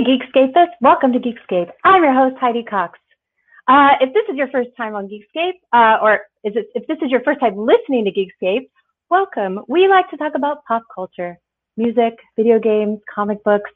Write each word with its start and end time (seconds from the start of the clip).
Hey, 0.00 0.16
Geekscapists! 0.16 0.70
Welcome 0.80 1.12
to 1.12 1.18
Geekscape. 1.18 1.70
I'm 1.84 2.02
your 2.02 2.14
host, 2.14 2.36
Heidi 2.40 2.62
Cox. 2.62 2.98
Uh, 3.68 3.96
if 4.00 4.14
this 4.14 4.22
is 4.30 4.36
your 4.36 4.48
first 4.48 4.70
time 4.74 4.94
on 4.94 5.08
Geekscape, 5.08 5.58
uh, 5.74 5.98
or 6.00 6.20
it, 6.42 6.70
if 6.74 6.86
this 6.86 6.96
is 7.02 7.10
your 7.10 7.20
first 7.20 7.38
time 7.38 7.54
listening 7.54 8.06
to 8.06 8.10
Geekscape, 8.10 8.70
welcome. 9.10 9.60
We 9.68 9.88
like 9.88 10.08
to 10.08 10.16
talk 10.16 10.32
about 10.34 10.64
pop 10.64 10.84
culture, 10.94 11.38
music, 11.76 12.14
video 12.34 12.58
games, 12.58 13.00
comic 13.14 13.44
books, 13.44 13.70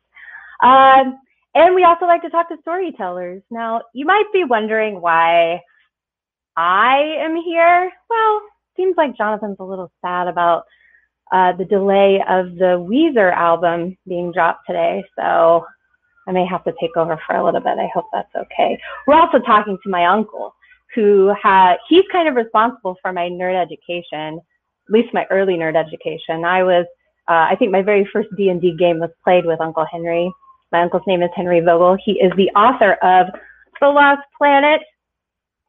um, 0.62 1.18
and 1.54 1.74
we 1.74 1.84
also 1.84 2.06
like 2.06 2.22
to 2.22 2.30
talk 2.30 2.48
to 2.48 2.56
storytellers. 2.62 3.42
Now, 3.50 3.82
you 3.92 4.06
might 4.06 4.32
be 4.32 4.44
wondering 4.44 5.02
why 5.02 5.60
I 6.56 7.16
am 7.18 7.36
here. 7.36 7.92
Well, 8.08 8.40
seems 8.78 8.94
like 8.96 9.14
Jonathan's 9.14 9.58
a 9.60 9.64
little 9.64 9.92
sad 10.00 10.28
about 10.28 10.64
uh, 11.30 11.52
the 11.52 11.66
delay 11.66 12.22
of 12.26 12.54
the 12.54 12.78
Weezer 12.80 13.30
album 13.30 13.98
being 14.08 14.32
dropped 14.32 14.62
today, 14.66 15.04
so 15.18 15.66
I 16.26 16.32
may 16.32 16.46
have 16.46 16.64
to 16.64 16.72
take 16.80 16.96
over 16.96 17.18
for 17.26 17.36
a 17.36 17.44
little 17.44 17.60
bit. 17.60 17.78
I 17.78 17.88
hope 17.92 18.06
that's 18.12 18.34
okay. 18.34 18.78
We're 19.06 19.20
also 19.20 19.38
talking 19.38 19.78
to 19.82 19.88
my 19.88 20.06
uncle, 20.06 20.54
who 20.94 21.34
had 21.40 21.76
he's 21.88 22.04
kind 22.12 22.28
of 22.28 22.34
responsible 22.34 22.96
for 23.02 23.12
my 23.12 23.28
nerd 23.28 23.60
education, 23.60 24.40
at 24.88 24.92
least 24.92 25.12
my 25.12 25.26
early 25.30 25.54
nerd 25.54 25.76
education. 25.76 26.44
I 26.44 26.62
was, 26.62 26.86
uh, 27.28 27.46
I 27.50 27.56
think 27.58 27.72
my 27.72 27.82
very 27.82 28.08
first 28.12 28.28
D 28.36 28.48
and 28.48 28.60
D 28.60 28.76
game 28.78 29.00
was 29.00 29.10
played 29.22 29.44
with 29.44 29.60
Uncle 29.60 29.86
Henry. 29.90 30.32
My 30.72 30.82
uncle's 30.82 31.02
name 31.06 31.22
is 31.22 31.30
Henry 31.34 31.60
Vogel. 31.60 31.96
He 32.04 32.12
is 32.12 32.32
the 32.36 32.50
author 32.50 32.94
of 32.94 33.26
The 33.80 33.88
Lost 33.88 34.22
Planet 34.36 34.80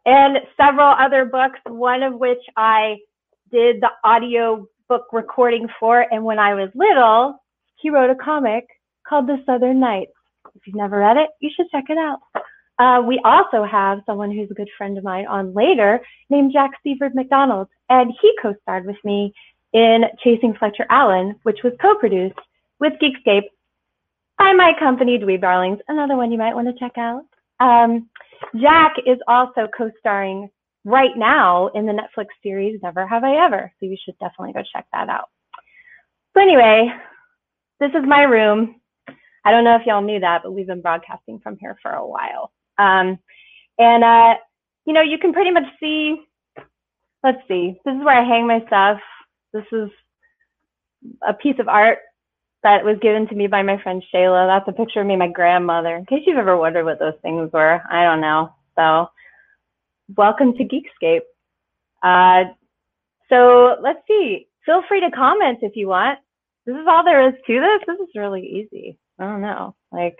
and 0.05 0.37
several 0.57 0.87
other 0.87 1.25
books, 1.25 1.59
one 1.65 2.03
of 2.03 2.13
which 2.13 2.41
I 2.57 2.97
did 3.51 3.81
the 3.81 3.89
audio 4.03 4.67
book 4.87 5.05
recording 5.11 5.67
for. 5.79 6.05
And 6.11 6.23
when 6.23 6.39
I 6.39 6.53
was 6.53 6.69
little, 6.75 7.43
he 7.75 7.89
wrote 7.89 8.09
a 8.09 8.15
comic 8.15 8.65
called 9.07 9.27
The 9.27 9.41
Southern 9.45 9.79
Knights. 9.79 10.11
If 10.55 10.65
you've 10.65 10.75
never 10.75 10.99
read 10.99 11.17
it, 11.17 11.29
you 11.39 11.49
should 11.55 11.69
check 11.69 11.85
it 11.89 11.97
out. 11.97 12.19
Uh, 12.77 13.01
we 13.05 13.21
also 13.23 13.63
have 13.63 14.01
someone 14.05 14.31
who's 14.31 14.51
a 14.51 14.55
good 14.55 14.69
friend 14.77 14.97
of 14.97 15.03
mine 15.03 15.27
on 15.27 15.53
later 15.53 16.01
named 16.29 16.51
Jack 16.51 16.71
Seavor 16.83 17.09
McDonald, 17.13 17.67
and 17.89 18.11
he 18.21 18.33
co-starred 18.41 18.85
with 18.85 18.97
me 19.03 19.33
in 19.73 20.03
Chasing 20.23 20.53
Fletcher 20.53 20.85
Allen, 20.89 21.35
which 21.43 21.59
was 21.63 21.73
co-produced 21.81 22.39
with 22.79 22.93
Geekscape 23.01 23.43
by 24.37 24.51
my 24.53 24.73
company, 24.77 25.17
Dweeb 25.17 25.41
Darlings, 25.41 25.79
another 25.87 26.17
one 26.17 26.31
you 26.31 26.37
might 26.37 26.55
want 26.55 26.67
to 26.67 26.79
check 26.79 26.97
out. 26.97 27.23
Um, 27.59 28.09
Jack 28.59 28.95
is 29.05 29.17
also 29.27 29.67
co-starring 29.77 30.49
right 30.83 31.15
now 31.15 31.67
in 31.69 31.85
the 31.85 31.93
Netflix 31.93 32.27
series 32.43 32.79
Never 32.83 33.07
Have 33.07 33.23
I 33.23 33.45
Ever, 33.45 33.71
so 33.79 33.85
you 33.85 33.97
should 34.03 34.17
definitely 34.19 34.53
go 34.53 34.63
check 34.73 34.85
that 34.91 35.09
out. 35.09 35.29
So 36.33 36.41
anyway, 36.41 36.89
this 37.79 37.91
is 37.91 38.03
my 38.05 38.23
room. 38.23 38.81
I 39.45 39.51
don't 39.51 39.63
know 39.63 39.75
if 39.75 39.85
y'all 39.85 40.01
knew 40.01 40.19
that, 40.19 40.41
but 40.43 40.51
we've 40.51 40.67
been 40.67 40.81
broadcasting 40.81 41.39
from 41.39 41.57
here 41.59 41.77
for 41.81 41.91
a 41.91 42.05
while. 42.05 42.51
Um, 42.77 43.19
and, 43.77 44.03
uh, 44.03 44.33
you 44.85 44.93
know, 44.93 45.01
you 45.01 45.17
can 45.19 45.33
pretty 45.33 45.51
much 45.51 45.65
see, 45.79 46.17
let's 47.23 47.41
see, 47.47 47.79
this 47.85 47.95
is 47.95 48.03
where 48.03 48.19
I 48.19 48.27
hang 48.27 48.47
my 48.47 48.65
stuff. 48.67 48.99
This 49.53 49.65
is 49.71 49.89
a 51.27 51.33
piece 51.33 51.59
of 51.59 51.67
art 51.67 51.99
that 52.63 52.83
was 52.83 52.97
given 53.01 53.27
to 53.27 53.35
me 53.35 53.45
by 53.45 53.61
my 53.61 53.81
friend 53.83 54.03
Shayla. 54.13 54.47
That's 54.47 54.67
a 54.67 54.77
picture 54.77 55.01
of 55.01 55.07
me 55.07 55.15
my 55.15 55.27
grandmother. 55.27 55.95
In 55.95 56.05
case 56.05 56.23
you've 56.25 56.37
ever 56.37 56.57
wondered 56.57 56.85
what 56.85 56.99
those 56.99 57.13
things 57.21 57.51
were, 57.53 57.81
I 57.89 58.03
don't 58.03 58.21
know. 58.21 58.49
So, 58.75 59.07
welcome 60.17 60.53
to 60.57 60.63
Geekscape. 60.63 61.21
Uh, 62.01 62.51
so 63.29 63.75
let's 63.81 63.99
see. 64.07 64.47
Feel 64.65 64.81
free 64.87 65.01
to 65.01 65.11
comment 65.11 65.59
if 65.61 65.75
you 65.75 65.87
want. 65.87 66.19
This 66.65 66.75
is 66.75 66.87
all 66.87 67.03
there 67.03 67.27
is 67.27 67.35
to 67.45 67.59
this. 67.59 67.81
This 67.85 67.99
is 67.99 68.15
really 68.15 68.41
easy. 68.41 68.97
I 69.19 69.25
don't 69.25 69.41
know. 69.41 69.75
Like, 69.91 70.17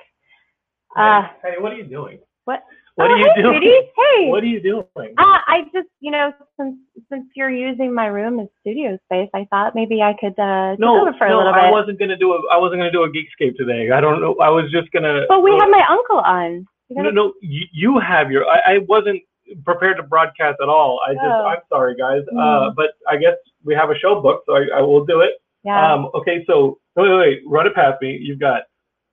uh, 0.96 1.24
hey, 1.44 1.56
what 1.60 1.74
are 1.74 1.78
you 1.78 1.86
doing? 1.86 2.20
what? 2.46 2.64
What 2.96 3.12
oh, 3.12 3.14
are 3.14 3.18
you 3.18 3.30
hey, 3.36 3.42
doing? 3.42 3.62
Hey. 3.62 4.30
What 4.30 4.42
are 4.42 4.48
you 4.48 4.62
doing? 4.62 4.86
Uh, 5.18 5.40
I 5.48 5.64
just, 5.74 5.90
you 6.00 6.12
know, 6.12 6.32
since 6.58 6.78
since 7.10 7.26
you're 7.36 7.52
using 7.52 7.94
my 7.94 8.06
room 8.06 8.40
as 8.40 8.48
studio 8.62 8.98
space, 9.06 9.30
I 9.34 9.46
thought 9.50 9.76
maybe 9.76 10.02
I 10.02 10.14
could 10.18 10.40
uh, 10.40 10.78
no, 10.80 11.02
over 11.02 11.14
for 11.18 11.28
a 11.28 11.30
no, 11.30 11.38
little 11.40 11.54
I 11.54 11.70
wasn't 11.70 12.00
gonna 12.00 12.16
do 12.16 12.32
a. 12.32 12.40
I 12.54 12.58
wasn't 12.58 12.80
gonna 12.80 12.92
do 12.92 13.04
a 13.04 13.10
Geekscape 13.10 13.58
today. 13.58 13.92
I 13.92 14.00
don't 14.00 14.22
know. 14.22 14.38
I 14.42 14.50
was 14.50 14.72
just 14.72 14.90
gonna. 14.94 15.26
But 15.28 15.42
we 15.44 15.52
go- 15.52 15.60
have 15.60 15.70
my 15.70 15.84
uncle 15.90 16.20
on. 16.20 16.66
No, 16.90 17.04
gotta- 17.04 17.16
no. 17.16 17.34
You, 17.42 17.66
you 17.74 18.00
have 18.00 18.32
your. 18.32 18.48
I, 18.48 18.76
I 18.76 18.78
wasn't 18.88 19.22
prepared 19.66 19.98
to 19.98 20.04
broadcast 20.04 20.60
at 20.62 20.70
all. 20.70 21.02
I 21.06 21.16
just. 21.16 21.26
Oh. 21.26 21.46
I'm 21.48 21.60
sorry, 21.68 21.98
guys. 21.98 22.22
Mm. 22.34 22.40
Uh, 22.40 22.74
but 22.74 22.92
I 23.10 23.18
guess 23.18 23.36
we 23.66 23.76
have 23.76 23.90
a 23.90 24.00
show 24.00 24.22
booked, 24.22 24.46
so 24.46 24.56
I, 24.56 24.68
I 24.78 24.82
will 24.82 25.04
do 25.06 25.20
it. 25.20 25.32
yeah. 25.66 25.94
Um. 25.94 26.10
Okay. 26.16 26.46
So 26.48 26.80
wait, 26.96 27.10
wait, 27.10 27.18
wait. 27.18 27.42
Run 27.46 27.68
it 27.68 27.76
past 27.76 28.02
me. 28.02 28.18
You've 28.22 28.40
got 28.40 28.62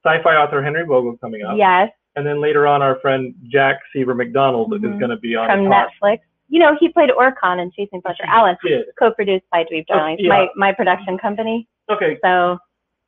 sci-fi 0.04 0.34
author 0.36 0.62
Henry 0.62 0.84
Vogel 0.84 1.16
coming 1.18 1.42
up. 1.42 1.56
yes, 1.56 1.90
And 2.16 2.26
then 2.26 2.40
later 2.40 2.66
on, 2.66 2.82
our 2.82 2.98
friend 3.00 3.34
Jack 3.48 3.78
Seavor 3.94 4.14
McDonald 4.14 4.74
is 4.74 4.80
Mhm. 4.82 4.98
going 4.98 5.10
to 5.10 5.16
be 5.16 5.34
on 5.36 5.48
from. 5.48 5.66
Netflix. 5.66 6.18
You 6.48 6.58
know, 6.58 6.76
he 6.78 6.88
played 6.90 7.08
Orcon 7.10 7.60
in 7.62 7.70
Chasing 7.70 8.02
Fletcher 8.02 8.24
Allen, 8.26 8.56
co-produced 8.98 9.44
by 9.50 9.64
Dweeb 9.64 9.84
Oh, 9.90 10.06
yeah. 10.18 10.28
my 10.28 10.48
my 10.56 10.72
production 10.72 11.16
company. 11.18 11.66
Okay. 11.90 12.18
So, 12.22 12.58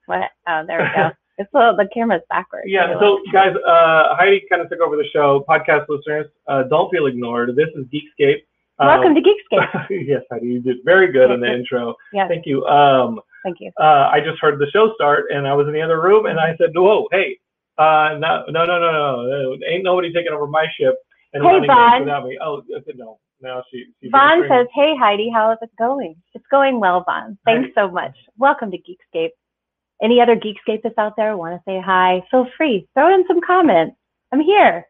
what? 0.07 0.31
Oh, 0.49 0.65
there 0.67 0.79
we 0.79 0.89
go. 0.97 1.11
it's 1.39 1.53
a 1.53 1.59
little, 1.59 1.77
the 1.77 1.87
camera's 1.93 2.23
backwards. 2.31 2.65
Yeah, 2.69 2.99
so 2.99 3.19
guys, 3.33 3.55
uh, 3.57 4.15
Heidi 4.17 4.45
kind 4.49 4.63
of 4.63 4.71
took 4.71 4.81
over 4.81 4.97
the 4.97 5.05
show. 5.13 5.45
Podcast 5.49 5.87
listeners, 5.89 6.27
uh, 6.47 6.63
don't 6.65 6.91
feel 6.91 7.05
ignored. 7.07 7.55
This 7.57 7.69
is 7.75 7.85
Geekscape. 7.93 8.43
Um, 8.79 8.89
welcome 8.89 9.15
to 9.15 9.21
Geekscape. 9.21 9.87
yes, 10.07 10.23
Heidi, 10.31 10.47
you 10.47 10.61
did 10.61 10.79
very 10.85 11.13
good 11.13 11.31
in 11.31 11.41
the 11.41 11.47
intro. 11.55 11.95
Yes, 12.13 12.29
Thank 12.29 12.47
you. 12.47 12.65
Um, 12.67 13.21
thank 13.45 13.59
you. 13.61 13.71
uh, 13.81 14.09
I 14.13 14.21
just 14.21 14.41
heard 14.41 14.59
the 14.59 14.69
show 14.73 14.93
start, 14.95 15.27
and 15.31 15.47
I 15.47 15.55
was 15.55 15.67
in 15.69 15.73
the 15.73 15.83
other 15.83 16.01
room, 16.01 16.27
and 16.27 16.41
I 16.41 16.57
said, 16.57 16.71
"Whoa, 16.75 17.07
hey, 17.13 17.39
uh, 17.79 18.17
no, 18.19 18.45
no, 18.49 18.65
no, 18.65 18.79
no, 18.81 19.23
no, 19.27 19.57
ain't 19.69 19.85
nobody 19.85 20.13
taking 20.13 20.33
over 20.33 20.47
my 20.47 20.67
ship 20.79 20.97
and 21.35 21.43
Hey, 21.45 21.49
running 21.51 21.71
Vaughn. 21.71 22.01
without 22.01 22.25
me." 22.27 22.37
Oh, 22.43 22.63
I 22.77 22.81
said 22.85 22.97
no. 22.97 23.19
Now 23.41 23.63
she. 23.71 23.85
she's 24.03 24.11
Vaughn 24.11 24.45
says, 24.49 24.67
"Hey 24.75 24.97
Heidi, 24.97 25.31
how 25.33 25.53
is 25.53 25.59
it 25.63 25.71
going? 25.79 26.17
It's 26.35 26.45
going 26.51 26.81
well, 26.81 27.05
Vaughn. 27.05 27.39
Thanks 27.45 27.67
Heidi. 27.67 27.73
so 27.77 27.91
much. 27.91 28.17
Welcome 28.39 28.73
to 28.73 28.79
Geekscape. 28.79 29.31
Any 30.03 30.21
other 30.21 30.35
Geekscapists 30.37 30.99
out 30.99 31.15
there 31.17 31.37
want 31.37 31.55
to 31.55 31.63
say 31.71 31.81
hi? 31.81 32.23
Feel 32.31 32.49
free. 32.57 32.89
Throw 32.95 33.15
in 33.15 33.25
some 33.29 33.41
comments. 33.41 33.97
I'm 34.33 34.41
here. 34.41 34.85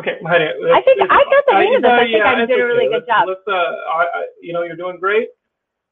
Okay, 0.00 0.18
Heidi. 0.26 0.44
I 0.44 0.82
think 0.82 1.00
I 1.02 1.06
got 1.06 1.44
the 1.46 1.52
hang 1.54 1.76
of 1.76 1.82
this. 1.82 1.90
I 1.90 2.04
think 2.04 2.24
I 2.24 2.46
did 2.46 2.60
a 2.60 2.64
really 2.64 2.88
good 2.88 3.06
job. 3.06 3.28
Let's, 3.28 3.40
uh, 3.46 3.52
I, 3.52 4.04
I, 4.14 4.26
you 4.40 4.52
know, 4.52 4.62
you're 4.62 4.76
doing 4.76 4.98
great. 4.98 5.28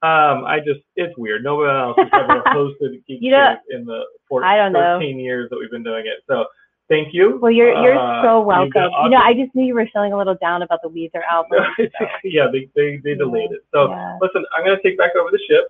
Um, 0.02 0.44
I 0.46 0.60
just, 0.64 0.80
it's 0.96 1.16
weird. 1.18 1.44
No 1.44 1.56
one 1.56 1.68
else 1.68 1.96
has 1.98 2.08
ever 2.12 2.42
hosted 2.46 3.04
Geek 3.06 3.18
You 3.20 3.32
know, 3.32 3.56
in 3.68 3.84
the 3.84 4.04
four, 4.28 4.42
I 4.42 4.56
don't 4.56 4.72
know. 4.72 4.96
13 4.98 5.18
years 5.18 5.50
that 5.50 5.58
we've 5.58 5.70
been 5.70 5.82
doing 5.82 6.06
it. 6.06 6.24
So 6.26 6.46
thank 6.88 7.12
you. 7.12 7.38
Well, 7.42 7.50
you're 7.50 7.74
you're 7.82 7.98
Uh, 7.98 8.22
so 8.22 8.40
welcome. 8.40 8.70
been 8.72 8.90
You 9.04 9.10
know. 9.10 9.18
I 9.18 9.34
just 9.34 9.54
knew 9.54 9.66
you 9.66 9.74
were 9.74 9.86
feeling 9.92 10.14
a 10.14 10.16
little 10.16 10.36
down 10.40 10.62
about 10.62 10.80
the 10.82 10.88
Weezer 10.88 11.20
album. 11.30 11.62
so, 11.76 12.06
yeah, 12.24 12.46
they, 12.50 12.70
they, 12.74 12.96
they 13.04 13.14
delayed 13.14 13.50
it. 13.50 13.60
So 13.74 13.90
yeah. 13.90 14.16
listen, 14.22 14.44
I'm 14.56 14.64
going 14.64 14.76
to 14.76 14.82
take 14.82 14.96
back 14.96 15.14
over 15.16 15.30
the 15.30 15.40
ship. 15.46 15.68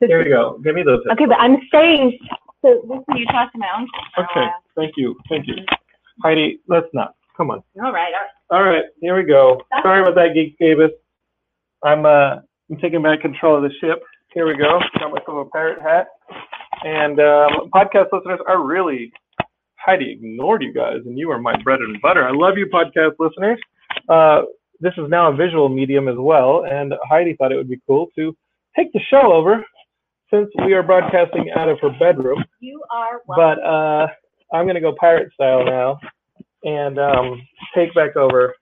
Here 0.00 0.24
we 0.24 0.30
go. 0.30 0.58
Give 0.64 0.74
me 0.74 0.82
those. 0.82 1.04
okay, 1.12 1.26
but 1.26 1.38
I'm 1.38 1.58
staying. 1.68 2.18
So 2.62 2.80
listen, 2.84 3.16
you 3.16 3.26
talk 3.26 3.52
to 3.52 3.58
my 3.58 3.68
uncle. 3.76 4.00
Okay, 4.18 4.48
thank 4.74 4.94
you. 4.96 5.14
Thank 5.28 5.46
you. 5.46 5.56
Heidi, 6.22 6.60
let's 6.68 6.88
not. 6.94 7.14
Come 7.38 7.50
on. 7.50 7.62
All 7.82 7.92
right. 7.92 8.12
All 8.50 8.62
right. 8.64 8.82
Here 9.00 9.16
we 9.16 9.22
go. 9.22 9.62
Sorry 9.82 10.02
about 10.02 10.16
that, 10.16 10.34
Geek 10.34 10.58
Davis. 10.58 10.90
I'm 11.84 12.04
uh 12.04 12.36
I'm 12.70 12.76
taking 12.82 13.00
back 13.02 13.20
control 13.20 13.56
of 13.56 13.62
the 13.62 13.70
ship. 13.80 14.02
Here 14.34 14.46
we 14.46 14.56
go. 14.56 14.80
Got 14.98 15.12
myself 15.12 15.46
a 15.46 15.50
pirate 15.50 15.80
hat. 15.80 16.08
And 16.84 17.18
um, 17.20 17.70
podcast 17.74 18.08
listeners 18.12 18.40
are 18.46 18.62
really 18.64 19.12
Heidi 19.76 20.10
ignored 20.12 20.62
you 20.62 20.72
guys, 20.74 20.98
and 21.06 21.16
you 21.18 21.30
are 21.30 21.38
my 21.40 21.54
bread 21.62 21.80
and 21.80 22.00
butter. 22.02 22.26
I 22.26 22.32
love 22.32 22.58
you, 22.58 22.66
podcast 22.66 23.12
listeners. 23.18 23.58
Uh, 24.08 24.42
this 24.80 24.92
is 24.98 25.08
now 25.08 25.32
a 25.32 25.34
visual 25.34 25.68
medium 25.68 26.08
as 26.08 26.16
well, 26.18 26.64
and 26.70 26.92
Heidi 27.08 27.34
thought 27.36 27.52
it 27.52 27.56
would 27.56 27.70
be 27.70 27.80
cool 27.86 28.08
to 28.16 28.36
take 28.76 28.92
the 28.92 29.00
show 29.10 29.32
over 29.32 29.64
since 30.30 30.48
we 30.66 30.74
are 30.74 30.82
broadcasting 30.82 31.50
out 31.56 31.68
of 31.70 31.78
her 31.80 31.90
bedroom 31.98 32.44
You 32.60 32.82
are 32.92 33.22
welcome. 33.26 33.60
but 33.62 33.66
uh, 33.66 34.06
I'm 34.52 34.66
gonna 34.66 34.80
go 34.80 34.94
pirate 35.00 35.32
style 35.32 35.64
now 35.64 35.98
and 36.64 36.98
um, 36.98 37.40
take 37.74 37.94
back 37.94 38.16
over 38.16 38.54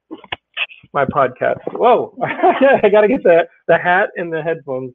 my 0.92 1.04
podcast. 1.04 1.60
Whoa, 1.72 2.16
I 2.22 2.88
gotta 2.90 3.08
get 3.08 3.22
the 3.22 3.46
the 3.68 3.78
hat 3.78 4.10
and 4.16 4.32
the 4.32 4.42
headphones 4.42 4.92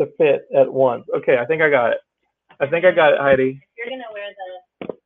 to 0.00 0.06
fit 0.18 0.42
at 0.56 0.72
once. 0.72 1.04
Okay, 1.16 1.38
I 1.38 1.46
think 1.46 1.62
I 1.62 1.70
got 1.70 1.92
it. 1.92 1.98
I 2.60 2.66
think 2.66 2.84
I 2.84 2.90
got 2.92 3.12
it, 3.14 3.20
Heidi. 3.20 3.60
You're 3.76 3.88
gonna 3.90 4.04
wear 4.12 4.30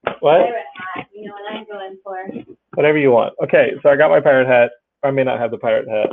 the 0.05 0.13
What? 0.21 0.41
pirate 0.41 0.65
hat. 0.95 1.07
You 1.15 1.27
know 1.27 1.35
what 1.35 1.55
I'm 1.55 1.65
going 1.67 1.99
for. 2.03 2.57
Whatever 2.75 2.99
you 2.99 3.11
want. 3.11 3.35
Okay, 3.43 3.73
so 3.83 3.89
I 3.91 3.97
got 3.97 4.11
my 4.11 4.21
pirate 4.21 4.47
hat. 4.47 4.71
I 5.03 5.11
may 5.11 5.25
not 5.25 5.39
have 5.41 5.51
the 5.51 5.59
pirate 5.59 5.89
hat. 5.89 6.09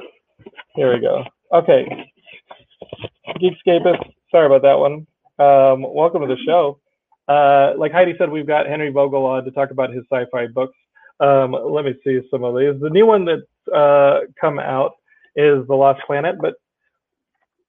Here 0.75 0.93
we 0.93 0.99
go. 1.01 1.23
Okay, 1.53 1.87
Geekscapist. 3.41 4.03
Sorry 4.31 4.45
about 4.45 4.61
that 4.63 4.77
one. 4.79 5.05
Um, 5.39 5.83
welcome 5.93 6.21
to 6.21 6.27
the 6.27 6.37
show. 6.45 6.79
Uh, 7.27 7.73
like 7.77 7.91
Heidi 7.91 8.13
said, 8.17 8.29
we've 8.29 8.47
got 8.47 8.67
Henry 8.67 8.91
Vogel 8.91 9.25
on 9.25 9.43
to 9.45 9.51
talk 9.51 9.71
about 9.71 9.91
his 9.91 10.03
sci-fi 10.11 10.47
books. 10.47 10.75
Um, 11.19 11.51
let 11.51 11.85
me 11.85 11.93
see 12.03 12.19
some 12.29 12.43
of 12.43 12.55
these. 12.57 12.79
The 12.81 12.89
new 12.89 13.05
one 13.05 13.25
that's 13.25 13.75
uh, 13.75 14.21
come 14.39 14.59
out 14.59 14.93
is 15.35 15.65
The 15.67 15.75
Lost 15.75 16.01
Planet, 16.05 16.35
but 16.41 16.55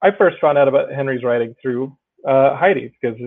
I 0.02 0.10
first 0.10 0.38
found 0.40 0.58
out 0.58 0.68
about 0.68 0.92
Henry's 0.92 1.24
writing 1.24 1.54
through 1.60 1.96
uh, 2.26 2.56
Heidi 2.56 2.92
because 3.00 3.18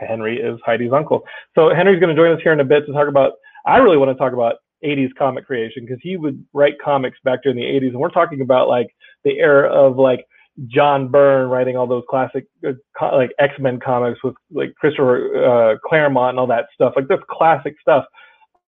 Henry 0.00 0.40
is 0.40 0.58
Heidi's 0.64 0.92
uncle. 0.92 1.24
So 1.54 1.74
Henry's 1.74 2.00
going 2.00 2.14
to 2.14 2.20
join 2.20 2.32
us 2.34 2.40
here 2.42 2.52
in 2.52 2.60
a 2.60 2.64
bit 2.64 2.86
to 2.86 2.92
talk 2.92 3.08
about. 3.08 3.34
I 3.66 3.78
really 3.78 3.96
want 3.96 4.10
to 4.10 4.14
talk 4.14 4.32
about 4.32 4.56
80s 4.84 5.10
comic 5.16 5.46
creation 5.46 5.84
because 5.84 6.00
he 6.02 6.16
would 6.16 6.44
write 6.52 6.74
comics 6.82 7.18
back 7.24 7.42
during 7.42 7.56
the 7.56 7.64
80s, 7.64 7.90
and 7.90 8.00
we're 8.00 8.10
talking 8.10 8.40
about 8.40 8.68
like 8.68 8.88
the 9.24 9.38
era 9.38 9.68
of 9.68 9.96
like 9.96 10.26
John 10.66 11.08
Byrne 11.08 11.48
writing 11.48 11.76
all 11.76 11.86
those 11.86 12.04
classic 12.10 12.46
uh, 12.66 12.72
co- 12.98 13.16
like 13.16 13.32
X-Men 13.38 13.80
comics 13.80 14.22
with 14.22 14.34
like 14.50 14.74
Christopher 14.74 15.44
uh, 15.44 15.78
Claremont 15.86 16.30
and 16.30 16.40
all 16.40 16.46
that 16.48 16.66
stuff. 16.74 16.94
Like 16.96 17.08
that's 17.08 17.22
classic 17.30 17.76
stuff. 17.80 18.04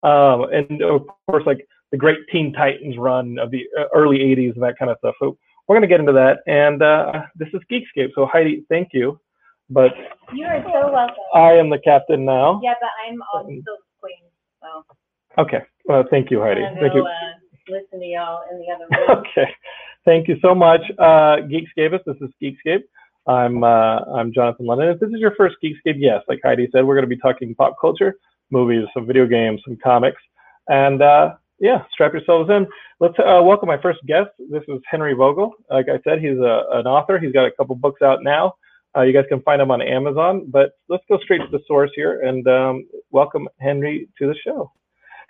Um, 0.04 0.44
and 0.52 0.82
of 0.82 1.06
course, 1.28 1.44
like 1.46 1.66
the 1.90 1.96
great 1.96 2.18
Teen 2.30 2.52
Titans 2.52 2.96
run 2.98 3.38
of 3.38 3.50
the 3.50 3.64
uh, 3.78 3.84
early 3.94 4.18
80s 4.18 4.54
and 4.54 4.62
that 4.62 4.78
kind 4.78 4.90
of 4.90 4.98
stuff. 4.98 5.14
So 5.20 5.36
we're 5.66 5.76
going 5.76 5.82
to 5.82 5.88
get 5.88 6.00
into 6.00 6.12
that. 6.12 6.38
And 6.46 6.82
uh, 6.82 7.22
this 7.36 7.48
is 7.54 7.60
Geekscape. 7.70 8.10
So 8.14 8.26
Heidi, 8.26 8.64
thank 8.68 8.88
you. 8.92 9.18
But 9.70 9.92
You 10.34 10.44
are 10.46 10.62
so 10.62 10.92
welcome. 10.92 11.14
I 11.34 11.52
am 11.52 11.70
the 11.70 11.78
captain 11.78 12.24
now. 12.24 12.60
yeah, 12.62 12.74
but 12.80 12.90
I'm 13.08 13.18
also 13.32 13.48
the 13.48 13.76
queen. 14.00 14.22
So 14.60 14.84
Okay. 15.42 15.62
Well, 15.86 16.04
thank 16.10 16.30
you, 16.30 16.40
Heidi. 16.40 16.60
Gonna 16.60 16.80
Thank 16.80 16.92
go 16.92 16.98
you. 16.98 17.04
uh, 17.06 17.10
listen 17.68 18.00
to 18.00 18.06
y'all 18.06 18.42
in 18.52 18.58
the 18.60 18.66
other 18.74 18.86
room. 19.08 19.24
Okay. 19.26 19.50
Thank 20.04 20.28
you 20.28 20.36
so 20.42 20.54
much, 20.54 20.82
uh, 20.98 21.38
Geekscape. 21.48 21.98
This 22.04 22.16
is 22.20 22.30
Geekscape. 22.42 22.82
I'm 23.26 23.64
uh, 23.64 24.00
I'm 24.14 24.32
Jonathan 24.34 24.66
London. 24.66 24.88
If 24.90 25.00
this 25.00 25.08
is 25.10 25.18
your 25.18 25.34
first 25.34 25.56
Geekscape, 25.64 25.96
yes, 25.96 26.22
like 26.28 26.40
Heidi 26.44 26.68
said, 26.72 26.84
we're 26.84 26.94
going 26.94 27.08
to 27.08 27.14
be 27.14 27.20
talking 27.20 27.54
pop 27.54 27.74
culture, 27.80 28.16
movies, 28.54 28.86
some 28.94 29.06
video 29.06 29.26
games, 29.26 29.60
some 29.66 29.76
comics, 29.82 30.22
and 30.68 31.02
uh, 31.02 31.34
yeah, 31.58 31.82
strap 31.92 32.12
yourselves 32.12 32.48
in. 32.48 32.66
Let's 33.00 33.18
uh, 33.18 33.42
welcome 33.42 33.66
my 33.66 33.80
first 33.82 33.98
guest. 34.06 34.30
This 34.50 34.62
is 34.68 34.80
Henry 34.88 35.12
Vogel. 35.12 35.52
Like 35.70 35.86
I 35.88 35.98
said, 36.04 36.20
he's 36.20 36.38
a, 36.38 36.62
an 36.72 36.86
author. 36.86 37.18
He's 37.18 37.32
got 37.32 37.46
a 37.46 37.50
couple 37.50 37.74
books 37.74 38.00
out 38.00 38.20
now. 38.22 38.54
Uh, 38.96 39.02
you 39.02 39.12
guys 39.12 39.24
can 39.28 39.42
find 39.42 39.60
him 39.60 39.72
on 39.72 39.82
Amazon. 39.82 40.46
But 40.48 40.70
let's 40.88 41.02
go 41.08 41.18
straight 41.24 41.38
to 41.38 41.48
the 41.50 41.60
source 41.66 41.90
here 41.96 42.20
and 42.20 42.46
um, 42.46 42.86
welcome 43.10 43.48
Henry 43.60 44.08
to 44.18 44.28
the 44.28 44.36
show. 44.46 44.70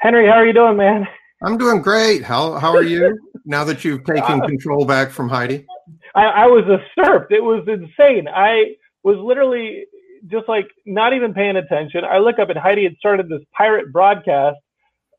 Henry, 0.00 0.26
how 0.26 0.34
are 0.34 0.46
you 0.46 0.52
doing, 0.52 0.76
man? 0.76 1.08
I'm 1.42 1.56
doing 1.56 1.80
great. 1.80 2.22
How 2.22 2.54
how 2.58 2.74
are 2.74 2.82
you? 2.82 3.18
now 3.44 3.64
that 3.64 3.84
you've 3.84 4.04
taken 4.04 4.40
control 4.40 4.84
back 4.84 5.10
from 5.10 5.28
Heidi. 5.28 5.66
I, 6.14 6.24
I 6.24 6.46
was 6.46 6.64
usurped. 6.66 7.32
It 7.32 7.42
was 7.42 7.64
insane. 7.66 8.28
I 8.28 8.76
was 9.02 9.16
literally 9.18 9.84
just 10.30 10.48
like 10.48 10.68
not 10.86 11.12
even 11.12 11.34
paying 11.34 11.56
attention. 11.56 12.04
I 12.04 12.18
look 12.18 12.38
up 12.38 12.50
and 12.50 12.58
Heidi 12.58 12.84
had 12.84 12.96
started 12.98 13.28
this 13.28 13.42
pirate 13.56 13.92
broadcast 13.92 14.58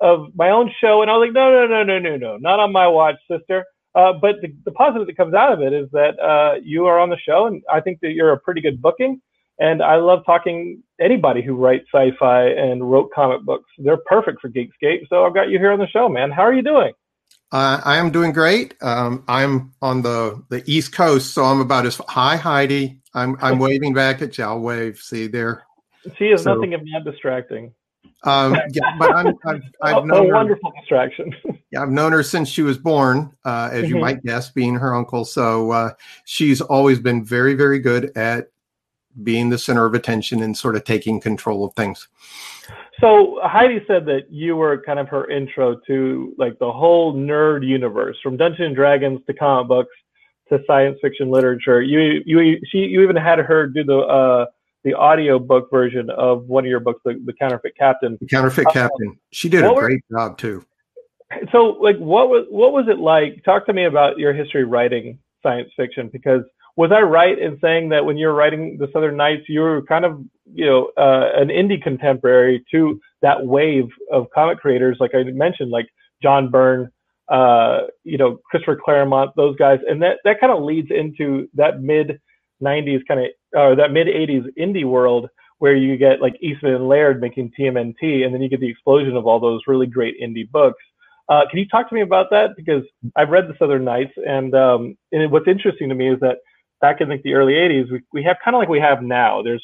of 0.01 0.27
my 0.35 0.49
own 0.49 0.71
show, 0.81 1.01
and 1.01 1.09
I 1.09 1.17
was 1.17 1.27
like, 1.27 1.33
no, 1.33 1.51
no, 1.51 1.67
no, 1.67 1.83
no, 1.83 1.99
no, 1.99 2.17
no, 2.17 2.37
not 2.37 2.59
on 2.59 2.71
my 2.71 2.87
watch, 2.87 3.15
sister. 3.29 3.65
Uh, 3.95 4.11
but 4.11 4.35
the, 4.41 4.53
the 4.65 4.71
positive 4.71 5.07
that 5.07 5.15
comes 5.15 5.33
out 5.33 5.53
of 5.53 5.61
it 5.61 5.71
is 5.71 5.89
that 5.91 6.19
uh, 6.19 6.59
you 6.61 6.85
are 6.85 6.99
on 6.99 7.09
the 7.09 7.17
show, 7.17 7.45
and 7.45 7.63
I 7.71 7.79
think 7.79 7.99
that 8.01 8.11
you're 8.11 8.33
a 8.33 8.39
pretty 8.39 8.59
good 8.61 8.81
booking. 8.81 9.21
And 9.57 9.81
I 9.81 9.95
love 9.95 10.23
talking 10.25 10.83
anybody 10.99 11.41
who 11.41 11.55
writes 11.55 11.85
sci-fi 11.93 12.47
and 12.47 12.91
wrote 12.91 13.09
comic 13.15 13.43
books. 13.43 13.69
They're 13.77 13.95
perfect 14.05 14.41
for 14.41 14.49
Geekscape. 14.49 15.07
So 15.07 15.25
I've 15.25 15.33
got 15.33 15.47
you 15.47 15.59
here 15.59 15.71
on 15.71 15.79
the 15.79 15.87
show, 15.87 16.09
man. 16.09 16.29
How 16.29 16.41
are 16.41 16.53
you 16.53 16.61
doing? 16.61 16.91
Uh, 17.51 17.79
I 17.85 17.97
am 17.97 18.11
doing 18.11 18.31
great. 18.33 18.73
Um, 18.81 19.23
I'm 19.27 19.73
on 19.81 20.01
the 20.01 20.43
the 20.49 20.63
East 20.65 20.93
Coast, 20.93 21.33
so 21.33 21.43
I'm 21.45 21.61
about 21.61 21.85
as 21.85 21.95
hi 22.07 22.35
Heidi. 22.35 22.99
I'm 23.13 23.37
I'm 23.41 23.59
waving 23.59 23.93
back 23.93 24.21
at 24.21 24.37
you. 24.37 24.43
I'll 24.43 24.59
wave. 24.59 24.97
See 24.99 25.27
there. 25.27 25.63
She 26.17 26.25
is 26.25 26.43
So- 26.43 26.53
nothing 26.55 26.73
if 26.73 26.81
not 26.83 27.03
distracting. 27.05 27.73
Um, 28.23 28.55
yeah, 28.71 28.95
but 28.97 29.13
I'm, 29.15 29.27
I've, 29.45 29.57
a, 29.57 29.61
I've 29.83 30.03
a 30.03 30.05
known 30.07 30.27
her. 30.29 30.33
wonderful 30.33 30.71
distraction. 30.79 31.33
Yeah, 31.71 31.81
I've 31.81 31.89
known 31.89 32.11
her 32.13 32.23
since 32.23 32.47
she 32.47 32.61
was 32.61 32.77
born, 32.77 33.35
uh, 33.43 33.69
as 33.71 33.89
you 33.89 33.95
Mhm. 33.95 34.01
might 34.01 34.23
guess, 34.23 34.49
being 34.49 34.75
her 34.75 34.95
uncle. 34.95 35.25
So 35.25 35.71
uh, 35.71 35.89
she's 36.23 36.61
always 36.61 36.99
been 36.99 37.25
very, 37.25 37.53
very 37.53 37.79
good 37.79 38.15
at 38.15 38.47
being 39.23 39.49
the 39.49 39.57
center 39.57 39.85
of 39.85 39.93
attention 39.93 40.41
and 40.41 40.55
sort 40.55 40.75
of 40.77 40.85
taking 40.85 41.19
control 41.19 41.65
of 41.65 41.73
things. 41.73 42.07
So 43.01 43.39
Heidi 43.43 43.79
said 43.87 44.05
that 44.05 44.31
you 44.31 44.55
were 44.55 44.81
kind 44.85 44.99
of 44.99 45.09
her 45.09 45.29
intro 45.29 45.77
to 45.87 46.33
like 46.37 46.57
the 46.59 46.71
whole 46.71 47.13
nerd 47.13 47.67
universe, 47.67 48.17
from 48.23 48.37
Dungeons 48.37 48.67
and 48.67 48.75
Dragons 48.75 49.19
to 49.27 49.33
comic 49.33 49.67
books 49.67 49.95
to 50.49 50.59
science 50.65 50.97
fiction 51.01 51.29
literature. 51.29 51.81
You 51.81 52.21
you 52.25 52.59
she 52.71 52.79
you 52.79 53.01
even 53.01 53.15
had 53.15 53.39
her 53.39 53.67
do 53.67 53.83
the 53.83 53.97
uh 53.99 54.45
the 54.83 54.93
audio 54.93 55.39
book 55.39 55.69
version 55.71 56.09
of 56.11 56.45
one 56.45 56.63
of 56.63 56.69
your 56.69 56.79
books, 56.79 57.01
the, 57.03 57.19
the 57.25 57.33
Counterfeit 57.33 57.75
Captain. 57.75 58.17
The 58.21 58.27
counterfeit 58.27 58.67
captain. 58.71 59.17
She 59.31 59.49
did 59.49 59.65
a 59.65 59.73
great 59.73 60.01
job 60.11 60.37
too. 60.37 60.63
So 61.51 61.77
like 61.81 61.97
what 61.97 62.29
was 62.29 62.45
what 62.49 62.71
was 62.71 62.85
it 62.87 62.99
like? 62.99 63.43
Talk 63.43 63.65
to 63.65 63.73
me 63.73 63.85
about 63.85 64.19
your 64.19 64.31
history 64.31 64.63
writing 64.63 65.19
science 65.43 65.69
fiction 65.75 66.09
because 66.13 66.43
was 66.77 66.91
I 66.91 67.01
right 67.01 67.37
in 67.37 67.57
saying 67.61 67.89
that 67.89 68.05
when 68.05 68.17
you 68.17 68.27
were 68.27 68.33
writing 68.33 68.77
the 68.77 68.87
Southern 68.93 69.17
Knights, 69.17 69.43
you 69.47 69.61
were 69.61 69.81
kind 69.83 70.05
of 70.05 70.23
you 70.53 70.65
know 70.65 70.91
uh, 70.97 71.29
an 71.35 71.49
indie 71.49 71.81
contemporary 71.81 72.63
to 72.71 72.99
that 73.21 73.45
wave 73.45 73.89
of 74.11 74.27
comic 74.33 74.59
creators, 74.59 74.97
like 74.99 75.15
I 75.15 75.23
mentioned, 75.23 75.71
like 75.71 75.87
John 76.21 76.49
Byrne, 76.49 76.91
uh, 77.29 77.81
you 78.03 78.17
know 78.17 78.39
Christopher 78.49 78.79
Claremont, 78.83 79.31
those 79.35 79.55
guys, 79.57 79.79
and 79.87 80.01
that 80.01 80.19
that 80.23 80.39
kind 80.39 80.53
of 80.53 80.63
leads 80.63 80.91
into 80.91 81.49
that 81.55 81.81
mid 81.81 82.19
'90s 82.63 83.01
kind 83.07 83.21
of 83.21 83.27
or 83.53 83.75
that 83.75 83.91
mid 83.91 84.07
'80s 84.07 84.45
indie 84.57 84.85
world 84.85 85.29
where 85.59 85.75
you 85.75 85.97
get 85.97 86.21
like 86.21 86.35
Eastman 86.41 86.73
and 86.73 86.87
Laird 86.87 87.21
making 87.21 87.51
TMNT, 87.57 88.25
and 88.25 88.33
then 88.33 88.41
you 88.41 88.49
get 88.49 88.59
the 88.59 88.69
explosion 88.69 89.15
of 89.15 89.25
all 89.25 89.39
those 89.39 89.61
really 89.67 89.87
great 89.87 90.15
indie 90.21 90.49
books. 90.49 90.83
Uh, 91.27 91.41
can 91.49 91.57
you 91.57 91.67
talk 91.67 91.89
to 91.89 91.95
me 91.95 92.01
about 92.01 92.29
that? 92.29 92.51
Because 92.55 92.83
I've 93.15 93.29
read 93.29 93.47
the 93.47 93.55
Southern 93.57 93.83
Knights, 93.83 94.13
and 94.17 94.53
um, 94.53 94.97
and 95.11 95.31
what's 95.31 95.47
interesting 95.47 95.89
to 95.89 95.95
me 95.95 96.13
is 96.13 96.19
that 96.19 96.37
back 96.81 97.01
in 97.01 97.09
like 97.09 97.23
the 97.23 97.33
early 97.33 97.53
'80s, 97.53 97.91
we 97.91 98.01
we 98.13 98.23
have 98.23 98.37
kind 98.43 98.55
of 98.55 98.59
like 98.59 98.69
we 98.69 98.79
have 98.79 99.01
now. 99.01 99.41
There's 99.41 99.63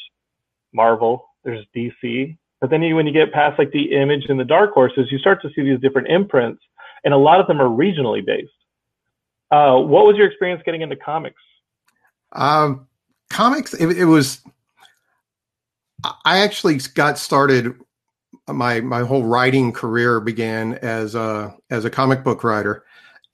Marvel, 0.74 1.25
there's 1.44 1.66
DC, 1.75 2.38
but 2.60 2.70
then 2.70 2.82
you, 2.82 2.96
when 2.96 3.08
you 3.08 3.13
get 3.13 3.34
past 3.34 3.58
like 3.58 3.72
the 3.72 3.92
Image 3.92 4.25
and 4.30 4.40
the 4.40 4.46
Dark 4.46 4.74
Horses, 4.74 5.08
you 5.12 5.18
start 5.18 5.42
to 5.42 5.50
see 5.56 5.63
these 5.63 5.80
different 5.80 6.08
imprints, 6.10 6.62
and 7.04 7.13
a 7.13 7.18
lot 7.18 7.40
of 7.40 7.48
them 7.48 7.60
are 7.60 7.70
regionally 7.70 8.25
based. 8.25 8.51
Uh, 9.50 9.78
what 9.78 10.06
was 10.06 10.16
your 10.16 10.28
experience 10.28 10.62
getting 10.66 10.82
into 10.82 10.96
comics? 10.96 11.42
Um, 12.32 12.88
comics. 13.30 13.74
It, 13.74 13.98
it 13.98 14.06
was. 14.06 14.42
I 16.25 16.40
actually 16.40 16.78
got 16.96 17.18
started 17.18 17.75
my 18.48 18.82
my 18.82 19.01
whole 19.01 19.24
writing 19.24 19.72
career 19.72 20.20
began 20.20 20.74
as 20.75 21.16
a 21.16 21.56
as 21.70 21.86
a 21.86 21.90
comic 21.90 22.24
book 22.24 22.44
writer, 22.44 22.84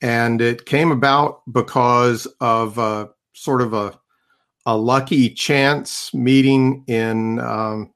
and 0.01 0.41
it 0.41 0.65
came 0.65 0.91
about 0.91 1.41
because 1.51 2.25
of 2.39 2.77
uh, 2.79 3.07
sort 3.33 3.61
of 3.61 3.73
a 3.73 3.99
a 4.67 4.75
lucky 4.75 5.29
chance 5.29 6.13
meeting 6.13 6.83
in 6.87 7.39
um, 7.39 7.91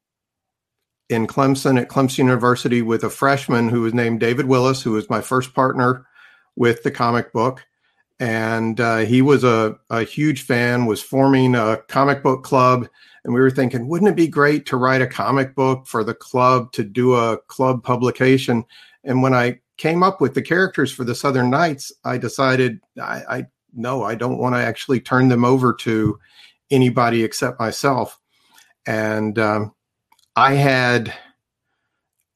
in 1.10 1.28
Clemson 1.28 1.80
at 1.80 1.90
Clemson 1.90 2.20
University 2.20 2.82
with 2.82 3.04
a 3.04 3.10
freshman 3.10 3.68
who 3.68 3.82
was 3.82 3.94
named 3.94 4.22
David 4.22 4.46
Willis, 4.46 4.82
who 4.82 4.94
was 4.94 5.10
my 5.10 5.20
first 5.20 5.54
partner 5.54 6.08
with 6.56 6.82
the 6.84 6.90
comic 6.90 7.34
book. 7.34 7.66
And 8.22 8.80
uh, 8.80 9.00
he 9.00 9.22
was 9.22 9.44
a, 9.44 9.78
a 9.90 10.04
huge 10.04 10.44
fan, 10.44 10.86
was 10.86 11.02
forming 11.02 11.56
a 11.56 11.78
comic 11.90 12.24
book 12.24 12.44
club. 12.44 12.88
And 13.26 13.34
we 13.34 13.42
were 13.42 13.52
thinking, 13.52 13.90
wouldn't 13.90 14.10
it 14.10 14.16
be 14.16 14.28
great 14.28 14.66
to 14.68 14.78
write 14.78 15.02
a 15.02 15.08
comic 15.08 15.54
book 15.54 15.86
for 15.86 16.06
the 16.06 16.14
club 16.14 16.72
to 16.74 16.84
do 16.84 17.16
a 17.16 17.38
club 17.48 17.84
publication? 17.84 18.64
And 19.04 19.22
when 19.22 19.34
I 19.34 19.60
came 19.76 20.04
up 20.04 20.22
with 20.22 20.36
the 20.36 20.42
characters 20.42 20.94
for 20.94 21.04
the 21.04 21.16
Southern 21.16 21.50
Knights, 21.50 21.92
I 22.06 22.18
decided 22.18 22.80
I, 23.02 23.24
I 23.30 23.46
no, 23.74 24.04
I 24.04 24.16
don't 24.16 24.38
want 24.38 24.56
to 24.56 24.62
actually 24.62 25.02
turn 25.02 25.28
them 25.28 25.44
over 25.44 25.74
to 25.74 26.18
anybody 26.72 27.24
except 27.24 27.60
myself. 27.60 28.20
And 28.86 29.38
um, 29.38 29.74
I 30.36 30.54
had 30.54 31.14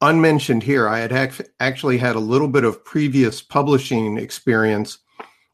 unmentioned 0.01 0.63
here, 0.63 0.87
I 0.87 0.99
had 0.99 1.11
ac- 1.11 1.45
actually 1.59 1.97
had 1.97 2.15
a 2.15 2.19
little 2.19 2.47
bit 2.47 2.63
of 2.63 2.83
previous 2.85 3.41
publishing 3.41 4.17
experience 4.17 4.99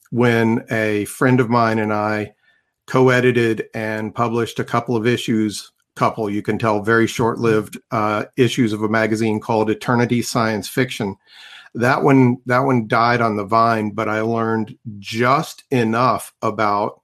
when 0.10 0.66
a 0.70 1.06
friend 1.06 1.40
of 1.40 1.50
mine 1.50 1.80
and 1.80 1.94
I 1.94 2.34
co-edited 2.88 3.70
and 3.74 4.14
published 4.14 4.60
a 4.60 4.66
couple 4.66 4.96
of 4.96 5.08
issues 5.08 5.72
couple 5.96 6.30
you 6.30 6.42
can 6.42 6.58
tell 6.58 6.82
very 6.82 7.06
short-lived 7.06 7.78
uh, 7.92 8.26
issues 8.38 8.74
of 8.74 8.82
a 8.82 8.90
magazine 8.90 9.40
called 9.40 9.70
eternity 9.70 10.22
science 10.22 10.68
fiction 10.68 11.16
that 11.74 12.02
one 12.02 12.38
that 12.46 12.60
one 12.60 12.88
died 12.88 13.22
on 13.22 13.36
the 13.36 13.44
vine 13.44 13.92
but 13.92 14.08
i 14.08 14.22
learned 14.22 14.78
just 15.00 15.64
enough 15.70 16.34
about 16.42 17.01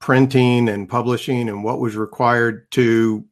printing 0.00 0.68
and 0.68 0.88
publishing 0.88 1.48
and 1.48 1.62
what 1.62 1.78
was 1.78 1.94
required 1.96 2.70
to 2.72 3.24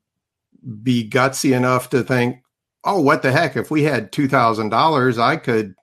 be 0.82 1.08
gutsy 1.08 1.56
enough 1.56 1.90
to 1.90 2.02
think, 2.02 2.42
oh, 2.84 3.00
what 3.00 3.22
the 3.22 3.32
heck? 3.32 3.56
If 3.56 3.70
we 3.70 3.82
had 3.82 4.12
two 4.12 4.28
thousand 4.28 4.68
dollars, 4.68 5.18
I 5.18 5.36
could, 5.36 5.74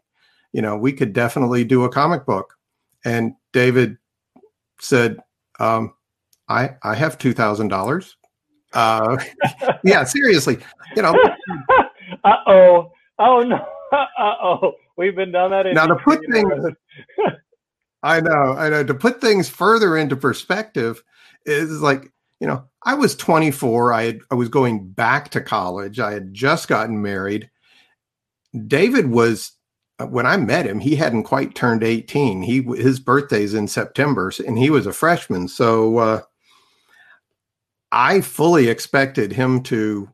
you 0.54 0.62
know, 0.62 0.78
we 0.78 0.94
could 0.94 1.14
definitely 1.14 1.64
do 1.64 1.84
a 1.84 1.90
comic 1.90 2.26
book. 2.26 2.54
And 3.04 3.34
David 3.52 3.98
said, 4.80 5.20
um, 5.60 5.94
I 6.48 6.76
I 6.84 6.96
have 6.96 7.18
two 7.18 7.34
thousand 7.34 7.70
dollars. 7.70 8.16
Uh, 8.74 9.18
yeah, 9.84 10.04
seriously, 10.04 10.58
you 10.96 11.02
know. 11.02 11.14
uh 12.24 12.36
oh, 12.48 12.92
oh 13.20 13.42
no, 13.42 13.66
uh 13.92 14.36
oh, 14.44 14.74
we've 14.98 15.16
been 15.16 15.32
down 15.32 15.52
that. 15.52 15.66
Now 15.74 15.88
to 15.88 15.96
put 15.96 16.20
things, 16.32 16.52
I 18.06 18.22
know, 18.22 18.56
I 18.58 18.70
know. 18.70 18.84
To 18.84 18.94
put 18.94 19.20
things 19.20 19.50
further 19.50 19.98
into 19.98 20.16
perspective, 20.16 21.04
is 21.46 21.82
like 21.82 22.12
you 22.40 22.48
know, 22.48 22.66
I 22.84 22.94
was 22.94 23.16
24. 23.16 23.94
I 23.94 24.04
had, 24.04 24.20
I 24.30 24.36
was 24.36 24.50
going 24.50 24.90
back 24.90 25.30
to 25.32 25.42
college. 25.42 26.00
I 26.00 26.12
had 26.12 26.34
just 26.34 26.68
gotten 26.68 27.02
married. 27.02 27.50
David 28.68 29.10
was 29.10 29.54
uh, 29.98 30.06
when 30.06 30.26
I 30.26 30.38
met 30.38 30.66
him, 30.66 30.80
he 30.80 30.96
hadn't 30.96 31.24
quite 31.24 31.56
turned 31.56 31.84
18. 31.84 32.42
He 32.42 32.62
his 32.62 33.00
birthday's 33.00 33.54
in 33.54 33.68
September, 33.68 34.32
and 34.46 34.58
he 34.58 34.70
was 34.70 34.86
a 34.86 34.94
freshman. 34.94 35.48
So 35.48 35.98
uh, 35.98 36.22
I 37.92 38.22
fully 38.22 38.68
expected 38.68 39.32
him 39.32 39.64
to 39.64 40.10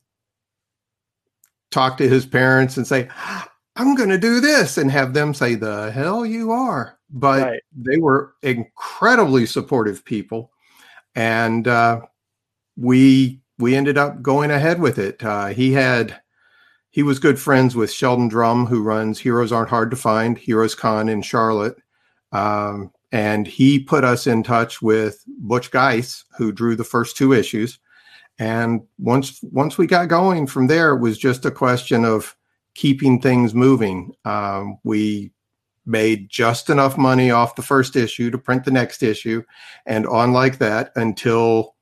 talk 1.72 1.98
to 1.98 2.08
his 2.08 2.26
parents 2.26 2.78
and 2.78 2.86
say, 2.86 3.10
"I'm 3.76 3.96
going 3.96 4.10
to 4.10 4.18
do 4.18 4.40
this," 4.40 4.78
and 4.78 4.92
have 4.92 5.14
them 5.14 5.34
say, 5.34 5.56
"The 5.56 5.92
hell 5.92 6.26
you 6.26 6.52
are." 6.52 7.00
But 7.14 7.42
right. 7.42 7.62
they 7.76 7.98
were 7.98 8.36
incredibly 8.42 9.46
supportive 9.46 10.06
people, 10.06 10.52
and 11.16 11.68
uh, 11.68 12.02
we 12.78 13.42
we 13.60 13.76
ended 13.76 13.98
up 13.98 14.22
going 14.22 14.52
ahead 14.52 14.80
with 14.80 14.98
it. 14.98 15.24
Uh, 15.24 15.48
he 15.48 15.74
had 15.74 16.22
he 16.90 17.04
was 17.04 17.20
good 17.20 17.40
friends 17.40 17.76
with 17.76 17.92
Shelton 17.92 18.28
Drum, 18.28 18.66
who 18.66 18.84
runs 18.84 19.20
Heroes 19.20 19.52
Aren't 19.52 19.70
Hard 19.70 19.92
to 19.92 19.98
Find, 19.98 20.38
Heroes 20.38 20.76
Con 20.76 21.08
in 21.08 21.22
Charlotte. 21.22 21.78
Um, 22.34 22.92
and 23.12 23.48
he 23.48 23.80
put 23.80 24.04
us 24.04 24.28
in 24.28 24.44
touch 24.44 24.82
with 24.82 25.24
Butch 25.40 25.72
Guice, 25.72 26.24
who 26.38 26.52
drew 26.52 26.76
the 26.76 26.84
first 26.84 27.18
two 27.18 27.34
issues. 27.34 27.80
And 28.40 28.82
once 28.98 29.40
once 29.44 29.78
we 29.78 29.88
got 29.88 30.08
going 30.08 30.48
from 30.48 30.68
there, 30.68 30.94
it 30.94 31.00
was 31.00 31.18
just 31.18 31.46
a 31.46 31.52
question 31.52 32.06
of 32.06 32.36
keeping 32.74 33.22
things 33.22 33.54
moving. 33.54 34.14
Um, 34.26 34.78
we 34.84 35.32
made 35.86 36.30
just 36.30 36.70
enough 36.70 36.98
money 36.98 37.32
off 37.32 37.56
the 37.56 37.62
first 37.62 37.96
issue 37.96 38.30
to 38.32 38.38
print 38.38 38.66
the 38.66 38.72
next 38.72 39.04
issue, 39.04 39.44
and 39.86 40.06
on 40.08 40.34
like 40.34 40.58
that 40.60 40.92
until 40.96 41.76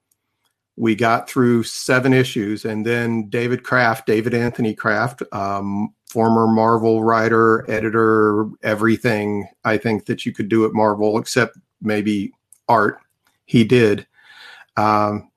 we 0.75 0.95
got 0.95 1.29
through 1.29 1.63
seven 1.63 2.13
issues, 2.13 2.63
and 2.63 2.85
then 2.85 3.27
David 3.29 3.63
Kraft, 3.63 4.05
David 4.05 4.33
Anthony 4.33 4.73
Kraft, 4.73 5.21
um, 5.33 5.93
former 6.07 6.47
Marvel 6.47 7.03
writer, 7.03 7.69
editor, 7.69 8.45
everything 8.63 9.47
I 9.65 9.77
think 9.77 10.05
that 10.05 10.25
you 10.25 10.31
could 10.31 10.47
do 10.47 10.65
at 10.65 10.73
Marvel, 10.73 11.17
except 11.17 11.57
maybe 11.81 12.31
art. 12.69 12.99
He 13.45 13.63
did. 13.65 14.07
Um, 14.77 15.29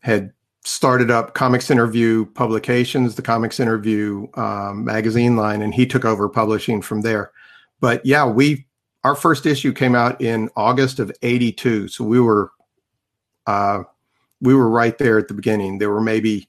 had 0.00 0.32
started 0.64 1.10
up 1.10 1.34
Comics 1.34 1.70
Interview 1.70 2.26
Publications, 2.26 3.14
the 3.14 3.22
Comics 3.22 3.60
Interview 3.60 4.26
um, 4.34 4.84
magazine 4.84 5.36
line, 5.36 5.62
and 5.62 5.72
he 5.72 5.86
took 5.86 6.04
over 6.04 6.28
publishing 6.28 6.82
from 6.82 7.02
there. 7.02 7.30
But 7.82 8.06
yeah, 8.06 8.24
we 8.24 8.64
our 9.04 9.16
first 9.16 9.44
issue 9.44 9.72
came 9.72 9.96
out 9.96 10.18
in 10.22 10.48
August 10.56 11.00
of 11.00 11.12
'82, 11.20 11.88
so 11.88 12.04
we 12.04 12.20
were 12.20 12.52
uh, 13.46 13.82
we 14.40 14.54
were 14.54 14.70
right 14.70 14.96
there 14.96 15.18
at 15.18 15.26
the 15.26 15.34
beginning. 15.34 15.78
There 15.78 15.90
were 15.90 16.00
maybe 16.00 16.48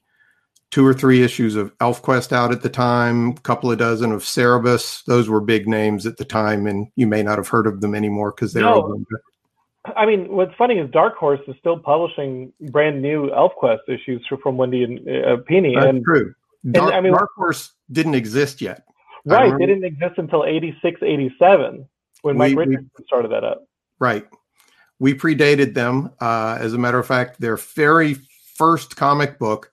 two 0.70 0.86
or 0.86 0.94
three 0.94 1.22
issues 1.22 1.56
of 1.56 1.76
ElfQuest 1.78 2.32
out 2.32 2.52
at 2.52 2.62
the 2.62 2.68
time, 2.68 3.30
a 3.30 3.40
couple 3.40 3.70
of 3.70 3.78
dozen 3.78 4.12
of 4.12 4.22
Cerebus. 4.22 5.04
Those 5.06 5.28
were 5.28 5.40
big 5.40 5.68
names 5.68 6.06
at 6.06 6.18
the 6.18 6.24
time, 6.24 6.68
and 6.68 6.86
you 6.94 7.08
may 7.08 7.24
not 7.24 7.38
have 7.38 7.48
heard 7.48 7.66
of 7.66 7.80
them 7.80 7.96
anymore 7.96 8.30
because 8.30 8.52
they're. 8.52 8.62
No. 8.62 9.04
I 9.96 10.06
mean, 10.06 10.32
what's 10.32 10.54
funny 10.54 10.78
is 10.78 10.88
Dark 10.92 11.16
Horse 11.16 11.40
is 11.48 11.56
still 11.58 11.78
publishing 11.78 12.52
brand 12.70 13.02
new 13.02 13.28
ElfQuest 13.30 13.88
issues 13.88 14.24
from 14.40 14.56
Wendy 14.56 14.84
and 14.84 15.00
uh, 15.00 15.36
Pini. 15.50 15.74
That's 15.74 15.86
and, 15.86 16.04
true. 16.04 16.32
Dark, 16.70 16.86
and, 16.86 16.94
I 16.94 17.00
mean, 17.00 17.12
Dark 17.12 17.30
Horse 17.36 17.72
didn't 17.90 18.14
exist 18.14 18.60
yet. 18.60 18.84
Right, 19.24 19.52
it 19.52 19.66
didn't 19.66 19.84
exist 19.84 20.14
until 20.18 20.44
86, 20.44 21.02
87 21.02 21.88
when 22.22 22.36
Mike 22.36 22.50
we, 22.50 22.66
Richardson 22.66 22.90
started 23.06 23.30
that 23.30 23.44
up. 23.44 23.66
Right 23.98 24.26
we 24.98 25.14
predated 25.14 25.74
them. 25.74 26.10
Uh, 26.20 26.56
as 26.60 26.74
a 26.74 26.78
matter 26.78 26.98
of 26.98 27.06
fact, 27.06 27.40
their 27.40 27.56
very 27.56 28.14
first 28.54 28.96
comic 28.96 29.38
book, 29.38 29.70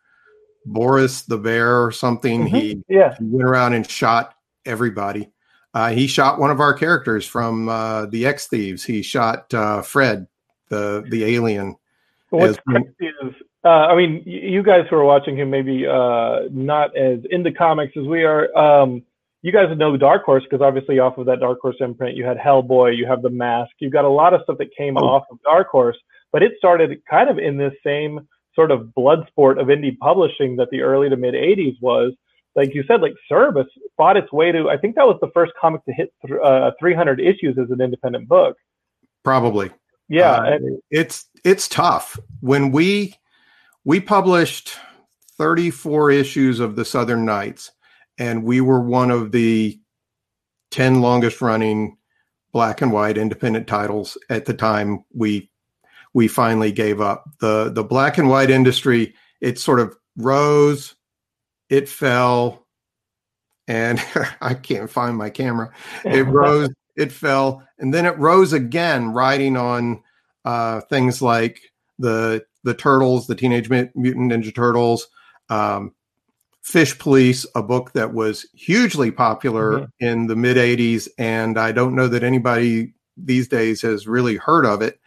Boris 0.65 1.22
the 1.22 1.38
Bear 1.38 1.84
or 1.84 1.91
something, 1.91 2.46
mm-hmm. 2.46 2.55
he, 2.55 2.84
yeah. 2.89 3.15
he 3.17 3.25
went 3.25 3.48
around 3.48 3.74
and 3.74 3.89
shot 3.89 4.36
everybody. 4.65 5.31
Uh, 5.74 5.91
he 5.91 6.05
shot 6.05 6.38
one 6.38 6.51
of 6.51 6.60
our 6.60 6.74
characters 6.74 7.25
from 7.25 7.70
uh, 7.70 8.05
the 8.08 8.25
X 8.25 8.48
Thieves. 8.48 8.84
He 8.84 9.01
shot 9.01 9.53
uh, 9.53 9.81
Fred, 9.81 10.27
the 10.67 11.05
the 11.10 11.24
alien. 11.24 11.77
What's 12.29 12.60
crazy 12.67 12.91
is, 13.00 13.34
uh, 13.63 13.70
I 13.70 13.96
mean, 13.96 14.22
you 14.25 14.63
guys 14.63 14.86
who 14.89 14.98
are 14.98 15.05
watching 15.05 15.38
him 15.38 15.50
maybe 15.50 15.88
uh, 15.88 16.41
not 16.51 16.96
as 16.98 17.20
into 17.29 17.53
comics 17.53 17.96
as 17.96 18.05
we 18.05 18.25
are. 18.25 18.53
Um, 18.58 19.03
you 19.41 19.51
guys 19.51 19.75
know 19.75 19.98
Dark 19.98 20.24
Horse 20.24 20.43
because 20.43 20.63
obviously 20.63 21.00
off 21.00 21.17
of 21.17 21.25
that 21.25 21.39
Dark 21.39 21.60
Horse 21.62 21.77
imprint, 21.79 22.15
you 22.15 22.25
had 22.25 22.38
Hellboy, 22.38 22.95
you 22.95 23.07
have 23.07 23.21
The 23.21 23.29
Mask, 23.29 23.71
you've 23.79 23.93
got 23.93 24.05
a 24.05 24.10
lot 24.10 24.33
of 24.33 24.41
stuff 24.43 24.57
that 24.60 24.75
came 24.77 24.98
oh. 24.98 25.01
off 25.01 25.24
of 25.31 25.41
Dark 25.43 25.69
Horse, 25.69 25.98
but 26.31 26.43
it 26.43 26.53
started 26.57 27.01
kind 27.10 27.29
of 27.29 27.39
in 27.39 27.57
this 27.57 27.74
same 27.83 28.27
sort 28.53 28.71
of 28.71 28.93
blood 28.93 29.25
sport 29.27 29.57
of 29.57 29.67
indie 29.67 29.98
publishing 29.98 30.57
that 30.57 30.69
the 30.71 30.81
early 30.81 31.10
to 31.10 31.17
mid 31.17 31.33
80s 31.33 31.75
was. 31.81 32.13
Like 32.53 32.75
you 32.75 32.83
said, 32.86 33.01
like 33.01 33.13
Cerebus 33.31 33.67
fought 33.95 34.17
its 34.17 34.31
way 34.31 34.51
to, 34.51 34.69
I 34.69 34.77
think 34.77 34.95
that 34.95 35.07
was 35.07 35.17
the 35.21 35.31
first 35.33 35.53
comic 35.60 35.86
to 35.86 35.93
hit 35.93 36.13
th- 36.25 36.39
uh, 36.43 36.71
300 36.79 37.21
issues 37.21 37.57
as 37.57 37.71
an 37.71 37.79
independent 37.79 38.27
book. 38.27 38.57
Probably. 39.24 39.71
Yeah. 40.10 40.33
Uh, 40.33 40.43
and- 40.55 40.81
it's, 40.91 41.29
it's 41.45 41.69
tough. 41.69 42.19
When 42.41 42.71
we, 42.71 43.15
we 43.86 44.01
published 44.01 44.75
34 45.38 46.12
issues 46.12 46.60
of 46.60 46.75
the 46.75 46.83
Southern 46.83 47.24
Knights 47.24 47.71
and 48.21 48.43
we 48.43 48.61
were 48.61 48.79
one 48.79 49.09
of 49.09 49.31
the 49.31 49.79
10 50.69 51.01
longest 51.01 51.41
running 51.41 51.97
black 52.51 52.79
and 52.79 52.91
white 52.91 53.17
independent 53.17 53.67
titles 53.67 54.15
at 54.29 54.45
the 54.45 54.53
time 54.53 55.03
we 55.11 55.49
we 56.13 56.27
finally 56.27 56.71
gave 56.71 57.01
up. 57.01 57.25
The 57.39 57.71
the 57.73 57.83
black 57.83 58.19
and 58.19 58.29
white 58.29 58.51
industry 58.51 59.15
it 59.41 59.57
sort 59.57 59.79
of 59.79 59.95
rose 60.17 60.93
it 61.69 61.89
fell 61.89 62.67
and 63.67 63.99
i 64.41 64.53
can't 64.53 64.89
find 64.89 65.17
my 65.17 65.31
camera. 65.31 65.71
It 66.05 66.21
rose 66.27 66.69
it 66.95 67.11
fell 67.11 67.67
and 67.79 67.91
then 67.91 68.05
it 68.05 68.19
rose 68.19 68.53
again 68.53 69.13
riding 69.13 69.57
on 69.57 70.03
uh, 70.45 70.81
things 70.81 71.23
like 71.23 71.59
the 71.97 72.45
the 72.63 72.75
turtles 72.75 73.25
the 73.25 73.35
teenage 73.35 73.67
mutant 73.67 74.31
ninja 74.31 74.53
turtles 74.53 75.07
um, 75.49 75.95
Fish 76.61 76.97
Police, 76.99 77.45
a 77.55 77.63
book 77.63 77.91
that 77.93 78.13
was 78.13 78.45
hugely 78.53 79.11
popular 79.11 79.79
Mhm. 79.79 79.87
in 79.99 80.27
the 80.27 80.35
mid 80.35 80.57
80s. 80.57 81.09
And 81.17 81.57
I 81.57 81.71
don't 81.71 81.95
know 81.95 82.07
that 82.07 82.23
anybody 82.23 82.93
these 83.17 83.47
days 83.47 83.81
has 83.81 84.07
really 84.07 84.35
heard 84.37 84.65
of 84.65 84.81
it. 84.81 84.99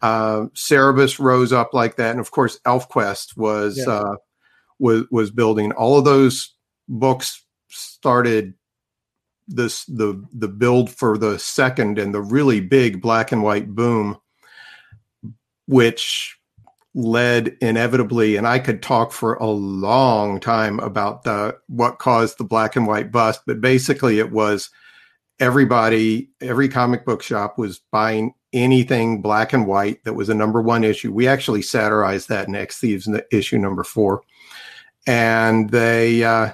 Uh, 0.00 0.46
Cerebus 0.54 1.18
rose 1.18 1.52
up 1.52 1.74
like 1.74 1.96
that. 1.96 2.10
And 2.12 2.20
of 2.20 2.30
course, 2.30 2.58
ElfQuest 2.66 3.36
was, 3.36 3.76
Yeah. 3.78 3.92
uh, 3.92 4.16
was, 4.78 5.04
was 5.10 5.30
building. 5.30 5.70
All 5.72 5.98
of 5.98 6.04
those 6.04 6.54
books 6.88 7.44
started 7.68 8.54
this 9.48 9.84
the 9.86 10.24
the 10.32 10.48
build 10.48 10.88
for 10.90 11.18
the 11.18 11.38
second 11.38 11.98
and 11.98 12.14
the 12.14 12.20
really 12.22 12.60
big 12.60 13.02
black 13.02 13.32
and 13.32 13.42
white 13.42 13.74
boom 13.74 14.16
which 15.66 16.38
led 16.94 17.56
inevitably 17.60 18.36
and 18.36 18.46
i 18.46 18.58
could 18.58 18.82
talk 18.82 19.12
for 19.12 19.34
a 19.34 19.46
long 19.46 20.38
time 20.38 20.78
about 20.80 21.24
the 21.24 21.56
what 21.68 21.98
caused 21.98 22.36
the 22.36 22.44
black 22.44 22.76
and 22.76 22.86
white 22.86 23.10
bust 23.10 23.40
but 23.46 23.60
basically 23.62 24.18
it 24.18 24.30
was 24.30 24.68
everybody 25.40 26.28
every 26.40 26.68
comic 26.68 27.04
book 27.06 27.22
shop 27.22 27.56
was 27.56 27.80
buying 27.90 28.34
anything 28.52 29.22
black 29.22 29.52
and 29.52 29.66
white 29.66 30.02
that 30.04 30.14
was 30.14 30.28
a 30.28 30.34
number 30.34 30.60
one 30.60 30.84
issue. 30.84 31.12
We 31.12 31.26
actually 31.26 31.62
satirized 31.62 32.28
that 32.28 32.48
in 32.48 32.54
x 32.54 32.78
thieves 32.78 33.08
issue 33.30 33.58
number 33.58 33.84
four. 33.84 34.22
And 35.06 35.70
they 35.70 36.22
uh 36.22 36.52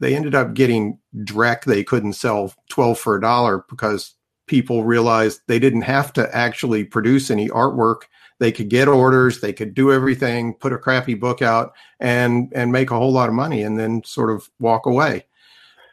they 0.00 0.14
ended 0.14 0.34
up 0.34 0.54
getting 0.54 0.98
Drek 1.16 1.64
they 1.64 1.84
couldn't 1.84 2.14
sell 2.14 2.52
12 2.70 2.98
for 2.98 3.16
a 3.16 3.20
dollar 3.20 3.64
because 3.68 4.14
people 4.46 4.84
realized 4.84 5.40
they 5.46 5.58
didn't 5.58 5.82
have 5.82 6.12
to 6.14 6.36
actually 6.36 6.84
produce 6.84 7.30
any 7.30 7.48
artwork 7.48 8.02
they 8.38 8.52
could 8.52 8.68
get 8.68 8.88
orders 8.88 9.40
they 9.40 9.52
could 9.52 9.74
do 9.74 9.92
everything 9.92 10.54
put 10.54 10.72
a 10.72 10.78
crappy 10.78 11.14
book 11.14 11.42
out 11.42 11.72
and 12.00 12.52
and 12.54 12.72
make 12.72 12.90
a 12.90 12.96
whole 12.96 13.12
lot 13.12 13.28
of 13.28 13.34
money 13.34 13.62
and 13.62 13.78
then 13.78 14.02
sort 14.04 14.30
of 14.30 14.48
walk 14.58 14.86
away. 14.86 15.24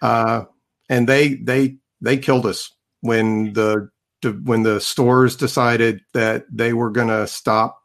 Uh, 0.01 0.43
and 0.89 1.07
they 1.07 1.35
they 1.35 1.77
they 2.01 2.17
killed 2.17 2.45
us 2.45 2.71
when 3.01 3.53
the 3.53 3.89
when 4.43 4.63
the 4.63 4.79
stores 4.79 5.35
decided 5.35 6.01
that 6.13 6.45
they 6.51 6.73
were 6.73 6.89
going 6.89 7.07
to 7.07 7.27
stop 7.27 7.83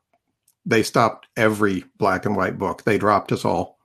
they 0.68 0.82
stopped 0.82 1.26
every 1.36 1.84
black 1.96 2.26
and 2.26 2.36
white 2.36 2.58
book. 2.58 2.84
They 2.84 2.98
dropped 2.98 3.32
us 3.32 3.44
all. 3.44 3.78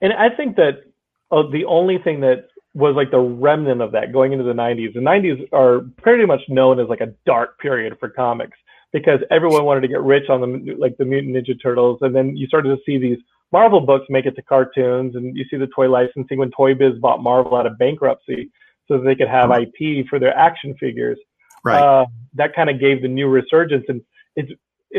And 0.00 0.14
I 0.14 0.34
think 0.34 0.56
that 0.56 0.84
uh, 1.30 1.42
the 1.52 1.66
only 1.66 1.98
thing 1.98 2.20
that 2.20 2.48
was 2.74 2.96
like 2.96 3.10
the 3.10 3.20
remnant 3.20 3.82
of 3.82 3.92
that 3.92 4.12
going 4.12 4.32
into 4.32 4.44
the 4.44 4.54
90s, 4.54 4.94
the 4.94 5.00
90s 5.00 5.46
are 5.52 5.82
pretty 5.98 6.24
much 6.24 6.40
known 6.48 6.80
as 6.80 6.88
like 6.88 7.02
a 7.02 7.12
dark 7.26 7.58
period 7.58 7.98
for 8.00 8.08
comics 8.08 8.56
because 8.92 9.20
everyone 9.30 9.64
wanted 9.64 9.80
to 9.80 9.88
get 9.88 10.02
rich 10.02 10.28
on 10.28 10.40
the 10.40 10.74
like 10.78 10.96
the 10.98 11.04
Mutant 11.04 11.34
Ninja 11.34 11.60
Turtles, 11.60 11.98
and 12.02 12.14
then 12.14 12.36
you 12.36 12.46
started 12.46 12.76
to 12.76 12.82
see 12.84 12.98
these 12.98 13.18
Marvel 13.52 13.80
books 13.80 14.06
make 14.08 14.26
it 14.26 14.34
to 14.36 14.42
cartoons, 14.42 15.14
and 15.14 15.36
you 15.36 15.44
see 15.50 15.56
the 15.56 15.68
toy 15.68 15.88
licensing 15.88 16.38
when 16.38 16.50
Toy 16.50 16.74
Biz 16.74 16.98
bought 17.00 17.22
Marvel 17.22 17.56
out 17.56 17.66
of 17.66 17.78
bankruptcy 17.78 18.50
so 18.88 18.98
that 18.98 19.04
they 19.04 19.14
could 19.14 19.28
have 19.28 19.50
IP 19.50 20.06
for 20.08 20.18
their 20.18 20.36
action 20.36 20.74
figures. 20.78 21.18
right 21.64 21.80
Uh, 21.82 22.06
that 22.34 22.54
kind 22.54 22.70
of 22.70 22.80
gave 22.80 23.02
the 23.02 23.08
new 23.08 23.28
resurgence, 23.28 23.84
and 23.88 24.02
it's. 24.36 24.50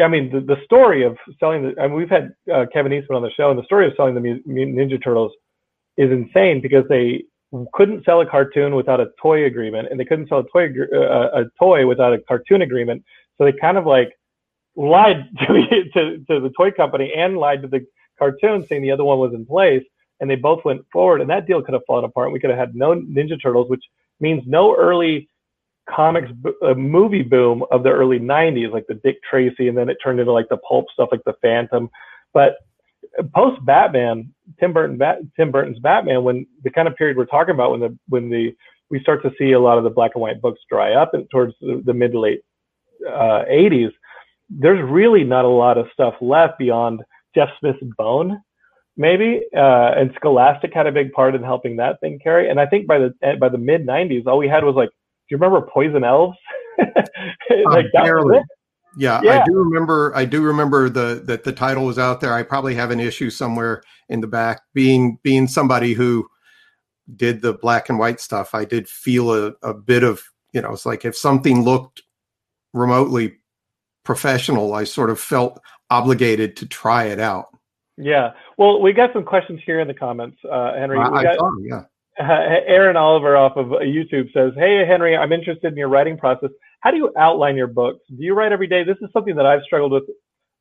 I 0.03 0.07
mean, 0.07 0.31
the, 0.31 0.39
the 0.39 0.57
story 0.65 1.03
of 1.03 1.17
selling 1.39 1.63
the. 1.63 1.81
I 1.81 1.87
mean, 1.87 1.95
we've 1.95 2.09
had 2.09 2.33
uh, 2.51 2.65
Kevin 2.73 2.93
Eastman 2.93 3.17
on 3.17 3.21
the 3.21 3.31
show, 3.31 3.51
and 3.51 3.59
the 3.59 3.63
story 3.65 3.85
of 3.85 3.93
selling 3.95 4.15
the 4.15 4.21
Mutant 4.21 4.75
Ninja 4.75 5.03
Turtles 5.03 5.31
is 5.97 6.11
insane 6.11 6.61
because 6.61 6.83
they 6.89 7.23
couldn't 7.73 8.03
sell 8.03 8.21
a 8.21 8.25
cartoon 8.25 8.75
without 8.75 8.99
a 8.99 9.07
toy 9.21 9.45
agreement, 9.45 9.87
and 9.89 9.99
they 9.99 10.05
couldn't 10.05 10.27
sell 10.27 10.39
a 10.39 10.47
toy 10.49 10.69
uh, 10.95 11.41
a 11.41 11.43
toy 11.59 11.85
without 11.85 12.13
a 12.13 12.19
cartoon 12.19 12.61
agreement. 12.63 13.03
So 13.37 13.45
they 13.45 13.53
kind 13.53 13.77
of 13.77 13.85
like 13.85 14.11
lied 14.75 15.29
to, 15.47 15.83
to 15.93 16.17
to 16.29 16.39
the 16.39 16.51
toy 16.57 16.71
company 16.71 17.11
and 17.15 17.37
lied 17.37 17.61
to 17.61 17.67
the 17.67 17.85
cartoon, 18.19 18.65
saying 18.67 18.81
the 18.81 18.91
other 18.91 19.03
one 19.03 19.19
was 19.19 19.33
in 19.33 19.45
place, 19.45 19.83
and 20.19 20.29
they 20.29 20.35
both 20.35 20.63
went 20.65 20.85
forward, 20.91 21.21
and 21.21 21.29
that 21.29 21.47
deal 21.47 21.61
could 21.61 21.73
have 21.73 21.85
fallen 21.85 22.05
apart. 22.05 22.31
We 22.31 22.39
could 22.39 22.49
have 22.49 22.59
had 22.59 22.75
no 22.75 22.95
Ninja 22.95 23.41
Turtles, 23.41 23.69
which 23.69 23.83
means 24.19 24.43
no 24.45 24.75
early 24.75 25.27
comics 25.89 26.31
uh, 26.61 26.73
movie 26.75 27.23
boom 27.23 27.63
of 27.71 27.83
the 27.83 27.89
early 27.89 28.19
90s 28.19 28.71
like 28.71 28.87
the 28.87 28.93
dick 28.95 29.17
tracy 29.29 29.67
and 29.67 29.77
then 29.77 29.89
it 29.89 29.97
turned 30.01 30.19
into 30.19 30.31
like 30.31 30.47
the 30.49 30.57
pulp 30.57 30.85
stuff 30.93 31.09
like 31.11 31.23
the 31.25 31.33
phantom 31.41 31.89
but 32.33 32.55
post 33.35 33.63
batman 33.65 34.33
tim 34.59 34.71
burton 34.71 34.97
tim 35.35 35.51
burton's 35.51 35.79
batman 35.79 36.23
when 36.23 36.47
the 36.63 36.69
kind 36.69 36.87
of 36.87 36.95
period 36.95 37.17
we're 37.17 37.25
talking 37.25 37.53
about 37.53 37.71
when 37.71 37.81
the 37.81 37.97
when 38.07 38.29
the 38.29 38.55
we 38.89 38.99
start 39.01 39.21
to 39.21 39.31
see 39.37 39.51
a 39.51 39.59
lot 39.59 39.77
of 39.77 39.83
the 39.83 39.89
black 39.89 40.11
and 40.15 40.21
white 40.21 40.41
books 40.41 40.61
dry 40.69 40.93
up 40.93 41.13
and 41.13 41.29
towards 41.29 41.53
the, 41.59 41.81
the 41.85 41.93
mid 41.93 42.13
to 42.13 42.19
late 42.19 42.41
uh, 43.07 43.43
80s 43.49 43.91
there's 44.49 44.83
really 44.89 45.23
not 45.23 45.45
a 45.45 45.49
lot 45.49 45.77
of 45.77 45.87
stuff 45.93 46.13
left 46.21 46.57
beyond 46.59 47.01
jeff 47.35 47.49
smith's 47.59 47.79
bone 47.97 48.39
maybe 48.97 49.41
uh, 49.55 49.91
and 49.97 50.11
scholastic 50.15 50.73
had 50.73 50.87
a 50.87 50.91
big 50.91 51.11
part 51.13 51.33
in 51.33 51.43
helping 51.43 51.75
that 51.77 51.99
thing 51.99 52.19
carry 52.23 52.49
and 52.49 52.59
i 52.59 52.65
think 52.65 52.87
by 52.87 52.97
the 52.97 53.13
by 53.39 53.49
the 53.49 53.57
mid 53.57 53.85
90s 53.85 54.27
all 54.27 54.37
we 54.37 54.47
had 54.47 54.63
was 54.63 54.75
like 54.75 54.89
do 55.29 55.35
you 55.35 55.37
remember 55.37 55.67
Poison 55.73 56.03
Elves? 56.03 56.37
like 57.65 57.85
barely. 57.93 58.39
Yeah, 58.97 59.21
Yeah. 59.23 59.41
I 59.41 59.45
do 59.45 59.53
remember. 59.53 60.11
I 60.15 60.25
do 60.25 60.41
remember 60.41 60.89
the 60.89 61.23
that 61.25 61.43
the 61.43 61.53
title 61.53 61.85
was 61.85 61.97
out 61.97 62.19
there. 62.19 62.33
I 62.33 62.43
probably 62.43 62.75
have 62.75 62.91
an 62.91 62.99
issue 62.99 63.29
somewhere 63.29 63.83
in 64.09 64.19
the 64.19 64.27
back. 64.27 64.61
Being 64.73 65.17
being 65.23 65.47
somebody 65.47 65.93
who 65.93 66.27
did 67.15 67.41
the 67.41 67.53
black 67.53 67.89
and 67.89 67.97
white 67.97 68.19
stuff, 68.19 68.53
I 68.53 68.65
did 68.65 68.87
feel 68.87 69.33
a, 69.33 69.53
a 69.63 69.73
bit 69.73 70.03
of 70.03 70.21
you 70.51 70.61
know. 70.61 70.73
It's 70.73 70.85
like 70.85 71.05
if 71.05 71.15
something 71.15 71.63
looked 71.63 72.01
remotely 72.73 73.35
professional, 74.03 74.73
I 74.73 74.83
sort 74.83 75.09
of 75.09 75.19
felt 75.19 75.61
obligated 75.89 76.57
to 76.57 76.67
try 76.67 77.05
it 77.05 77.19
out. 77.19 77.47
Yeah. 77.97 78.31
Well, 78.57 78.81
we 78.81 78.93
got 78.93 79.13
some 79.13 79.23
questions 79.23 79.61
here 79.65 79.79
in 79.79 79.87
the 79.87 79.93
comments, 79.93 80.37
uh, 80.51 80.73
Henry. 80.73 80.97
I, 80.97 81.09
we 81.09 81.19
I 81.19 81.23
got 81.23 81.37
thought, 81.37 81.57
yeah. 81.61 81.83
uh, 82.19 82.59
Aaron 82.67 82.97
Oliver 82.97 83.37
off 83.37 83.55
of 83.55 83.67
YouTube 83.67 84.33
says, 84.33 84.53
"Hey 84.55 84.85
Henry, 84.85 85.15
I'm 85.15 85.31
interested 85.31 85.71
in 85.71 85.77
your 85.77 85.89
writing 85.89 86.17
process. 86.17 86.49
How 86.79 86.91
do 86.91 86.97
you 86.97 87.13
outline 87.17 87.55
your 87.55 87.67
books? 87.67 87.99
Do 88.09 88.23
you 88.23 88.33
write 88.33 88.51
every 88.51 88.67
day? 88.67 88.83
This 88.83 88.97
is 89.01 89.09
something 89.13 89.35
that 89.35 89.45
I've 89.45 89.61
struggled 89.63 89.91
with 89.91 90.03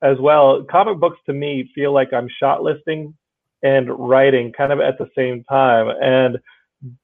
as 0.02 0.18
well. 0.18 0.64
Comic 0.70 0.98
books 0.98 1.18
to 1.26 1.32
me 1.32 1.70
feel 1.74 1.92
like 1.92 2.12
I'm 2.12 2.28
shot 2.38 2.62
listing 2.62 3.14
and 3.62 3.88
writing 3.98 4.52
kind 4.52 4.72
of 4.72 4.80
at 4.80 4.98
the 4.98 5.08
same 5.16 5.44
time. 5.44 5.88
And 6.02 6.38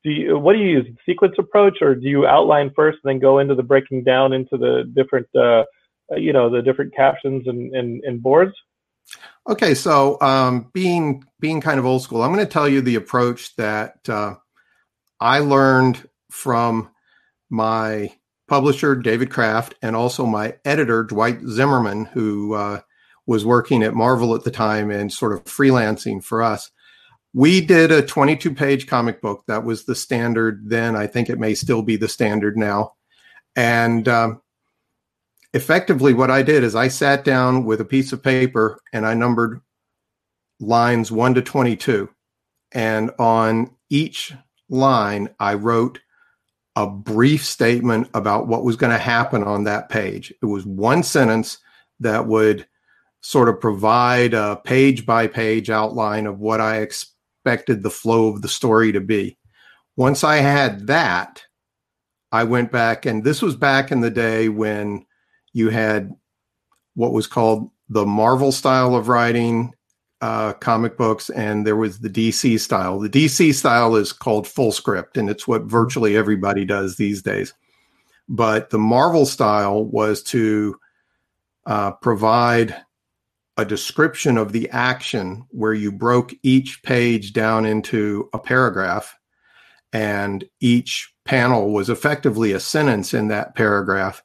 do 0.05 0.11
you, 0.11 0.39
what 0.39 0.55
do 0.55 0.59
you 0.59 0.79
use? 0.79 0.87
Sequence 1.07 1.35
approach, 1.39 1.79
or 1.81 1.95
do 1.95 2.09
you 2.09 2.27
outline 2.27 2.71
first 2.75 2.99
and 3.05 3.11
then 3.11 3.21
go 3.21 3.39
into 3.39 3.55
the 3.55 3.63
breaking 3.63 4.05
down 4.05 4.33
into 4.33 4.57
the 4.57 4.91
different, 4.95 5.29
uh, 5.37 5.65
you 6.17 6.33
know, 6.33 6.51
the 6.51 6.63
different 6.63 6.95
captions 6.95 7.47
and, 7.47 7.75
and, 7.75 8.03
and 8.05 8.23
boards? 8.23 8.55
Okay, 9.49 9.75
so 9.75 10.21
um, 10.21 10.71
being 10.75 11.25
being 11.41 11.61
kind 11.61 11.79
of 11.79 11.87
old 11.87 12.03
school, 12.03 12.23
I'm 12.23 12.33
going 12.33 12.45
to 12.45 12.53
tell 12.53 12.69
you 12.69 12.83
the 12.83 12.97
approach 12.97 13.57
that 13.57 14.07
uh, 14.09 14.35
I 15.21 15.39
learned 15.39 16.07
from 16.31 16.91
my 17.49 18.13
publisher 18.49 18.95
David 18.95 19.31
Kraft 19.31 19.75
and 19.81 19.97
also 19.97 20.27
my 20.27 20.57
editor 20.65 21.05
Dwight 21.05 21.41
Zimmerman, 21.47 22.07
who 22.07 22.55
uh, 22.55 22.81
was 23.27 23.47
working 23.47 23.83
at 23.83 23.95
Marvel 23.95 24.35
at 24.35 24.45
the 24.45 24.51
time 24.51 24.91
and 24.91 25.13
sort 25.13 25.33
of 25.33 25.45
freelancing 25.45 26.23
for 26.23 26.43
us. 26.43 26.71
We 27.35 27.61
did 27.61 27.93
a 27.93 28.03
22 28.03 28.55
page 28.55 28.87
comic 28.87 29.21
book 29.21 29.45
that 29.47 29.65
was 29.65 29.85
the 29.85 29.95
standard 29.95 30.63
then. 30.69 30.97
I 30.97 31.07
think 31.07 31.29
it 31.29 31.39
may 31.39 31.55
still 31.55 31.83
be 31.83 31.97
the 31.97 32.09
standard 32.09 32.57
now, 32.57 32.95
and 33.55 34.09
um, 34.09 34.41
effectively 35.55 36.15
what 36.15 36.31
I 36.31 36.43
did 36.43 36.63
is 36.65 36.75
I 36.75 36.89
sat 36.89 37.25
down 37.25 37.65
with 37.65 37.81
a 37.81 37.85
piece 37.85 38.13
of 38.13 38.23
paper 38.23 38.81
and 38.93 39.07
I 39.07 39.15
numbered 39.15 39.61
lines 40.61 41.11
1 41.11 41.35
to 41.35 41.43
22 41.43 42.09
and 42.73 43.11
on 43.19 43.75
each 43.89 44.35
line 44.69 45.31
I 45.39 45.55
wrote 45.55 46.01
a 46.77 46.87
brief 46.87 47.45
statement 47.45 48.09
about 48.15 48.47
what 48.47 48.65
was 48.65 48.77
going 48.77 48.93
to 48.93 48.99
happen 48.99 49.43
on 49.43 49.65
that 49.65 49.89
page. 49.89 50.33
It 50.43 50.47
was 50.47 50.65
one 50.65 51.03
sentence 51.03 51.59
that 52.01 52.27
would 52.27 52.67
sort 53.21 53.49
of 53.49 53.61
provide 53.61 54.35
a 54.35 54.61
page 54.63 55.05
by 55.05 55.27
page 55.27 55.71
outline 55.71 56.27
of 56.27 56.39
what 56.39 56.61
I 56.61 56.77
expected 57.49 57.83
the 57.83 57.91
flow 57.91 58.29
of 58.29 58.43
the 58.43 58.49
story 58.49 58.93
to 58.93 59.01
be. 59.01 59.39
Once 59.97 60.23
I 60.23 60.37
had 60.37 60.87
that, 60.89 61.43
I 62.31 62.45
went 62.45 62.71
back, 62.71 63.07
and 63.07 63.25
this 63.25 63.41
was 63.41 63.57
back 63.57 63.91
in 63.91 64.01
the 64.01 64.11
day 64.11 64.51
when 64.51 65.07
you 65.55 65.71
had 65.71 66.13
what 66.95 67.13
was 67.13 67.27
called 67.27 67.71
the 67.89 68.05
Marvel 68.05 68.53
style 68.53 68.95
of 68.95 69.09
writing 69.09 69.73
uh, 70.21 70.53
comic 70.55 70.99
books, 70.99 71.31
and 71.31 71.67
there 71.67 71.77
was 71.77 72.01
the 72.01 72.11
DC 72.11 72.61
style. 72.61 73.01
The 73.01 73.09
DC 73.09 73.55
style 73.55 73.97
is 73.97 74.13
called 74.13 74.47
full 74.47 74.73
script, 74.73 75.17
and 75.17 75.31
it's 75.31 75.49
what 75.49 75.63
virtually 75.63 76.17
everybody 76.17 76.67
does 76.67 76.97
these 76.97 77.23
days. 77.23 77.55
But 78.29 78.69
the 78.69 78.79
Marvel 78.79 79.25
style 79.25 79.87
was 79.87 80.23
to 80.25 80.77
uh, 81.65 81.93
provide 81.93 82.77
a 83.59 83.65
description 83.65 84.39
of 84.39 84.53
the 84.53 84.71
action 84.71 85.45
where 85.51 85.75
you 85.75 85.93
broke 85.93 86.33
each 86.43 86.83
page 86.83 87.35
down 87.35 87.67
into 87.67 88.31
a 88.33 88.39
paragraph, 88.39 89.19
and 89.93 90.45
each 90.61 91.13
panel 91.25 91.73
was 91.73 91.91
effectively 91.91 92.53
a 92.53 92.61
sentence 92.61 93.13
in 93.13 93.29
that 93.29 93.55
paragraph 93.55 94.23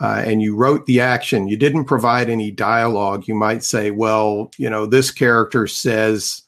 uh, 0.00 0.22
and 0.24 0.40
you 0.40 0.56
wrote 0.56 0.86
the 0.86 0.98
action, 0.98 1.46
you 1.46 1.58
didn't 1.58 1.84
provide 1.84 2.30
any 2.30 2.50
dialogue. 2.50 3.28
You 3.28 3.34
might 3.34 3.62
say, 3.62 3.90
well, 3.90 4.50
you 4.56 4.70
know, 4.70 4.86
this 4.86 5.10
character 5.10 5.66
says 5.66 6.42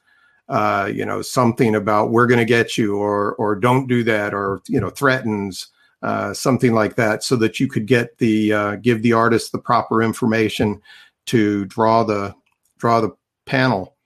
uh, 0.48 0.90
you 0.92 1.06
know, 1.06 1.22
something 1.22 1.74
about 1.74 2.10
we're 2.10 2.26
going 2.26 2.38
to 2.38 2.44
get 2.44 2.76
you 2.76 2.96
or 2.96 3.34
or 3.36 3.54
don't 3.54 3.86
do 3.86 4.02
that 4.04 4.34
or 4.34 4.60
you 4.68 4.80
know 4.80 4.90
threatens 4.90 5.68
uh, 6.02 6.34
something 6.34 6.74
like 6.74 6.96
that, 6.96 7.22
so 7.22 7.36
that 7.36 7.60
you 7.60 7.68
could 7.68 7.86
get 7.86 8.18
the 8.18 8.52
uh, 8.52 8.76
give 8.76 9.02
the 9.02 9.12
artist 9.12 9.52
the 9.52 9.58
proper 9.58 10.02
information 10.02 10.82
to 11.26 11.64
draw 11.66 12.04
the 12.04 12.34
draw 12.78 13.00
the 13.00 13.12
panel. 13.46 13.96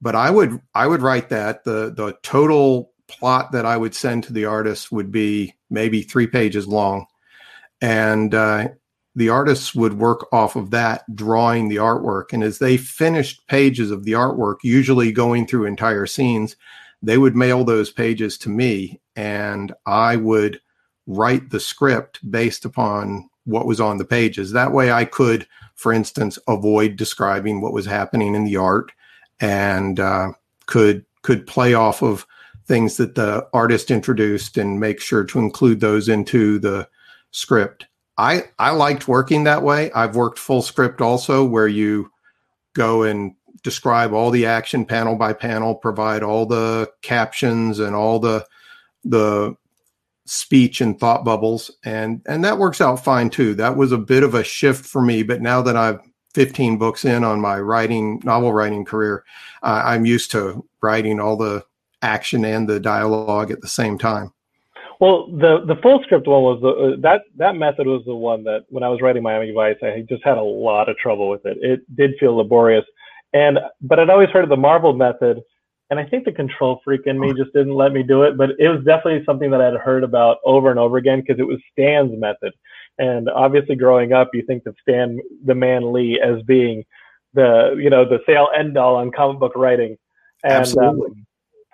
But 0.00 0.14
I 0.14 0.30
would 0.30 0.60
I 0.74 0.86
would 0.86 1.02
write 1.02 1.28
that 1.30 1.64
the 1.64 1.92
the 1.94 2.16
total 2.22 2.92
plot 3.08 3.52
that 3.52 3.64
I 3.64 3.76
would 3.76 3.94
send 3.94 4.24
to 4.24 4.32
the 4.32 4.44
artist 4.44 4.90
would 4.90 5.12
be 5.12 5.54
maybe 5.70 6.02
three 6.02 6.26
pages 6.26 6.66
long, 6.66 7.06
and 7.80 8.34
uh, 8.34 8.68
the 9.14 9.30
artists 9.30 9.74
would 9.74 9.94
work 9.94 10.26
off 10.32 10.56
of 10.56 10.70
that, 10.70 11.02
drawing 11.14 11.68
the 11.68 11.76
artwork. 11.76 12.32
And 12.32 12.42
as 12.42 12.58
they 12.58 12.76
finished 12.76 13.46
pages 13.48 13.90
of 13.90 14.04
the 14.04 14.12
artwork, 14.12 14.56
usually 14.62 15.10
going 15.10 15.46
through 15.46 15.64
entire 15.64 16.04
scenes, 16.04 16.54
they 17.02 17.16
would 17.16 17.34
mail 17.34 17.64
those 17.64 17.90
pages 17.90 18.36
to 18.38 18.50
me, 18.50 19.00
and 19.16 19.72
I 19.86 20.16
would 20.16 20.60
write 21.06 21.50
the 21.50 21.60
script 21.60 22.30
based 22.30 22.64
upon 22.64 23.30
what 23.44 23.66
was 23.66 23.80
on 23.80 23.96
the 23.96 24.04
pages. 24.04 24.52
That 24.52 24.72
way, 24.72 24.90
I 24.92 25.04
could, 25.04 25.46
for 25.76 25.92
instance, 25.92 26.38
avoid 26.48 26.96
describing 26.96 27.60
what 27.60 27.72
was 27.72 27.86
happening 27.86 28.34
in 28.34 28.44
the 28.44 28.56
art, 28.56 28.90
and 29.38 30.00
uh, 30.00 30.32
could 30.66 31.04
could 31.22 31.46
play 31.46 31.74
off 31.74 32.02
of 32.02 32.26
things 32.66 32.96
that 32.96 33.14
the 33.14 33.46
artist 33.52 33.90
introduced 33.90 34.56
and 34.56 34.80
make 34.80 35.00
sure 35.00 35.24
to 35.24 35.38
include 35.38 35.80
those 35.80 36.08
into 36.08 36.58
the 36.58 36.88
script. 37.30 37.86
I 38.18 38.44
I 38.58 38.70
liked 38.70 39.06
working 39.06 39.44
that 39.44 39.62
way. 39.62 39.92
I've 39.92 40.16
worked 40.16 40.38
full 40.38 40.62
script 40.62 41.00
also 41.00 41.44
where 41.44 41.68
you 41.68 42.10
go 42.74 43.02
and 43.02 43.34
describe 43.62 44.12
all 44.12 44.30
the 44.30 44.46
action 44.46 44.84
panel 44.84 45.16
by 45.16 45.32
panel, 45.32 45.74
provide 45.74 46.22
all 46.22 46.46
the 46.46 46.90
captions 47.02 47.78
and 47.78 47.94
all 47.94 48.18
the 48.18 48.46
the 49.04 49.54
speech 50.26 50.80
and 50.80 50.98
thought 50.98 51.24
bubbles 51.24 51.70
and 51.84 52.20
and 52.26 52.44
that 52.44 52.58
works 52.58 52.80
out 52.80 53.02
fine 53.02 53.30
too. 53.30 53.54
That 53.54 53.76
was 53.76 53.92
a 53.92 53.98
bit 53.98 54.22
of 54.22 54.34
a 54.34 54.44
shift 54.44 54.84
for 54.84 55.00
me, 55.00 55.22
but 55.22 55.40
now 55.40 55.62
that 55.62 55.76
I've 55.76 56.00
15 56.34 56.76
books 56.76 57.06
in 57.06 57.24
on 57.24 57.40
my 57.40 57.58
writing 57.58 58.20
novel 58.22 58.52
writing 58.52 58.84
career, 58.84 59.24
uh, 59.62 59.82
I'm 59.84 60.04
used 60.04 60.30
to 60.32 60.66
writing 60.82 61.18
all 61.18 61.36
the 61.36 61.64
action 62.02 62.44
and 62.44 62.68
the 62.68 62.78
dialogue 62.78 63.50
at 63.50 63.62
the 63.62 63.68
same 63.68 63.96
time. 63.96 64.32
Well, 65.00 65.28
the 65.30 65.64
the 65.66 65.76
full 65.82 66.02
script 66.04 66.26
one 66.26 66.42
was 66.42 66.60
the, 66.62 66.68
uh, 66.68 67.00
that 67.00 67.22
that 67.36 67.56
method 67.56 67.86
was 67.86 68.02
the 68.06 68.14
one 68.14 68.44
that 68.44 68.64
when 68.68 68.82
I 68.82 68.88
was 68.88 69.00
writing 69.00 69.22
Miami 69.22 69.52
Vice, 69.52 69.76
I 69.82 70.04
just 70.08 70.24
had 70.24 70.38
a 70.38 70.42
lot 70.42 70.88
of 70.88 70.96
trouble 70.96 71.28
with 71.28 71.44
it. 71.44 71.58
It 71.60 71.96
did 71.96 72.12
feel 72.18 72.34
laborious, 72.36 72.84
and 73.32 73.58
but 73.82 73.98
I'd 73.98 74.10
always 74.10 74.30
heard 74.30 74.44
of 74.44 74.50
the 74.50 74.56
Marvel 74.56 74.94
method, 74.94 75.40
and 75.90 76.00
I 76.00 76.04
think 76.04 76.24
the 76.24 76.32
control 76.32 76.80
freak 76.84 77.02
in 77.06 77.18
me 77.18 77.32
just 77.34 77.52
didn't 77.52 77.74
let 77.74 77.92
me 77.92 78.02
do 78.02 78.22
it. 78.22 78.36
But 78.36 78.50
it 78.58 78.68
was 78.68 78.84
definitely 78.84 79.24
something 79.24 79.50
that 79.50 79.60
I'd 79.60 79.74
heard 79.74 80.04
about 80.04 80.38
over 80.44 80.70
and 80.70 80.78
over 80.78 80.96
again 80.96 81.20
because 81.20 81.38
it 81.38 81.46
was 81.46 81.58
Stan's 81.72 82.18
method, 82.18 82.52
and 82.98 83.28
obviously 83.28 83.76
growing 83.76 84.12
up, 84.12 84.30
you 84.34 84.42
think 84.46 84.66
of 84.66 84.76
Stan 84.82 85.20
the 85.44 85.54
Man 85.54 85.92
Lee 85.92 86.20
as 86.20 86.42
being 86.42 86.84
the 87.34 87.76
you 87.78 87.90
know 87.90 88.04
the 88.04 88.20
sale 88.26 88.48
end 88.56 88.76
all 88.76 88.96
on 88.96 89.10
comic 89.12 89.38
book 89.38 89.52
writing, 89.54 89.96
and 90.44 90.52
um, 90.52 90.60
Absolutely. 90.60 91.10
um, 91.10 91.26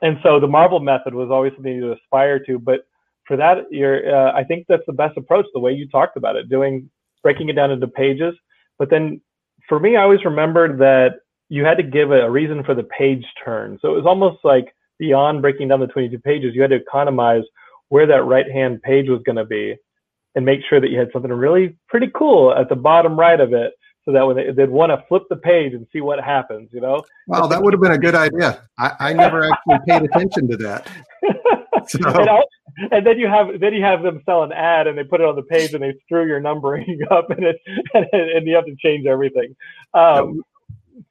and 0.02 0.18
so 0.22 0.40
the 0.40 0.48
Marvel 0.48 0.80
method 0.80 1.14
was 1.14 1.30
always 1.30 1.52
something 1.54 1.80
to 1.80 1.92
aspire 1.92 2.40
to, 2.40 2.58
but 2.58 2.86
for 3.24 3.36
that, 3.36 3.58
you're, 3.70 4.14
uh, 4.14 4.32
I 4.32 4.44
think 4.44 4.66
that's 4.68 4.82
the 4.86 4.92
best 4.92 5.16
approach, 5.16 5.46
the 5.54 5.60
way 5.60 5.72
you 5.72 5.88
talked 5.88 6.16
about 6.16 6.36
it, 6.36 6.48
doing, 6.48 6.90
breaking 7.22 7.48
it 7.48 7.54
down 7.54 7.70
into 7.70 7.86
pages. 7.86 8.34
But 8.78 8.90
then 8.90 9.20
for 9.68 9.78
me, 9.78 9.96
I 9.96 10.02
always 10.02 10.24
remembered 10.24 10.78
that 10.78 11.20
you 11.52 11.66
had 11.66 11.76
to 11.76 11.82
give 11.82 12.12
a, 12.12 12.30
reason 12.30 12.64
for 12.64 12.74
the 12.74 12.84
page 12.84 13.26
turn. 13.44 13.78
So 13.82 13.92
it 13.92 13.96
was 13.96 14.06
almost 14.06 14.38
like 14.42 14.74
beyond 14.98 15.42
breaking 15.42 15.68
down 15.68 15.80
the 15.80 15.86
22 15.86 16.18
pages, 16.20 16.54
you 16.54 16.62
had 16.62 16.70
to 16.70 16.76
economize 16.76 17.42
where 17.90 18.06
that 18.06 18.24
right 18.24 18.50
hand 18.50 18.80
page 18.80 19.10
was 19.10 19.20
going 19.26 19.36
to 19.36 19.44
be 19.44 19.76
and 20.34 20.46
make 20.46 20.60
sure 20.66 20.80
that 20.80 20.88
you 20.88 20.98
had 20.98 21.10
something 21.12 21.30
really 21.30 21.76
pretty 21.88 22.10
cool 22.14 22.54
at 22.54 22.70
the 22.70 22.74
bottom 22.74 23.18
right 23.18 23.38
of 23.38 23.52
it 23.52 23.74
so 24.06 24.12
that 24.12 24.22
when 24.22 24.36
they, 24.36 24.50
would 24.50 24.70
want 24.70 24.92
to 24.92 25.04
flip 25.08 25.24
the 25.28 25.36
page 25.36 25.74
and 25.74 25.86
see 25.92 26.00
what 26.00 26.24
happens, 26.24 26.70
you 26.72 26.80
know? 26.80 27.02
Wow, 27.26 27.46
that 27.46 27.62
would 27.62 27.74
have 27.74 27.82
been 27.82 27.92
a 27.92 27.98
good 27.98 28.14
idea. 28.14 28.66
I, 28.78 28.92
I 28.98 29.12
never 29.12 29.44
actually 29.44 29.78
paid 29.86 30.02
attention 30.04 30.48
to 30.48 30.56
that. 30.56 30.90
So. 31.88 31.98
And, 32.04 32.92
and, 32.92 33.06
then 33.06 33.18
you 33.18 33.26
have 33.26 33.58
then 33.58 33.74
you 33.74 33.82
have 33.82 34.04
them 34.04 34.22
sell 34.24 34.44
an 34.44 34.52
ad 34.52 34.86
and 34.86 34.96
they 34.96 35.02
put 35.02 35.20
it 35.20 35.26
on 35.26 35.34
the 35.34 35.42
page 35.42 35.74
and 35.74 35.82
they 35.82 35.92
screw 36.04 36.28
your 36.28 36.38
numbering 36.38 37.00
up 37.10 37.28
and 37.30 37.44
it 37.44 37.56
and, 37.92 38.06
and 38.12 38.46
you 38.46 38.54
have 38.54 38.66
to 38.66 38.76
change 38.76 39.04
everything. 39.04 39.56
Um, 39.92 40.42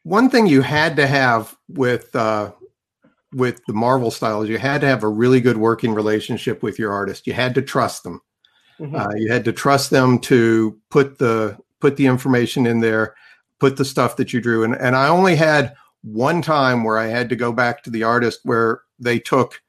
One 0.04 0.30
thing 0.30 0.48
you 0.48 0.62
had 0.62 0.96
to 0.96 1.08
have 1.08 1.56
with 1.68 2.16
uh, 2.16 2.52
with 3.34 3.62
the 3.66 3.74
Marvel 3.74 4.12
style 4.12 4.42
is 4.42 4.50
you 4.50 4.58
had 4.58 4.82
to 4.82 4.88
have 4.88 5.04
a 5.04 5.08
really 5.08 5.42
good 5.42 5.58
working 5.58 5.94
relationship 5.94 6.64
with 6.64 6.80
your 6.80 6.92
artist. 6.92 7.28
You 7.28 7.34
had 7.34 7.56
to 7.56 7.62
trust 7.62 8.04
them. 8.04 8.22
Mm-hmm. 8.80 8.96
Uh, 8.96 9.14
you 9.16 9.32
had 9.32 9.46
to 9.46 9.54
trust 9.54 9.90
them 9.90 10.20
to 10.20 10.80
put 10.90 11.18
the 11.18 11.58
put 11.80 11.98
the 11.98 12.08
information 12.08 12.66
in 12.66 12.80
there, 12.80 13.16
put 13.60 13.78
the 13.78 13.86
stuff 13.86 14.16
that 14.18 14.34
you 14.34 14.42
drew. 14.42 14.64
And 14.64 14.76
and 14.76 14.96
I 14.96 15.08
only 15.08 15.36
had 15.36 15.76
one 16.04 16.42
time 16.42 16.84
where 16.84 16.98
I 16.98 17.08
had 17.08 17.30
to 17.30 17.36
go 17.36 17.52
back 17.52 17.84
to 17.84 17.90
the 17.90 18.04
artist 18.04 18.40
where 18.44 18.82
they 19.00 19.20
took 19.20 19.62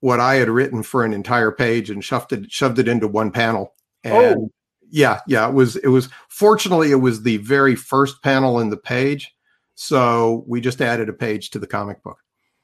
what 0.00 0.20
I 0.20 0.34
had 0.34 0.48
written 0.48 0.82
for 0.82 1.04
an 1.04 1.12
entire 1.12 1.50
page 1.50 1.90
and 1.90 2.04
shoved 2.04 2.32
it 2.32 2.50
shoved 2.52 2.78
it 2.78 2.88
into 2.88 3.08
one 3.08 3.30
panel. 3.30 3.74
And 4.04 4.36
oh. 4.36 4.50
Yeah, 4.90 5.20
yeah, 5.26 5.48
it 5.48 5.54
was 5.54 5.76
it 5.76 5.88
was 5.88 6.08
fortunately 6.28 6.90
it 6.90 6.96
was 6.96 7.22
the 7.22 7.38
very 7.38 7.74
first 7.74 8.22
panel 8.22 8.60
in 8.60 8.70
the 8.70 8.76
page. 8.76 9.34
So 9.74 10.44
we 10.46 10.60
just 10.60 10.82
added 10.82 11.08
a 11.08 11.12
page 11.12 11.50
to 11.50 11.58
the 11.58 11.66
comic 11.66 12.02
book. 12.02 12.18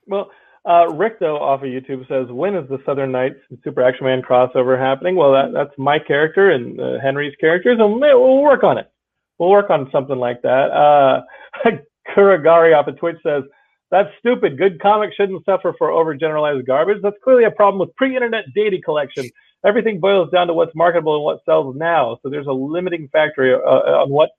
Well, 0.06 0.30
uh, 0.68 0.88
Rick 0.88 1.20
though 1.20 1.38
off 1.38 1.62
of 1.62 1.68
YouTube 1.68 2.06
says, 2.08 2.30
when 2.30 2.56
is 2.56 2.68
the 2.68 2.78
Southern 2.84 3.12
Knights 3.12 3.38
and 3.48 3.58
Super 3.64 3.82
Action 3.82 4.04
Man 4.04 4.20
crossover 4.20 4.78
happening? 4.78 5.16
Well, 5.16 5.32
that, 5.32 5.52
that's 5.52 5.72
my 5.78 5.98
character 5.98 6.50
and 6.50 6.80
uh, 6.80 6.98
Henry's 7.00 7.34
characters, 7.40 7.78
and 7.80 8.00
we'll 8.00 8.42
work 8.42 8.64
on 8.64 8.76
it. 8.76 8.90
We'll 9.38 9.50
work 9.50 9.70
on 9.70 9.88
something 9.92 10.18
like 10.18 10.42
that. 10.42 10.70
Uh, 10.70 11.22
Kuragari 12.16 12.76
off 12.76 12.88
of 12.88 12.98
Twitch 12.98 13.16
says, 13.22 13.44
that's 13.90 14.08
stupid. 14.18 14.58
Good 14.58 14.80
comics 14.80 15.14
shouldn't 15.14 15.44
suffer 15.44 15.72
for 15.78 15.88
overgeneralized 15.88 16.66
garbage. 16.66 16.98
That's 17.02 17.16
clearly 17.22 17.44
a 17.44 17.50
problem 17.50 17.78
with 17.78 17.94
pre-internet 17.96 18.46
data 18.54 18.78
collection. 18.84 19.30
Everything 19.64 20.00
boils 20.00 20.30
down 20.30 20.46
to 20.46 20.54
what's 20.54 20.74
marketable 20.74 21.16
and 21.16 21.24
what 21.24 21.44
sells 21.44 21.74
now. 21.76 22.18
So 22.22 22.28
there's 22.28 22.46
a 22.46 22.52
limiting 22.52 23.08
factor 23.08 23.64
uh, 23.66 23.68
uh, 23.68 24.02
on 24.02 24.10
what 24.10 24.30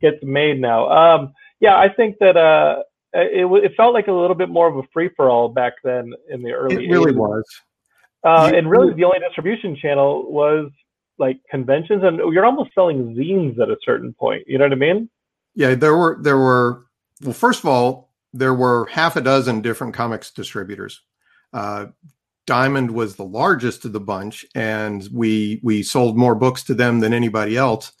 gets 0.00 0.22
made 0.22 0.60
now. 0.60 0.88
Um, 0.88 1.32
yeah, 1.60 1.76
I 1.76 1.88
think 1.88 2.18
that 2.20 2.36
uh, 2.36 2.82
it, 3.12 3.46
it 3.64 3.72
felt 3.76 3.94
like 3.94 4.08
a 4.08 4.12
little 4.12 4.36
bit 4.36 4.48
more 4.48 4.68
of 4.68 4.76
a 4.76 4.82
free 4.92 5.10
for 5.16 5.30
all 5.30 5.48
back 5.48 5.74
then 5.82 6.12
in 6.28 6.42
the 6.42 6.52
early. 6.52 6.84
It 6.84 6.90
really 6.90 7.12
80s. 7.12 7.16
was. 7.16 7.44
Uh, 8.24 8.50
and 8.54 8.68
really, 8.68 8.92
the 8.92 9.04
only 9.04 9.20
distribution 9.20 9.76
channel 9.76 10.30
was 10.30 10.70
like 11.18 11.38
conventions, 11.50 12.02
and 12.02 12.18
you're 12.18 12.44
almost 12.44 12.74
selling 12.74 13.14
zines 13.14 13.58
at 13.60 13.70
a 13.70 13.76
certain 13.82 14.12
point. 14.12 14.44
You 14.46 14.58
know 14.58 14.64
what 14.64 14.72
I 14.72 14.76
mean? 14.76 15.08
Yeah, 15.54 15.74
there 15.74 15.96
were 15.96 16.18
there 16.20 16.36
were. 16.36 16.86
Well, 17.22 17.32
first 17.32 17.60
of 17.60 17.66
all, 17.66 18.10
there 18.32 18.52
were 18.52 18.86
half 18.86 19.16
a 19.16 19.20
dozen 19.20 19.62
different 19.62 19.94
comics 19.94 20.30
distributors. 20.30 21.02
Uh, 21.52 21.86
Diamond 22.46 22.92
was 22.92 23.16
the 23.16 23.24
largest 23.24 23.84
of 23.84 23.92
the 23.92 24.00
bunch, 24.00 24.46
and 24.54 25.08
we 25.12 25.60
we 25.62 25.82
sold 25.82 26.16
more 26.16 26.34
books 26.34 26.62
to 26.64 26.74
them 26.74 27.00
than 27.00 27.12
anybody 27.12 27.56
else. 27.56 27.92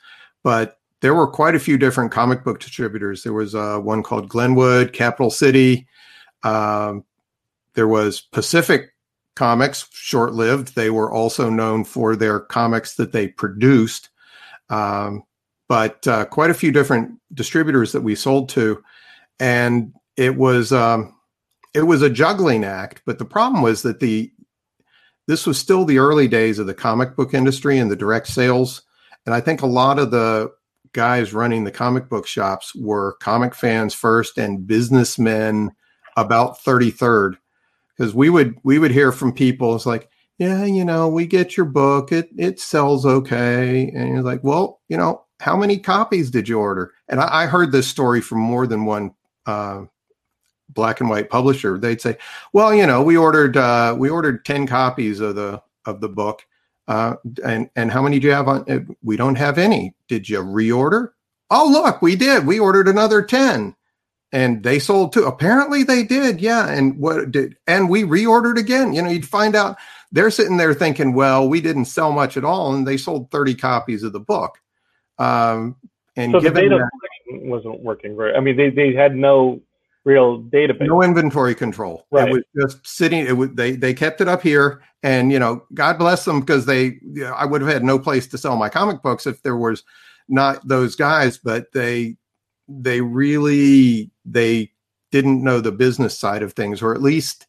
But 0.42 0.78
there 1.00 1.14
were 1.14 1.26
quite 1.26 1.54
a 1.54 1.60
few 1.60 1.76
different 1.76 2.12
comic 2.12 2.44
book 2.44 2.60
distributors. 2.60 3.22
There 3.22 3.32
was 3.32 3.54
uh, 3.54 3.78
one 3.78 4.02
called 4.02 4.28
Glenwood, 4.28 4.92
Capital 4.92 5.30
City. 5.30 5.86
Um, 6.42 7.04
there 7.74 7.88
was 7.88 8.20
Pacific 8.20 8.92
Comics, 9.34 9.86
short 9.92 10.32
lived. 10.32 10.74
They 10.74 10.90
were 10.90 11.12
also 11.12 11.50
known 11.50 11.84
for 11.84 12.16
their 12.16 12.40
comics 12.40 12.94
that 12.94 13.12
they 13.12 13.28
produced. 13.28 14.08
Um, 14.70 15.24
but 15.68 16.06
uh, 16.06 16.24
quite 16.24 16.50
a 16.50 16.54
few 16.54 16.72
different 16.72 17.12
distributors 17.34 17.92
that 17.92 18.00
we 18.00 18.14
sold 18.14 18.48
to. 18.50 18.82
And 19.38 19.92
it 20.16 20.36
was 20.36 20.72
um, 20.72 21.14
it 21.74 21.82
was 21.82 22.00
a 22.00 22.08
juggling 22.08 22.64
act. 22.64 23.02
But 23.04 23.18
the 23.18 23.24
problem 23.26 23.62
was 23.62 23.82
that 23.82 24.00
the 24.00 24.32
this 25.26 25.46
was 25.46 25.58
still 25.58 25.84
the 25.84 25.98
early 25.98 26.28
days 26.28 26.58
of 26.58 26.66
the 26.66 26.74
comic 26.74 27.16
book 27.16 27.34
industry 27.34 27.78
and 27.78 27.90
the 27.90 27.96
direct 27.96 28.28
sales, 28.28 28.82
and 29.24 29.34
I 29.34 29.40
think 29.40 29.62
a 29.62 29.66
lot 29.66 29.98
of 29.98 30.10
the 30.10 30.52
guys 30.96 31.34
running 31.34 31.64
the 31.64 31.70
comic 31.70 32.08
book 32.08 32.26
shops 32.26 32.74
were 32.74 33.16
comic 33.20 33.54
fans 33.54 33.92
first 33.92 34.38
and 34.38 34.66
businessmen 34.66 35.70
about 36.16 36.58
33rd 36.64 37.36
because 37.96 38.14
we 38.14 38.30
would 38.30 38.56
we 38.64 38.78
would 38.78 38.90
hear 38.90 39.12
from 39.12 39.30
people 39.30 39.74
it's 39.74 39.84
like 39.84 40.08
yeah 40.38 40.64
you 40.64 40.82
know 40.82 41.06
we 41.06 41.26
get 41.26 41.54
your 41.54 41.66
book 41.66 42.12
it 42.12 42.30
it 42.38 42.58
sells 42.58 43.04
okay. 43.04 43.90
And 43.94 44.08
you're 44.08 44.22
like 44.22 44.42
well 44.42 44.80
you 44.88 44.96
know 44.96 45.22
how 45.40 45.54
many 45.54 45.76
copies 45.78 46.30
did 46.30 46.48
you 46.48 46.58
order? 46.58 46.92
And 47.08 47.20
i, 47.20 47.42
I 47.42 47.46
heard 47.46 47.72
this 47.72 47.86
story 47.86 48.22
from 48.22 48.38
more 48.38 48.66
than 48.66 48.86
one 48.86 49.14
uh, 49.44 49.82
black 50.68 51.00
and 51.00 51.08
white 51.08 51.30
publisher, 51.30 51.78
they'd 51.78 52.00
say, 52.00 52.16
"Well, 52.52 52.74
you 52.74 52.86
know, 52.86 53.02
we 53.02 53.16
ordered 53.16 53.56
uh, 53.56 53.94
we 53.98 54.08
ordered 54.08 54.44
ten 54.44 54.66
copies 54.66 55.20
of 55.20 55.34
the 55.36 55.62
of 55.84 56.00
the 56.00 56.08
book, 56.08 56.46
uh, 56.88 57.16
and 57.44 57.70
and 57.76 57.90
how 57.90 58.02
many 58.02 58.18
do 58.18 58.26
you 58.26 58.32
have 58.32 58.48
on? 58.48 58.70
Uh, 58.70 58.80
we 59.02 59.16
don't 59.16 59.36
have 59.36 59.58
any. 59.58 59.94
Did 60.08 60.28
you 60.28 60.40
reorder? 60.40 61.10
Oh, 61.50 61.68
look, 61.70 62.02
we 62.02 62.16
did. 62.16 62.46
We 62.46 62.58
ordered 62.58 62.88
another 62.88 63.22
ten, 63.22 63.74
and 64.32 64.62
they 64.62 64.78
sold 64.78 65.12
too. 65.12 65.24
Apparently 65.24 65.82
they 65.82 66.02
did, 66.02 66.40
yeah. 66.40 66.68
And 66.68 66.98
what 66.98 67.30
did 67.30 67.56
and 67.66 67.88
we 67.88 68.02
reordered 68.02 68.58
again. 68.58 68.92
You 68.92 69.02
know, 69.02 69.10
you'd 69.10 69.28
find 69.28 69.54
out 69.54 69.76
they're 70.12 70.30
sitting 70.30 70.56
there 70.56 70.74
thinking, 70.74 71.14
well, 71.14 71.48
we 71.48 71.60
didn't 71.60 71.86
sell 71.86 72.12
much 72.12 72.36
at 72.36 72.44
all, 72.44 72.74
and 72.74 72.86
they 72.86 72.96
sold 72.96 73.30
30 73.30 73.54
copies 73.54 74.02
of 74.02 74.12
the 74.12 74.20
book. 74.20 74.58
Um, 75.18 75.76
and 76.16 76.32
So 76.32 76.40
the 76.40 76.50
data 76.50 76.78
that, 76.78 77.42
wasn't 77.42 77.82
working 77.82 78.16
very. 78.16 78.34
I 78.34 78.40
mean, 78.40 78.56
they 78.56 78.70
they 78.70 78.94
had 78.94 79.14
no 79.14 79.60
real 80.06 80.40
database. 80.44 80.86
no 80.86 81.02
inventory 81.02 81.54
control. 81.54 82.06
Right. 82.10 82.28
It 82.28 82.32
was 82.32 82.44
just 82.70 82.86
sitting. 82.86 83.26
It 83.26 83.36
was, 83.36 83.50
they 83.52 83.72
they 83.72 83.92
kept 83.92 84.20
it 84.22 84.28
up 84.28 84.40
here, 84.40 84.82
and 85.02 85.30
you 85.30 85.38
know, 85.38 85.64
God 85.74 85.98
bless 85.98 86.24
them 86.24 86.40
because 86.40 86.64
they. 86.64 86.98
You 87.02 87.24
know, 87.24 87.32
I 87.32 87.44
would 87.44 87.60
have 87.60 87.70
had 87.70 87.84
no 87.84 87.98
place 87.98 88.26
to 88.28 88.38
sell 88.38 88.56
my 88.56 88.70
comic 88.70 89.02
books 89.02 89.26
if 89.26 89.42
there 89.42 89.56
was 89.56 89.82
not 90.28 90.66
those 90.66 90.96
guys, 90.96 91.36
but 91.36 91.72
they 91.72 92.16
they 92.68 93.00
really 93.00 94.10
they 94.24 94.72
didn't 95.10 95.42
know 95.42 95.60
the 95.60 95.72
business 95.72 96.18
side 96.18 96.42
of 96.42 96.54
things, 96.54 96.80
or 96.80 96.94
at 96.94 97.02
least 97.02 97.46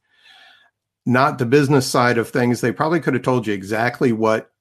not 1.06 1.38
the 1.38 1.46
business 1.46 1.88
side 1.88 2.18
of 2.18 2.30
things. 2.30 2.60
They 2.60 2.72
probably 2.72 3.00
could 3.00 3.14
have 3.14 3.24
told 3.24 3.48
you 3.48 3.54
exactly 3.54 4.12
what 4.12 4.52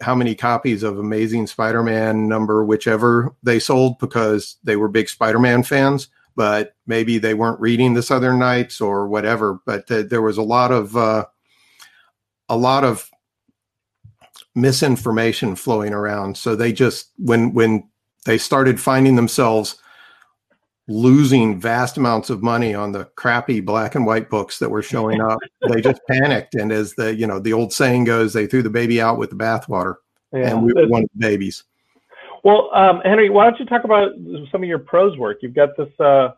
how 0.00 0.14
many 0.14 0.34
copies 0.34 0.82
of 0.82 0.98
Amazing 0.98 1.46
Spider-Man 1.46 2.28
number 2.28 2.64
whichever 2.64 3.34
they 3.42 3.58
sold 3.58 3.98
because 3.98 4.56
they 4.62 4.76
were 4.76 4.88
big 4.88 5.08
Spider-Man 5.08 5.64
fans 5.64 6.08
but 6.38 6.76
maybe 6.86 7.18
they 7.18 7.34
weren't 7.34 7.60
reading 7.60 7.94
the 7.94 8.02
Southern 8.02 8.38
Knights 8.38 8.80
or 8.80 9.08
whatever. 9.08 9.58
But 9.66 9.88
th- 9.88 10.08
there 10.08 10.22
was 10.22 10.38
a 10.38 10.42
lot 10.42 10.70
of 10.70 10.96
uh, 10.96 11.24
a 12.48 12.56
lot 12.56 12.84
of 12.84 13.10
misinformation 14.54 15.56
flowing 15.56 15.92
around. 15.92 16.38
So 16.38 16.54
they 16.54 16.72
just 16.72 17.10
when 17.18 17.52
when 17.54 17.88
they 18.24 18.38
started 18.38 18.80
finding 18.80 19.16
themselves 19.16 19.82
losing 20.86 21.60
vast 21.60 21.96
amounts 21.98 22.30
of 22.30 22.40
money 22.40 22.72
on 22.72 22.92
the 22.92 23.04
crappy 23.16 23.60
black 23.60 23.96
and 23.96 24.06
white 24.06 24.30
books 24.30 24.60
that 24.60 24.70
were 24.70 24.80
showing 24.80 25.20
up, 25.20 25.40
they 25.68 25.80
just 25.80 26.00
panicked. 26.08 26.54
And 26.54 26.70
as 26.70 26.94
the 26.94 27.16
you 27.16 27.26
know 27.26 27.40
the 27.40 27.52
old 27.52 27.72
saying 27.72 28.04
goes, 28.04 28.32
they 28.32 28.46
threw 28.46 28.62
the 28.62 28.70
baby 28.70 29.00
out 29.00 29.18
with 29.18 29.30
the 29.30 29.36
bathwater, 29.36 29.96
Yeah. 30.32 30.50
and 30.50 30.62
we 30.64 30.72
were 30.72 30.86
one 30.86 31.02
of 31.02 31.10
the 31.16 31.26
babies. 31.26 31.64
Well, 32.48 32.70
um, 32.72 33.02
Henry, 33.04 33.28
why 33.28 33.44
don't 33.44 33.60
you 33.60 33.66
talk 33.66 33.84
about 33.84 34.12
some 34.50 34.62
of 34.62 34.68
your 34.70 34.78
prose 34.78 35.18
work? 35.18 35.40
You've 35.42 35.54
got 35.54 35.76
this 35.76 35.90
uh, 36.00 36.30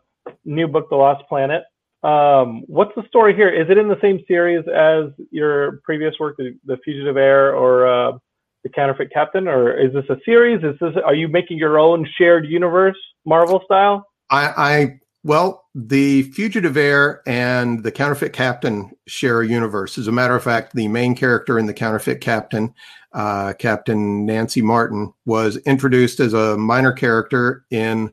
new 0.43 0.67
book, 0.67 0.89
The 0.89 0.95
Lost 0.97 1.23
Planet. 1.29 1.63
Um, 2.03 2.63
what's 2.67 2.91
the 2.97 3.07
story 3.07 3.33
here? 3.33 3.47
Is 3.47 3.69
it 3.69 3.77
in 3.77 3.87
the 3.87 3.97
same 4.01 4.19
series 4.27 4.65
as 4.67 5.05
your 5.31 5.79
previous 5.85 6.13
work, 6.19 6.35
The, 6.35 6.57
the 6.65 6.75
Fugitive 6.83 7.15
Heir 7.15 7.55
or 7.55 7.87
uh, 7.87 8.17
The 8.63 8.69
Counterfeit 8.75 9.13
Captain, 9.13 9.47
or 9.47 9.71
is 9.71 9.93
this 9.93 10.03
a 10.09 10.17
series? 10.25 10.61
Is 10.65 10.77
this 10.81 11.01
are 11.01 11.15
you 11.15 11.29
making 11.29 11.57
your 11.57 11.79
own 11.79 12.05
shared 12.17 12.45
universe, 12.45 12.97
Marvel 13.25 13.61
style? 13.63 14.05
I, 14.29 14.47
I 14.57 14.99
well, 15.23 15.60
the 15.73 16.23
fugitive 16.23 16.75
heir 16.75 17.21
and 17.25 17.83
the 17.83 17.91
counterfeit 17.91 18.33
captain 18.33 18.91
share 19.07 19.41
a 19.41 19.47
universe. 19.47 19.97
As 19.97 20.07
a 20.07 20.11
matter 20.11 20.35
of 20.35 20.43
fact, 20.43 20.75
the 20.75 20.87
main 20.89 21.15
character 21.15 21.57
in 21.57 21.65
the 21.65 21.73
counterfeit 21.73 22.19
captain, 22.19 22.73
uh, 23.13 23.53
Captain 23.53 24.25
Nancy 24.25 24.61
Martin, 24.61 25.13
was 25.25 25.57
introduced 25.57 26.19
as 26.19 26.33
a 26.33 26.57
minor 26.57 26.91
character 26.91 27.65
in 27.71 28.11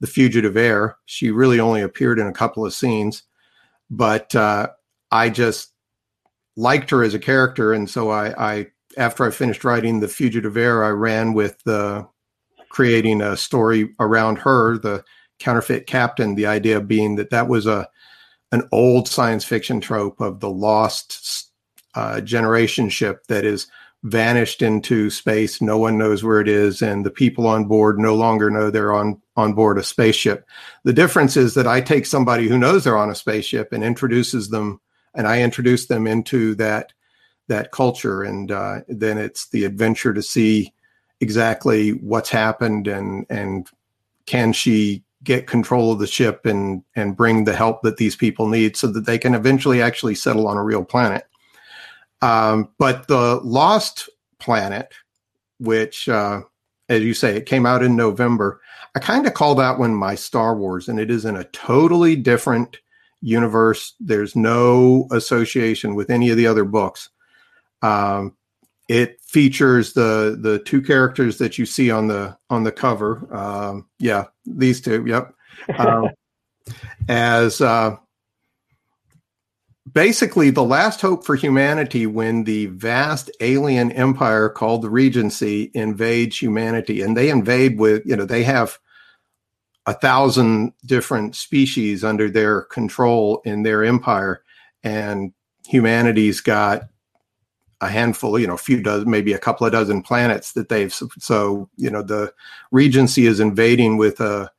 the 0.00 0.06
fugitive 0.06 0.56
heir. 0.56 0.96
She 1.06 1.30
really 1.30 1.60
only 1.60 1.80
appeared 1.80 2.18
in 2.18 2.26
a 2.26 2.32
couple 2.32 2.66
of 2.66 2.74
scenes, 2.74 3.22
but 3.88 4.34
uh, 4.34 4.68
I 5.12 5.30
just 5.30 5.72
liked 6.56 6.90
her 6.90 7.04
as 7.04 7.14
a 7.14 7.20
character, 7.20 7.72
and 7.72 7.88
so 7.88 8.10
I, 8.10 8.54
I 8.54 8.66
after 8.98 9.24
I 9.24 9.30
finished 9.30 9.62
writing 9.62 10.00
the 10.00 10.08
fugitive 10.08 10.56
heir, 10.56 10.84
I 10.84 10.88
ran 10.88 11.34
with 11.34 11.62
the 11.64 12.08
creating 12.70 13.20
a 13.20 13.36
story 13.36 13.94
around 14.00 14.38
her. 14.38 14.76
The 14.78 15.04
counterfeit 15.38 15.86
captain 15.86 16.34
the 16.34 16.46
idea 16.46 16.80
being 16.80 17.16
that 17.16 17.30
that 17.30 17.48
was 17.48 17.66
a 17.66 17.88
an 18.52 18.62
old 18.72 19.08
science 19.08 19.44
fiction 19.44 19.80
trope 19.80 20.20
of 20.20 20.40
the 20.40 20.50
lost 20.50 21.50
uh, 21.94 22.20
generation 22.20 22.88
ship 22.88 23.26
that 23.26 23.44
is 23.44 23.66
vanished 24.04 24.62
into 24.62 25.10
space. 25.10 25.60
No 25.60 25.78
one 25.78 25.98
knows 25.98 26.22
where 26.22 26.40
it 26.40 26.48
is 26.48 26.80
and 26.80 27.04
the 27.04 27.10
people 27.10 27.46
on 27.46 27.64
board 27.64 27.98
no 27.98 28.14
longer 28.14 28.50
know 28.50 28.70
they're 28.70 28.94
on 28.94 29.20
on 29.36 29.52
board 29.52 29.78
a 29.78 29.82
spaceship. 29.82 30.46
The 30.84 30.92
difference 30.92 31.36
is 31.36 31.54
that 31.54 31.66
i 31.66 31.80
take 31.80 32.06
somebody 32.06 32.48
who 32.48 32.58
knows 32.58 32.84
they're 32.84 32.96
on 32.96 33.10
a 33.10 33.14
spaceship 33.14 33.72
and 33.72 33.82
introduces 33.82 34.50
them 34.50 34.80
and 35.14 35.26
i 35.26 35.42
introduce 35.42 35.86
them 35.86 36.06
into 36.06 36.54
that 36.54 36.92
that 37.48 37.72
culture 37.72 38.22
and 38.22 38.50
uh, 38.50 38.80
then 38.88 39.18
it's 39.18 39.48
the 39.48 39.64
adventure 39.64 40.12
to 40.12 40.22
see 40.22 40.72
exactly 41.20 41.90
what's 41.90 42.30
happened 42.30 42.86
and 42.86 43.26
and 43.28 43.68
can 44.26 44.52
she 44.52 45.02
get 45.26 45.46
control 45.46 45.92
of 45.92 45.98
the 45.98 46.06
ship 46.06 46.46
and 46.46 46.82
and 46.94 47.16
bring 47.16 47.44
the 47.44 47.54
help 47.54 47.82
that 47.82 47.98
these 47.98 48.16
people 48.16 48.48
need 48.48 48.76
so 48.76 48.86
that 48.86 49.04
they 49.04 49.18
can 49.18 49.34
eventually 49.34 49.82
actually 49.82 50.14
settle 50.14 50.48
on 50.48 50.56
a 50.56 50.64
real 50.64 50.84
planet. 50.84 51.26
Um, 52.22 52.70
but 52.78 53.08
the 53.08 53.40
lost 53.44 54.08
planet 54.38 54.92
which 55.58 56.08
uh, 56.08 56.40
as 56.88 57.02
you 57.02 57.14
say 57.14 57.36
it 57.36 57.46
came 57.46 57.64
out 57.64 57.82
in 57.82 57.96
november 57.96 58.60
i 58.94 58.98
kind 58.98 59.26
of 59.26 59.32
call 59.32 59.54
that 59.54 59.78
one 59.78 59.94
my 59.94 60.14
star 60.14 60.54
wars 60.54 60.88
and 60.88 61.00
it 61.00 61.10
is 61.10 61.24
in 61.24 61.36
a 61.36 61.44
totally 61.44 62.14
different 62.14 62.78
universe. 63.26 63.94
There's 64.00 64.36
no 64.36 65.08
association 65.10 65.94
with 65.94 66.10
any 66.10 66.30
of 66.30 66.36
the 66.36 66.46
other 66.46 66.64
books. 66.64 67.10
Um, 67.82 68.35
it 68.88 69.20
features 69.22 69.92
the 69.94 70.38
the 70.40 70.58
two 70.60 70.80
characters 70.80 71.38
that 71.38 71.58
you 71.58 71.66
see 71.66 71.90
on 71.90 72.08
the 72.08 72.36
on 72.50 72.64
the 72.64 72.72
cover. 72.72 73.26
Um, 73.34 73.88
yeah 73.98 74.26
these 74.44 74.80
two 74.80 75.04
yep. 75.06 75.34
Um, 75.78 76.10
as 77.08 77.60
uh, 77.60 77.96
basically 79.92 80.50
the 80.50 80.64
last 80.64 81.00
hope 81.00 81.24
for 81.24 81.36
humanity 81.36 82.06
when 82.06 82.44
the 82.44 82.66
vast 82.66 83.30
alien 83.40 83.92
empire 83.92 84.48
called 84.48 84.82
the 84.82 84.90
regency 84.90 85.70
invades 85.74 86.40
humanity 86.40 87.02
and 87.02 87.16
they 87.16 87.30
invade 87.30 87.78
with 87.78 88.04
you 88.04 88.16
know 88.16 88.24
they 88.24 88.42
have 88.42 88.78
a 89.86 89.94
thousand 89.94 90.72
different 90.84 91.36
species 91.36 92.02
under 92.02 92.28
their 92.28 92.62
control 92.62 93.40
in 93.44 93.62
their 93.62 93.84
empire 93.84 94.42
and 94.82 95.32
humanity's 95.64 96.40
got 96.40 96.88
a 97.80 97.88
handful, 97.88 98.38
you 98.38 98.46
know, 98.46 98.54
a 98.54 98.58
few 98.58 98.82
dozen, 98.82 99.10
maybe 99.10 99.32
a 99.32 99.38
couple 99.38 99.66
of 99.66 99.72
dozen 99.72 100.02
planets 100.02 100.52
that 100.52 100.68
they've. 100.68 100.92
So, 101.18 101.68
you 101.76 101.90
know, 101.90 102.02
the 102.02 102.32
Regency 102.70 103.26
is 103.26 103.40
invading 103.40 103.96
with 103.96 104.20
a 104.20 104.50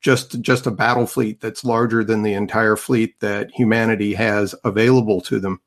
just 0.00 0.40
just 0.40 0.66
a 0.66 0.70
battle 0.70 1.06
fleet 1.06 1.40
that's 1.40 1.64
larger 1.64 2.02
than 2.02 2.22
the 2.22 2.34
entire 2.34 2.76
fleet 2.76 3.20
that 3.20 3.50
humanity 3.50 4.14
has 4.14 4.54
available 4.64 5.20
to 5.22 5.38
them. 5.40 5.60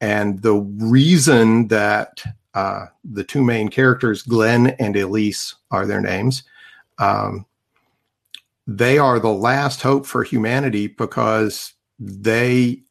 And 0.00 0.42
the 0.42 0.54
reason 0.54 1.68
that 1.68 2.22
uh, 2.54 2.86
the 3.04 3.24
two 3.24 3.42
main 3.42 3.68
characters, 3.68 4.22
Glenn 4.22 4.68
and 4.78 4.96
Elise, 4.96 5.54
are 5.70 5.86
their 5.86 6.00
names. 6.00 6.42
Um, 6.98 7.46
they 8.66 8.98
are 8.98 9.18
the 9.18 9.32
last 9.32 9.82
hope 9.82 10.06
for 10.06 10.22
humanity 10.22 10.86
because 10.86 11.72
they 11.98 12.82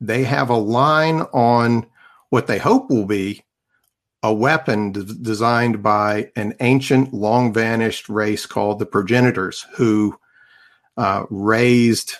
they 0.00 0.24
have 0.24 0.48
a 0.48 0.56
line 0.56 1.20
on 1.32 1.86
what 2.30 2.46
they 2.46 2.58
hope 2.58 2.88
will 2.88 3.06
be 3.06 3.44
a 4.22 4.32
weapon 4.32 4.92
d- 4.92 5.04
designed 5.22 5.82
by 5.82 6.30
an 6.36 6.54
ancient, 6.60 7.12
long 7.12 7.52
vanished 7.52 8.08
race 8.08 8.46
called 8.46 8.78
the 8.78 8.86
progenitors, 8.86 9.66
who 9.74 10.18
uh, 10.96 11.24
raised 11.30 12.14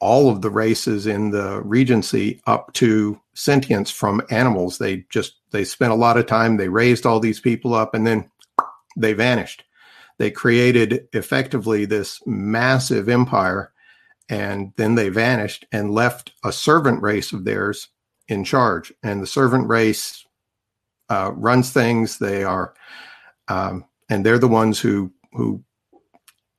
all 0.00 0.28
of 0.28 0.42
the 0.42 0.50
races 0.50 1.06
in 1.06 1.30
the 1.30 1.62
Regency 1.62 2.42
up 2.46 2.72
to 2.74 3.20
sentience 3.34 3.90
from 3.90 4.20
animals. 4.30 4.78
They 4.78 5.06
just 5.08 5.36
they 5.50 5.64
spent 5.64 5.92
a 5.92 5.96
lot 5.96 6.18
of 6.18 6.26
time. 6.26 6.56
They 6.56 6.68
raised 6.68 7.06
all 7.06 7.20
these 7.20 7.40
people 7.40 7.74
up, 7.74 7.94
and 7.94 8.06
then 8.06 8.30
they 8.96 9.14
vanished. 9.14 9.64
They 10.18 10.30
created 10.30 11.08
effectively 11.12 11.86
this 11.86 12.20
massive 12.26 13.08
empire, 13.08 13.72
and 14.28 14.72
then 14.76 14.94
they 14.94 15.08
vanished 15.08 15.64
and 15.72 15.90
left 15.90 16.32
a 16.44 16.52
servant 16.52 17.02
race 17.02 17.32
of 17.32 17.44
theirs 17.44 17.88
in 18.28 18.44
charge. 18.44 18.92
And 19.02 19.22
the 19.22 19.26
servant 19.26 19.68
race 19.68 20.24
uh, 21.08 21.32
runs 21.34 21.70
things. 21.70 22.18
They 22.18 22.44
are, 22.44 22.74
um, 23.48 23.84
and 24.08 24.24
they're 24.24 24.38
the 24.38 24.48
ones 24.48 24.80
who 24.80 25.12
who 25.32 25.62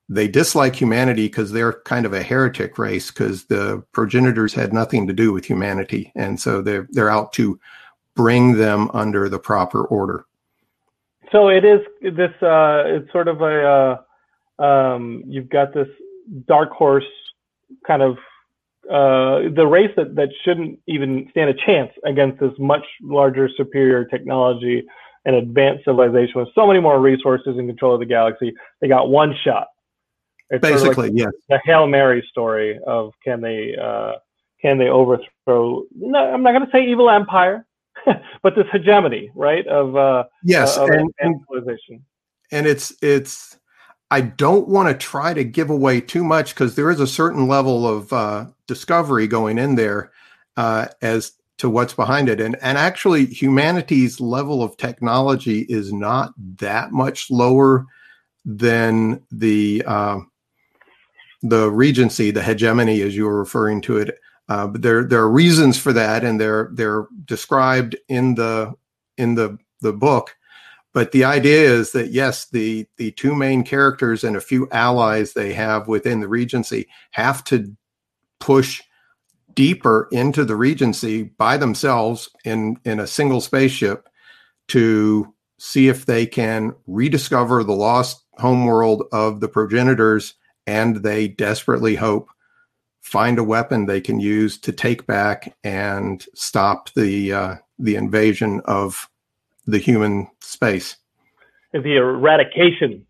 they 0.07 0.27
dislike 0.27 0.75
humanity 0.75 1.27
because 1.27 1.51
they're 1.51 1.81
kind 1.85 2.05
of 2.05 2.13
a 2.13 2.21
heretic 2.21 2.77
race 2.77 3.09
because 3.09 3.45
the 3.45 3.83
progenitors 3.91 4.53
had 4.53 4.73
nothing 4.73 5.07
to 5.07 5.13
do 5.13 5.33
with 5.33 5.45
humanity, 5.45 6.11
and 6.15 6.39
so 6.39 6.61
they're 6.61 6.87
they're 6.91 7.09
out 7.09 7.33
to 7.33 7.59
bring 8.15 8.57
them 8.57 8.89
under 8.93 9.27
the 9.29 9.39
proper 9.39 9.83
order. 9.85 10.25
So 11.31 11.49
it 11.49 11.65
is 11.65 11.81
this. 12.01 12.31
Uh, 12.41 12.83
it's 12.85 13.11
sort 13.11 13.27
of 13.27 13.41
a. 13.41 13.97
Uh, 14.59 14.63
um, 14.63 15.23
you've 15.27 15.49
got 15.49 15.73
this 15.73 15.87
dark 16.47 16.71
horse 16.71 17.03
kind 17.85 18.01
of 18.01 18.17
uh, 18.89 19.49
the 19.55 19.65
race 19.67 19.91
that, 19.97 20.15
that 20.15 20.29
shouldn't 20.43 20.79
even 20.87 21.27
stand 21.31 21.49
a 21.49 21.53
chance 21.53 21.91
against 22.05 22.39
this 22.39 22.51
much 22.59 22.85
larger, 23.01 23.49
superior 23.55 24.05
technology 24.05 24.83
and 25.25 25.35
advanced 25.35 25.85
civilization 25.85 26.39
with 26.39 26.49
so 26.53 26.67
many 26.67 26.79
more 26.79 26.99
resources 26.99 27.57
and 27.57 27.67
control 27.67 27.95
of 27.95 27.99
the 27.99 28.05
galaxy. 28.05 28.53
They 28.81 28.87
got 28.87 29.09
one 29.09 29.35
shot. 29.43 29.67
It's 30.49 30.61
sort 30.67 30.75
of 30.75 30.81
like 30.81 30.95
Basically, 30.97 31.19
yes. 31.19 31.31
the 31.49 31.59
Hail 31.65 31.87
Mary 31.87 32.23
story 32.29 32.79
of 32.85 33.11
can 33.23 33.41
they 33.41 33.75
uh, 33.75 34.13
can 34.61 34.77
they 34.77 34.89
overthrow? 34.89 35.83
No, 35.95 36.19
I'm 36.19 36.43
not 36.43 36.51
going 36.51 36.65
to 36.65 36.71
say 36.71 36.85
evil 36.85 37.09
empire, 37.09 37.65
but 38.43 38.55
this 38.55 38.67
hegemony, 38.71 39.31
right? 39.33 39.65
Of 39.67 39.95
uh, 39.95 40.25
Yes, 40.43 40.77
uh, 40.77 40.83
of 40.83 40.89
and 40.91 41.11
civilization. 41.49 42.05
and 42.51 42.67
it's 42.67 42.93
it's 43.01 43.57
i 44.11 44.21
don't 44.21 44.67
want 44.67 44.87
to 44.87 44.93
try 44.93 45.33
to 45.33 45.43
give 45.43 45.69
away 45.69 45.99
too 45.99 46.23
much 46.23 46.53
because 46.53 46.75
there 46.75 46.91
is 46.91 46.99
a 46.99 47.07
certain 47.07 47.47
level 47.47 47.87
of 47.87 48.11
uh, 48.13 48.45
discovery 48.67 49.27
going 49.27 49.57
in 49.57 49.75
there 49.75 50.11
uh, 50.57 50.87
as 51.01 51.33
to 51.57 51.69
what's 51.69 51.93
behind 51.93 52.29
it. 52.29 52.41
And 52.41 52.55
and 52.61 52.77
actually 52.77 53.25
humanity's 53.25 54.19
level 54.19 54.61
of 54.61 54.77
technology 54.77 55.61
is 55.69 55.93
not 55.93 56.33
that 56.57 56.91
much 56.91 57.31
lower 57.31 57.85
than 58.43 59.21
the 59.31 59.83
um, 59.85 60.31
the 61.41 61.69
regency 61.71 62.31
the 62.31 62.43
hegemony 62.43 63.01
as 63.01 63.15
you 63.15 63.25
were 63.25 63.39
referring 63.39 63.81
to 63.81 63.97
it. 63.97 64.19
Uh, 64.49 64.67
but 64.67 64.81
there 64.81 65.03
there 65.05 65.21
are 65.21 65.31
reasons 65.31 65.77
for 65.77 65.93
that 65.93 66.23
and 66.23 66.39
they're 66.39 66.69
they're 66.73 67.07
described 67.25 67.95
in 68.09 68.35
the 68.35 68.73
in 69.17 69.35
the 69.35 69.57
the 69.81 69.93
book 69.93 70.35
but 70.95 71.11
the 71.11 71.25
idea 71.25 71.61
is 71.61 71.91
that 71.91 72.09
yes 72.09 72.45
the 72.49 72.87
the 72.97 73.11
two 73.11 73.35
main 73.35 73.63
characters 73.63 74.23
and 74.23 74.35
a 74.35 74.41
few 74.41 74.67
allies 74.71 75.33
they 75.33 75.53
have 75.53 75.87
within 75.87 76.21
the 76.21 76.27
regency 76.27 76.87
have 77.11 77.43
to 77.43 77.75
push 78.39 78.81
deeper 79.53 80.07
into 80.11 80.43
the 80.43 80.55
regency 80.55 81.23
by 81.23 81.57
themselves 81.57 82.29
in 82.43 82.77
in 82.85 82.99
a 82.99 83.05
single 83.05 83.41
spaceship 83.41 84.07
to 84.67 85.31
see 85.59 85.87
if 85.87 86.05
they 86.05 86.25
can 86.25 86.73
rediscover 86.87 87.63
the 87.63 87.73
lost 87.73 88.23
homeworld 88.37 89.03
of 89.11 89.39
the 89.39 89.47
progenitors 89.47 90.33
and 90.65 90.97
they 90.97 91.27
desperately 91.27 91.95
hope 91.95 92.29
find 93.01 93.37
a 93.37 93.43
weapon 93.43 93.85
they 93.85 94.01
can 94.01 94.19
use 94.19 94.57
to 94.57 94.71
take 94.71 95.05
back 95.05 95.55
and 95.63 96.25
stop 96.33 96.89
the 96.95 97.31
uh, 97.31 97.55
the 97.79 97.95
invasion 97.95 98.61
of 98.65 99.09
the 99.65 99.77
human 99.77 100.27
space. 100.41 100.97
The 101.73 101.97
eradication 101.97 103.05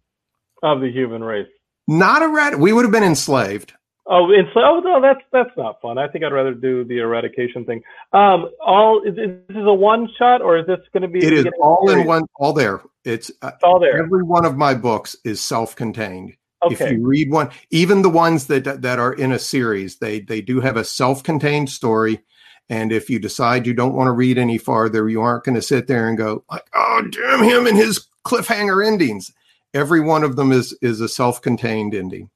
of 0.63 0.81
the 0.81 0.91
human 0.91 1.23
race. 1.23 1.47
Not 1.87 2.23
a 2.23 2.27
rat. 2.27 2.59
We 2.59 2.73
would 2.73 2.83
have 2.83 2.91
been 2.91 3.03
enslaved. 3.03 3.73
Oh, 4.07 4.29
so 4.53 4.59
oh 4.59 4.81
no, 4.81 5.01
that's 5.01 5.21
that's 5.31 5.49
not 5.57 5.81
fun. 5.81 5.97
I 5.97 6.07
think 6.07 6.23
I'd 6.23 6.31
rather 6.31 6.53
do 6.53 6.83
the 6.83 6.99
eradication 6.99 7.65
thing. 7.65 7.81
Um, 8.13 8.51
all 8.63 9.01
is, 9.01 9.13
is 9.13 9.39
this 9.47 9.57
is 9.57 9.65
a 9.65 9.73
one 9.73 10.07
shot 10.19 10.43
or 10.43 10.59
is 10.59 10.67
this 10.67 10.79
going 10.93 11.01
to 11.01 11.07
be? 11.07 11.25
It 11.25 11.33
is 11.33 11.45
all 11.59 11.89
in 11.89 12.05
one, 12.05 12.25
all 12.35 12.53
there. 12.53 12.81
It's 13.03 13.31
uh, 13.41 13.51
It's 13.55 13.63
all 13.63 13.79
there. 13.79 13.97
every 13.97 14.21
one 14.21 14.45
of 14.45 14.57
my 14.57 14.75
books 14.75 15.15
is 15.23 15.41
self-contained. 15.41 16.35
Okay. 16.63 16.85
If 16.85 16.91
you 16.91 17.05
read 17.05 17.31
one, 17.31 17.49
even 17.71 18.03
the 18.03 18.09
ones 18.09 18.45
that 18.47 18.81
that 18.83 18.99
are 18.99 19.13
in 19.13 19.31
a 19.31 19.39
series, 19.39 19.97
they 19.97 20.19
they 20.19 20.41
do 20.41 20.59
have 20.59 20.77
a 20.77 20.83
self-contained 20.83 21.69
story. 21.69 22.21
And 22.69 22.91
if 22.91 23.09
you 23.09 23.19
decide 23.19 23.67
you 23.67 23.73
don't 23.73 23.93
want 23.93 24.07
to 24.07 24.11
read 24.11 24.37
any 24.37 24.57
farther, 24.57 25.07
you 25.07 25.21
aren't 25.21 25.43
going 25.43 25.55
to 25.55 25.61
sit 25.61 25.87
there 25.87 26.07
and 26.07 26.17
go 26.17 26.43
like, 26.49 26.65
"Oh, 26.73 27.03
damn 27.11 27.43
him 27.43 27.67
and 27.67 27.77
his 27.77 28.07
cliffhanger 28.25 28.85
endings." 28.85 29.31
Every 29.73 30.01
one 30.01 30.23
of 30.23 30.35
them 30.35 30.51
is 30.51 30.75
is 30.81 31.01
a 31.01 31.07
self-contained 31.07 31.93
ending. 31.93 32.29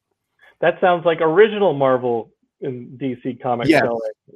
That 0.62 0.80
sounds 0.82 1.06
like 1.06 1.22
original 1.22 1.74
Marvel 1.74 2.32
in 2.62 2.98
DC 3.02 3.42
Comics. 3.42 3.70
Yes. 3.70 3.88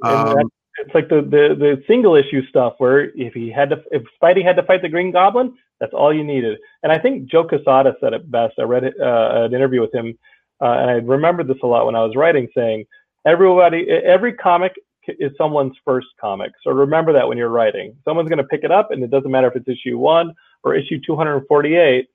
Um, 0.04 0.50
it's 0.80 0.96
like 0.96 1.10
the, 1.10 1.22
the 1.22 1.56
the 1.58 1.84
single 1.88 2.16
issue 2.16 2.46
stuff 2.48 2.74
where 2.80 3.12
if 3.16 3.34
he 3.34 3.52
had 3.52 3.70
to 3.70 3.84
if 3.92 4.04
Spidey 4.22 4.44
had 4.44 4.56
to 4.56 4.64
fight 4.64 4.82
the 4.82 4.90
Green 4.90 5.12
Goblin, 5.12 5.56
that's 5.80 5.94
all 5.94 6.14
you 6.14 6.24
needed. 6.24 6.58
And 6.82 6.92
I 6.92 6.98
think 6.98 7.30
Joe 7.30 7.44
Quesada 7.44 7.96
said 8.00 8.14
it 8.14 8.30
best. 8.32 8.56
I 8.58 8.64
read 8.64 8.86
uh, 8.86 8.92
an 9.00 9.54
interview 9.54 9.82
with 9.82 9.94
him, 9.94 10.18
uh, 10.62 10.78
and 10.80 10.90
I 10.90 10.94
remembered 10.94 11.48
this 11.48 11.58
a 11.62 11.68
lot 11.68 11.86
when 11.86 11.96
I 11.96 12.04
was 12.04 12.16
writing, 12.16 12.48
saying 12.56 12.86
everybody 13.26 13.88
every 13.90 14.34
comic 14.34 14.74
is 15.08 15.32
someone's 15.38 15.76
first 15.86 16.08
comic. 16.20 16.52
So 16.64 16.72
remember 16.72 17.14
that 17.14 17.28
when 17.28 17.38
you're 17.38 17.50
writing. 17.50 17.96
Someone's 18.06 18.30
going 18.30 18.38
to 18.38 18.44
pick 18.44 18.64
it 18.64 18.72
up, 18.72 18.92
and 18.92 19.04
it 19.04 19.12
doesn't 19.12 19.32
matter 19.32 19.48
if 19.48 19.56
it's 19.56 19.68
issue 19.68 19.98
one 19.98 20.34
or 20.64 20.76
issue 20.76 21.00
248. 21.06 22.08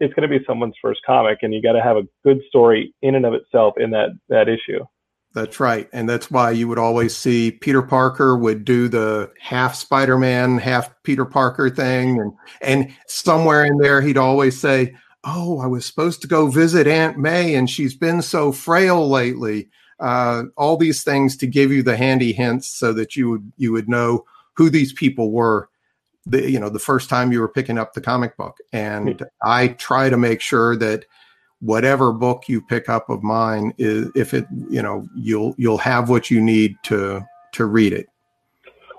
It's 0.00 0.14
going 0.14 0.28
to 0.28 0.38
be 0.38 0.44
someone's 0.46 0.74
first 0.82 1.00
comic, 1.06 1.38
and 1.42 1.54
you 1.54 1.62
got 1.62 1.72
to 1.72 1.82
have 1.82 1.96
a 1.96 2.08
good 2.24 2.40
story 2.48 2.94
in 3.02 3.14
and 3.14 3.24
of 3.24 3.34
itself 3.34 3.74
in 3.78 3.90
that 3.90 4.10
that 4.28 4.48
issue. 4.48 4.84
That's 5.34 5.60
right. 5.60 5.88
And 5.92 6.08
that's 6.08 6.30
why 6.30 6.50
you 6.50 6.68
would 6.68 6.78
always 6.78 7.16
see 7.16 7.52
Peter 7.52 7.80
Parker 7.80 8.36
would 8.36 8.64
do 8.64 8.88
the 8.88 9.32
half 9.40 9.74
Spider-Man, 9.74 10.58
half 10.58 10.90
Peter 11.04 11.24
Parker 11.24 11.70
thing. 11.70 12.20
And 12.20 12.32
and 12.60 12.94
somewhere 13.06 13.64
in 13.64 13.78
there 13.78 14.02
he'd 14.02 14.18
always 14.18 14.58
say, 14.58 14.94
Oh, 15.24 15.60
I 15.60 15.66
was 15.66 15.86
supposed 15.86 16.20
to 16.22 16.28
go 16.28 16.48
visit 16.48 16.86
Aunt 16.86 17.16
May 17.16 17.54
and 17.54 17.70
she's 17.70 17.94
been 17.94 18.20
so 18.20 18.52
frail 18.52 19.08
lately. 19.08 19.70
Uh, 20.02 20.44
all 20.56 20.76
these 20.76 21.04
things 21.04 21.36
to 21.36 21.46
give 21.46 21.70
you 21.70 21.82
the 21.82 21.96
handy 21.96 22.32
hints 22.32 22.68
so 22.68 22.92
that 22.92 23.16
you 23.16 23.30
would 23.30 23.52
you 23.56 23.72
would 23.72 23.88
know 23.88 24.24
who 24.54 24.68
these 24.68 24.92
people 24.92 25.30
were 25.30 25.68
the 26.26 26.50
you 26.50 26.60
know 26.60 26.68
the 26.68 26.78
first 26.78 27.08
time 27.08 27.32
you 27.32 27.40
were 27.40 27.48
picking 27.48 27.78
up 27.78 27.94
the 27.94 28.00
comic 28.00 28.36
book. 28.36 28.58
And 28.72 29.24
I 29.42 29.68
try 29.68 30.10
to 30.10 30.16
make 30.16 30.40
sure 30.40 30.76
that 30.76 31.04
whatever 31.62 32.12
book 32.12 32.48
you 32.48 32.60
pick 32.60 32.88
up 32.88 33.08
of 33.08 33.22
mine 33.22 33.72
is 33.78 34.10
if 34.14 34.34
it 34.34 34.44
you 34.68 34.82
know 34.82 35.06
you'll 35.16 35.54
you'll 35.56 35.78
have 35.78 36.10
what 36.10 36.30
you 36.30 36.40
need 36.40 36.76
to 36.82 37.24
to 37.52 37.66
read 37.66 37.92
it 37.92 38.08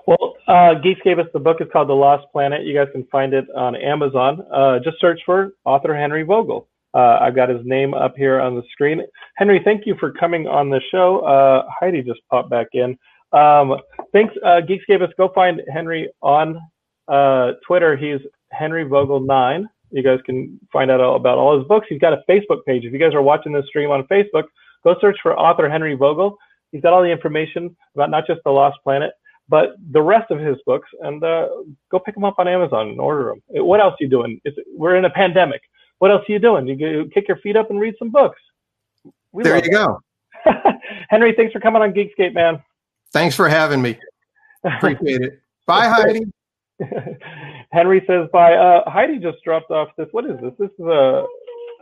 Well, 0.06 0.34
uh, 0.48 0.74
Geeks 0.74 1.00
gave 1.04 1.18
us 1.18 1.26
the 1.32 1.38
book. 1.38 1.58
It's 1.60 1.70
called 1.72 1.88
The 1.88 1.94
Lost 1.94 2.26
Planet. 2.32 2.64
You 2.64 2.74
guys 2.74 2.88
can 2.92 3.04
find 3.12 3.34
it 3.34 3.46
on 3.54 3.76
Amazon. 3.76 4.44
Uh, 4.52 4.78
just 4.78 4.98
search 5.00 5.20
for 5.26 5.52
author 5.64 5.94
Henry 5.94 6.22
Vogel. 6.22 6.66
Uh, 6.94 7.18
I've 7.20 7.34
got 7.34 7.48
his 7.48 7.60
name 7.64 7.92
up 7.92 8.14
here 8.16 8.40
on 8.40 8.54
the 8.54 8.62
screen. 8.70 9.02
Henry, 9.36 9.60
thank 9.64 9.84
you 9.86 9.96
for 9.98 10.12
coming 10.12 10.46
on 10.46 10.70
the 10.70 10.80
show. 10.90 11.20
Uh, 11.20 11.64
Heidi 11.80 12.02
just 12.02 12.20
popped 12.30 12.50
back 12.50 12.68
in. 12.72 12.96
Um, 13.32 13.76
thanks, 14.12 14.32
uh, 14.44 14.60
Geeks 14.60 14.84
gave 14.86 15.02
us. 15.02 15.10
Go 15.16 15.30
find 15.34 15.60
Henry 15.72 16.08
on 16.22 16.58
uh, 17.08 17.52
Twitter. 17.66 17.96
He's 17.96 18.20
Henry 18.52 18.84
Vogel 18.84 19.20
nine. 19.20 19.68
You 19.90 20.02
guys 20.02 20.20
can 20.24 20.58
find 20.72 20.90
out 20.90 21.00
all 21.00 21.16
about 21.16 21.38
all 21.38 21.58
his 21.58 21.66
books. 21.66 21.86
He's 21.88 22.00
got 22.00 22.12
a 22.12 22.22
Facebook 22.28 22.64
page. 22.64 22.84
If 22.84 22.92
you 22.92 22.98
guys 22.98 23.14
are 23.14 23.22
watching 23.22 23.52
this 23.52 23.66
stream 23.66 23.90
on 23.90 24.04
Facebook, 24.04 24.44
go 24.84 24.96
search 25.00 25.18
for 25.22 25.38
author 25.38 25.68
Henry 25.68 25.94
Vogel. 25.94 26.36
He's 26.72 26.82
got 26.82 26.92
all 26.92 27.02
the 27.02 27.10
information 27.10 27.76
about 27.94 28.10
not 28.10 28.26
just 28.26 28.40
the 28.44 28.50
Lost 28.50 28.78
Planet, 28.82 29.12
but 29.48 29.76
the 29.92 30.02
rest 30.02 30.30
of 30.30 30.38
his 30.40 30.56
books. 30.66 30.88
And 31.00 31.22
uh, 31.22 31.48
go 31.90 31.98
pick 31.98 32.14
them 32.14 32.24
up 32.24 32.36
on 32.38 32.48
Amazon 32.48 32.88
and 32.88 33.00
order 33.00 33.26
them. 33.30 33.64
What 33.64 33.80
else 33.80 33.94
are 33.94 34.04
you 34.04 34.08
doing? 34.08 34.40
It's, 34.44 34.56
we're 34.76 34.96
in 34.96 35.04
a 35.04 35.10
pandemic. 35.10 35.62
What 36.04 36.10
else 36.10 36.28
are 36.28 36.32
you 36.32 36.38
doing? 36.38 36.66
You 36.66 36.76
go, 36.76 37.08
kick 37.14 37.28
your 37.28 37.38
feet 37.38 37.56
up 37.56 37.70
and 37.70 37.80
read 37.80 37.94
some 37.98 38.10
books. 38.10 38.38
We 39.32 39.42
there 39.42 39.54
love 39.54 39.64
you 39.64 39.70
go. 39.70 40.00
Henry, 41.08 41.32
thanks 41.34 41.54
for 41.54 41.60
coming 41.60 41.80
on 41.80 41.94
Geekscape, 41.94 42.34
man. 42.34 42.62
thanks 43.10 43.34
for 43.34 43.48
having 43.48 43.80
me 43.80 43.98
appreciate 44.64 45.22
it 45.22 45.40
bye 45.66 45.88
heidi 45.94 46.26
Henry 47.72 48.04
says 48.06 48.28
bye. 48.34 48.52
Uh, 48.52 48.82
Heidi 48.90 49.18
just 49.18 49.38
dropped 49.44 49.70
off 49.70 49.88
this. 49.96 50.06
What 50.12 50.26
is 50.26 50.38
this? 50.42 50.52
This 50.58 50.68
is 50.78 50.84
a. 50.84 51.24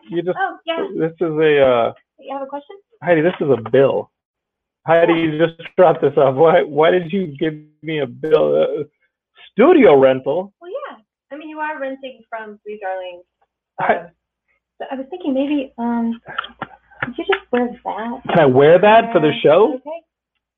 You 0.08 0.22
just. 0.22 0.38
Oh, 0.40 0.56
yeah. 0.66 0.86
This 0.96 1.14
is 1.14 1.32
a. 1.32 1.66
Uh, 1.66 1.92
You 2.20 2.32
have 2.32 2.42
a 2.42 2.46
question? 2.46 2.76
Heidi, 3.02 3.22
this 3.22 3.34
is 3.40 3.48
a 3.50 3.70
bill. 3.70 4.12
Heidi, 4.86 5.14
you 5.14 5.36
just 5.36 5.60
dropped 5.76 6.00
this 6.02 6.16
off. 6.16 6.36
Why? 6.36 6.62
Why 6.62 6.92
did 6.92 7.12
you 7.12 7.26
give 7.36 7.54
me 7.82 7.98
a 7.98 8.06
bill? 8.06 8.62
Uh, 8.62 8.84
studio 9.50 9.98
rental. 9.98 10.52
Well, 10.60 10.70
yeah. 10.70 10.98
I 11.32 11.36
mean, 11.36 11.48
you 11.48 11.58
are 11.58 11.80
renting 11.80 12.22
from 12.30 12.60
Sweet 12.62 12.80
Darling. 12.82 13.22
Uh, 13.78 14.08
so 14.78 14.84
I 14.90 14.94
was 14.96 15.06
thinking 15.10 15.34
maybe, 15.34 15.72
um, 15.78 16.20
could 17.04 17.18
you 17.18 17.24
just 17.24 17.50
wear 17.52 17.68
that? 17.68 18.22
Can 18.28 18.38
I 18.38 18.46
wear 18.46 18.78
that 18.78 19.12
for 19.12 19.20
the 19.20 19.32
show? 19.42 19.74
Okay. 19.74 19.90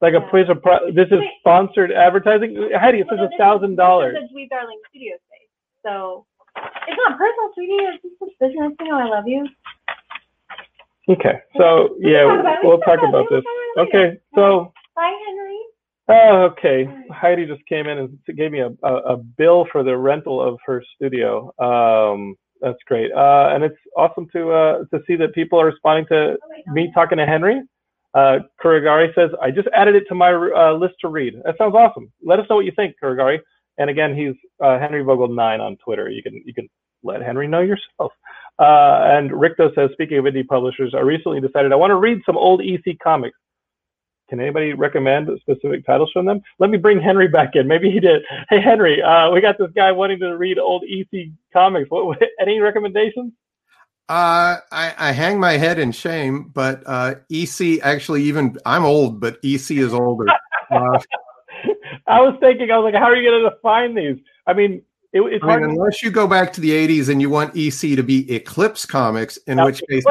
Like 0.01 0.15
a 0.15 0.19
Yeah. 0.21 0.31
place 0.31 0.49
of 0.49 0.63
pro- 0.63 0.91
this 0.93 1.09
is 1.11 1.21
sponsored 1.41 1.91
advertising. 1.93 2.71
Heidi, 2.75 3.01
it 3.01 3.07
says 3.09 3.21
a 3.21 3.31
thousand 3.39 3.77
dollars. 3.77 4.15
This 4.15 4.25
is 4.25 4.31
a 4.31 4.33
Sweet 4.33 4.51
Darling 4.51 4.81
studio 4.91 5.17
space. 5.17 5.49
So 5.83 6.27
it's 6.57 6.99
not 7.09 7.17
personal, 7.19 7.53
sweetie. 7.55 7.73
It's 7.75 8.03
just 8.03 8.39
business. 8.39 8.73
You 8.81 8.89
know, 8.89 8.99
I 8.99 9.05
love 9.05 9.27
you. 9.27 9.47
Okay, 11.09 11.41
so 11.57 11.97
We 12.03 12.13
yeah. 12.13 12.25
We 12.25 12.69
we'll 12.69 12.79
talk 12.81 12.99
about 13.03 13.29
this. 13.31 13.45
We'll 13.77 13.87
talk 13.87 13.89
about 13.89 13.89
it 13.89 13.89
Okay, 13.89 14.21
so 14.35 14.73
Bye, 14.97 15.15
Henry. 15.27 15.59
Oh, 16.09 16.43
okay. 16.53 16.87
Heidi 17.11 17.47
just 17.47 17.65
came 17.67 17.87
in 17.87 17.99
and 17.99 18.19
gave 18.37 18.53
me 18.53 18.61
a, 18.61 18.71
a, 18.83 18.95
a 18.95 19.17
bill 19.17 19.67
for 19.73 19.83
the 19.83 19.97
rental 19.97 20.41
of 20.41 20.59
her 20.67 20.83
studio. 20.95 21.53
Um, 21.59 22.37
that's 22.65 22.83
great, 22.87 23.13
uh, 23.13 23.51
and 23.53 23.63
it's 23.63 23.77
awesome 23.97 24.27
to 24.33 24.53
uh, 24.53 24.79
to 24.93 25.01
see 25.07 25.17
that 25.17 25.35
people 25.35 25.61
are 25.61 25.67
responding 25.67 26.07
to 26.07 26.37
me 26.69 26.91
talking 26.95 27.19
to 27.19 27.27
Henry. 27.27 27.63
Uh, 28.15 28.39
Kurigari 28.63 29.15
says, 29.15 29.31
"I 29.43 29.51
just 29.51 29.69
added 29.75 29.95
it 29.95 30.05
to 30.09 30.15
my 30.15 30.33
uh, 30.33 30.73
list 30.73 30.95
to 31.03 31.09
read." 31.09 31.35
That 31.45 31.57
sounds 31.59 31.75
awesome. 31.75 32.13
Let 32.25 32.41
us 32.41 32.47
know 32.49 32.57
what 32.57 32.65
you 32.65 32.73
think, 32.75 32.97
Kurigari. 33.03 33.39
And 33.79 33.91
again, 33.91 34.17
he's 34.17 34.35
uh, 34.65 34.79
Henry 34.79 35.03
Vogel 35.03 35.29
nine 35.29 35.61
on 35.61 35.77
Twitter. 35.85 36.09
You 36.09 36.23
can 36.23 36.43
you 36.47 36.55
can 36.55 36.69
let 37.03 37.23
Henry 37.23 37.47
know 37.47 37.61
yourself. 37.61 38.13
Uh, 38.59 39.03
and 39.05 39.33
Richter 39.39 39.71
says, 39.75 39.91
speaking 39.93 40.19
of 40.19 40.25
indie 40.25 40.47
publishers, 40.47 40.95
I 40.97 41.01
recently 41.01 41.41
decided 41.41 41.73
I 41.73 41.77
want 41.77 41.91
to 41.91 41.97
read 41.97 42.21
some 42.25 42.37
old 42.37 42.63
EC 42.63 42.99
comics. 43.03 43.37
Can 44.29 44.41
anybody 44.41 44.73
recommend 44.73 45.29
specific 45.41 45.85
titles 45.85 46.11
from 46.13 46.25
them? 46.25 46.41
Let 46.59 46.71
me 46.71 46.79
bring 46.79 47.01
Henry 47.01 47.29
back 47.29 47.57
in. 47.57 47.69
Maybe 47.69 47.91
he 47.91 48.01
did. 48.01 48.23
Hey 48.49 48.61
Henry, 48.61 49.03
uh, 49.03 49.31
we 49.31 49.41
got 49.41 49.59
this 49.59 49.71
guy 49.75 49.93
wanting 49.93 50.19
to 50.21 50.37
read 50.37 50.59
old 50.59 50.85
EC 50.85 51.29
comics. 51.53 51.91
What, 51.91 52.07
what 52.07 52.19
any 52.41 52.61
recommendations? 52.61 53.33
Uh, 54.09 54.57
I, 54.71 54.95
I 54.99 55.13
hang 55.13 55.41
my 55.41 55.53
head 55.53 55.79
in 55.79 55.91
shame, 55.93 56.51
but 56.55 56.83
uh, 56.87 57.15
EC 57.31 57.81
actually 57.83 58.23
even 58.25 58.57
I'm 58.67 58.85
old, 58.85 59.21
but 59.21 59.39
EC 59.43 59.73
is 59.73 59.93
older. 59.93 60.27
Uh, 60.71 60.99
I 62.07 62.21
was 62.23 62.37
thinking, 62.41 62.71
I 62.71 62.79
was 62.79 62.91
like, 62.91 63.01
how 63.01 63.09
are 63.09 63.15
you 63.15 63.31
going 63.31 63.45
to 63.45 63.51
define 63.51 63.95
these? 63.95 64.17
I 64.47 64.55
mean, 64.55 64.83
it, 65.13 65.21
it's 65.21 65.45
I 65.45 65.47
hard. 65.47 65.61
mean, 65.61 65.71
to- 65.71 65.77
unless 65.77 66.03
you 66.03 66.11
go 66.11 66.27
back 66.27 66.53
to 66.55 66.61
the 66.61 66.71
80s 66.71 67.11
and 67.11 67.21
you 67.21 67.29
want 67.31 67.55
EC 67.57 67.97
to 67.97 68.03
be 68.03 68.31
Eclipse 68.35 68.85
Comics, 68.87 69.37
in 69.47 69.63
which 69.63 69.83
case 69.89 70.05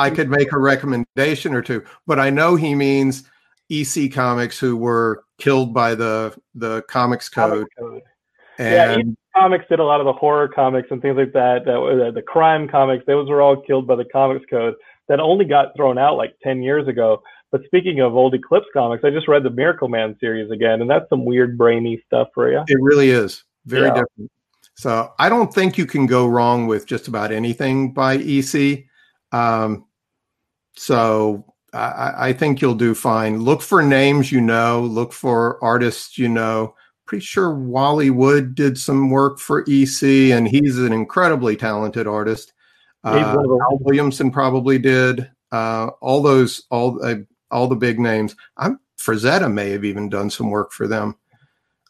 I 0.00 0.10
could 0.10 0.30
make 0.30 0.52
a 0.52 0.58
recommendation 0.58 1.54
or 1.54 1.62
two. 1.62 1.82
But 2.06 2.18
I 2.18 2.30
know 2.30 2.56
he 2.56 2.74
means 2.74 3.24
EC 3.70 4.12
Comics 4.12 4.58
who 4.58 4.76
were 4.76 5.24
killed 5.38 5.72
by 5.74 5.94
the 5.94 6.36
the 6.54 6.82
Comics 6.82 7.28
Code. 7.28 7.50
Comics 7.50 7.74
code. 7.78 8.02
Yeah, 8.58 8.92
And 8.92 9.16
comics 9.34 9.64
did 9.70 9.78
a 9.80 9.84
lot 9.84 10.00
of 10.00 10.06
the 10.06 10.12
horror 10.12 10.48
comics 10.48 10.88
and 10.90 11.00
things 11.00 11.16
like 11.16 11.32
that. 11.32 11.64
That 11.64 11.80
were 11.80 12.10
the 12.12 12.20
crime 12.22 12.68
comics. 12.68 13.04
Those 13.06 13.28
were 13.28 13.40
all 13.40 13.56
killed 13.62 13.86
by 13.86 13.96
the 13.96 14.04
Comics 14.04 14.44
Code. 14.50 14.74
That 15.08 15.18
only 15.20 15.44
got 15.44 15.74
thrown 15.76 15.98
out 15.98 16.16
like 16.16 16.34
ten 16.42 16.62
years 16.62 16.86
ago. 16.88 17.22
But 17.52 17.64
speaking 17.64 18.00
of 18.00 18.14
old 18.14 18.34
Eclipse 18.34 18.66
comics, 18.72 19.02
I 19.02 19.10
just 19.10 19.26
read 19.28 19.42
the 19.42 19.50
Miracle 19.50 19.88
Man 19.88 20.16
series 20.20 20.50
again, 20.52 20.80
and 20.82 20.88
that's 20.90 21.08
some 21.08 21.24
weird 21.24 21.58
brainy 21.58 22.00
stuff 22.06 22.28
for 22.34 22.50
you. 22.50 22.62
it 22.68 22.78
really 22.80 23.10
is 23.10 23.42
very 23.66 23.86
Yeah. 23.88 23.94
different. 23.94 24.30
So 24.74 25.12
I 25.18 25.28
don't 25.28 25.52
think 25.52 25.76
you 25.76 25.84
can 25.84 26.06
go 26.06 26.26
wrong 26.28 26.66
with 26.68 26.86
just 26.86 27.08
about 27.08 27.32
anything 27.32 27.92
by 27.92 28.14
EC. 28.18 28.86
Um, 29.32 29.84
so 30.76 31.44
I- 31.72 32.28
I, 32.28 32.32
think 32.32 32.60
you'll 32.60 32.74
do 32.74 32.94
fine. 32.94 33.40
Look 33.42 33.62
for 33.62 33.82
names 33.82 34.32
you 34.32 34.40
know. 34.40 34.80
Look 34.82 35.12
for 35.12 35.62
artists 35.62 36.18
you 36.18 36.28
know. 36.28 36.74
Pretty 37.06 37.24
sure 37.24 37.54
Wally 37.54 38.10
Wood 38.10 38.54
did 38.54 38.78
some 38.78 39.10
work 39.10 39.38
for 39.38 39.64
EC, 39.68 40.32
and 40.32 40.48
he's 40.48 40.78
an 40.78 40.92
incredibly 40.92 41.56
talented 41.56 42.06
artist. 42.06 42.52
Uh, 43.04 43.34
one 43.34 43.44
of 43.44 43.50
the- 43.50 43.66
Al 43.70 43.78
Williamson 43.80 44.30
probably 44.30 44.78
did. 44.78 45.30
Uh, 45.52 45.88
all 46.00 46.22
those, 46.22 46.62
all 46.70 47.04
uh, 47.04 47.16
all 47.50 47.66
the 47.66 47.76
big 47.76 47.98
names. 47.98 48.36
I'm 48.56 48.78
Frazetta 49.00 49.52
may 49.52 49.70
have 49.70 49.84
even 49.84 50.08
done 50.08 50.30
some 50.30 50.50
work 50.50 50.72
for 50.72 50.86
them. 50.86 51.16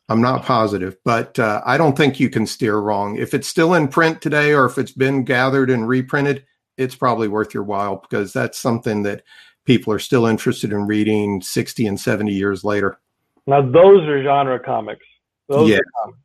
I'm 0.09 0.21
not 0.23 0.45
positive, 0.45 0.97
but 1.05 1.39
uh, 1.39 1.61
I 1.65 1.77
don't 1.77 1.97
think 1.97 2.19
you 2.19 2.31
can 2.31 2.47
steer 2.47 2.77
wrong. 2.79 3.17
If 3.17 3.33
it's 3.35 3.47
still 3.49 3.75
in 3.75 3.89
print 3.89 4.21
today, 4.23 4.53
or 4.53 4.65
if 4.65 4.77
it's 4.79 4.93
been 4.93 5.25
gathered 5.25 5.71
and 5.71 5.87
reprinted, 5.87 6.45
it's 6.77 6.95
probably 6.95 7.29
worth 7.29 7.53
your 7.55 7.63
while 7.65 7.97
because 7.97 8.33
that's 8.33 8.59
something 8.59 9.03
that 9.05 9.23
people 9.65 9.93
are 9.93 9.99
still 9.99 10.27
interested 10.27 10.73
in 10.73 10.87
reading 10.87 11.41
60 11.43 11.87
and 11.87 12.01
70 12.01 12.33
years 12.33 12.65
later. 12.65 12.99
Now 13.47 13.63
those 13.63 14.07
are 14.09 14.23
genre 14.23 14.59
comics. 14.59 15.05
Those 15.49 15.71
Yeah. 15.71 15.77
are 15.79 16.03
comics. 16.03 16.19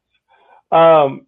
Um, 0.71 1.27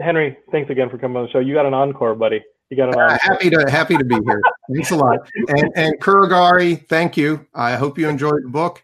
Henry, 0.00 0.38
thanks 0.50 0.70
again 0.70 0.90
for 0.90 0.98
coming 0.98 1.16
on 1.18 1.24
the 1.24 1.30
show. 1.30 1.38
You 1.38 1.54
got 1.54 1.66
an 1.66 1.74
encore, 1.74 2.14
buddy. 2.14 2.42
You 2.70 2.76
got 2.76 2.88
an 2.88 2.98
Uh, 3.00 3.04
encore. 3.04 3.18
happy 3.20 3.50
to 3.50 3.70
happy 3.70 3.96
to 3.96 4.04
be 4.04 4.16
here. 4.26 4.42
Thanks 4.72 4.90
a 4.90 4.96
lot. 4.96 5.18
And 5.48 5.70
and 5.76 6.00
Kuragari, 6.00 6.86
thank 6.88 7.16
you. 7.16 7.46
I 7.54 7.76
hope 7.76 7.98
you 7.98 8.08
enjoyed 8.08 8.44
the 8.44 8.48
book. 8.48 8.82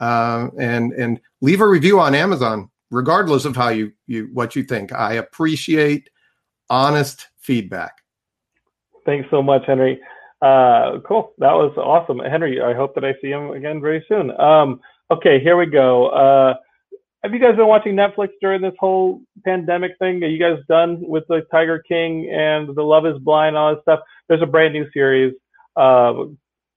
Uh, 0.00 0.48
and 0.58 0.92
and 0.92 1.20
leave 1.40 1.60
a 1.60 1.66
review 1.66 1.98
on 2.00 2.14
Amazon, 2.14 2.70
regardless 2.90 3.44
of 3.44 3.56
how 3.56 3.68
you 3.68 3.92
you 4.06 4.30
what 4.32 4.54
you 4.56 4.62
think. 4.62 4.92
I 4.92 5.14
appreciate 5.14 6.08
honest 6.70 7.28
feedback. 7.38 8.00
Thanks 9.08 9.26
so 9.30 9.42
much, 9.42 9.62
Henry. 9.66 9.98
Uh, 10.42 10.98
cool. 11.08 11.32
That 11.38 11.54
was 11.54 11.72
awesome. 11.78 12.18
Henry, 12.18 12.60
I 12.60 12.74
hope 12.74 12.94
that 12.94 13.06
I 13.06 13.14
see 13.22 13.30
him 13.30 13.52
again 13.52 13.80
very 13.80 14.04
soon. 14.06 14.38
Um, 14.38 14.80
okay, 15.10 15.40
here 15.40 15.56
we 15.56 15.64
go. 15.64 16.08
Uh, 16.08 16.54
have 17.22 17.32
you 17.32 17.38
guys 17.38 17.56
been 17.56 17.68
watching 17.68 17.94
Netflix 17.96 18.28
during 18.42 18.60
this 18.60 18.74
whole 18.78 19.22
pandemic 19.46 19.92
thing? 19.98 20.22
Are 20.22 20.26
you 20.26 20.38
guys 20.38 20.58
done 20.68 20.98
with 21.00 21.24
the 21.26 21.40
Tiger 21.50 21.82
King 21.88 22.28
and 22.30 22.76
the 22.76 22.82
Love 22.82 23.06
is 23.06 23.18
Blind, 23.20 23.56
all 23.56 23.74
that 23.74 23.80
stuff? 23.80 24.00
There's 24.28 24.42
a 24.42 24.46
brand 24.46 24.74
new 24.74 24.84
series. 24.92 25.32
Uh, 25.74 26.24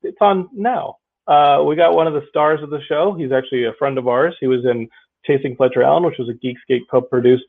it's 0.02 0.18
on 0.22 0.48
now. 0.54 1.00
Uh, 1.28 1.66
we 1.68 1.76
got 1.76 1.96
one 1.96 2.08
of 2.08 2.14
the 2.14 2.24
stars 2.30 2.64
of 2.64 2.70
the 2.70 2.82
show. 2.88 3.14
He's 3.14 3.34
actually 3.34 3.66
a 3.66 3.74
friend 3.74 3.98
of 3.98 4.08
ours. 4.08 4.38
He 4.40 4.48
was 4.48 4.64
in 4.64 4.88
Chasing 5.26 5.58
Fletcher 5.58 5.84
Allen, 5.84 6.06
which 6.06 6.18
was 6.18 6.30
a 6.30 6.46
Geekscape 6.46 6.84
co-produced 6.90 7.44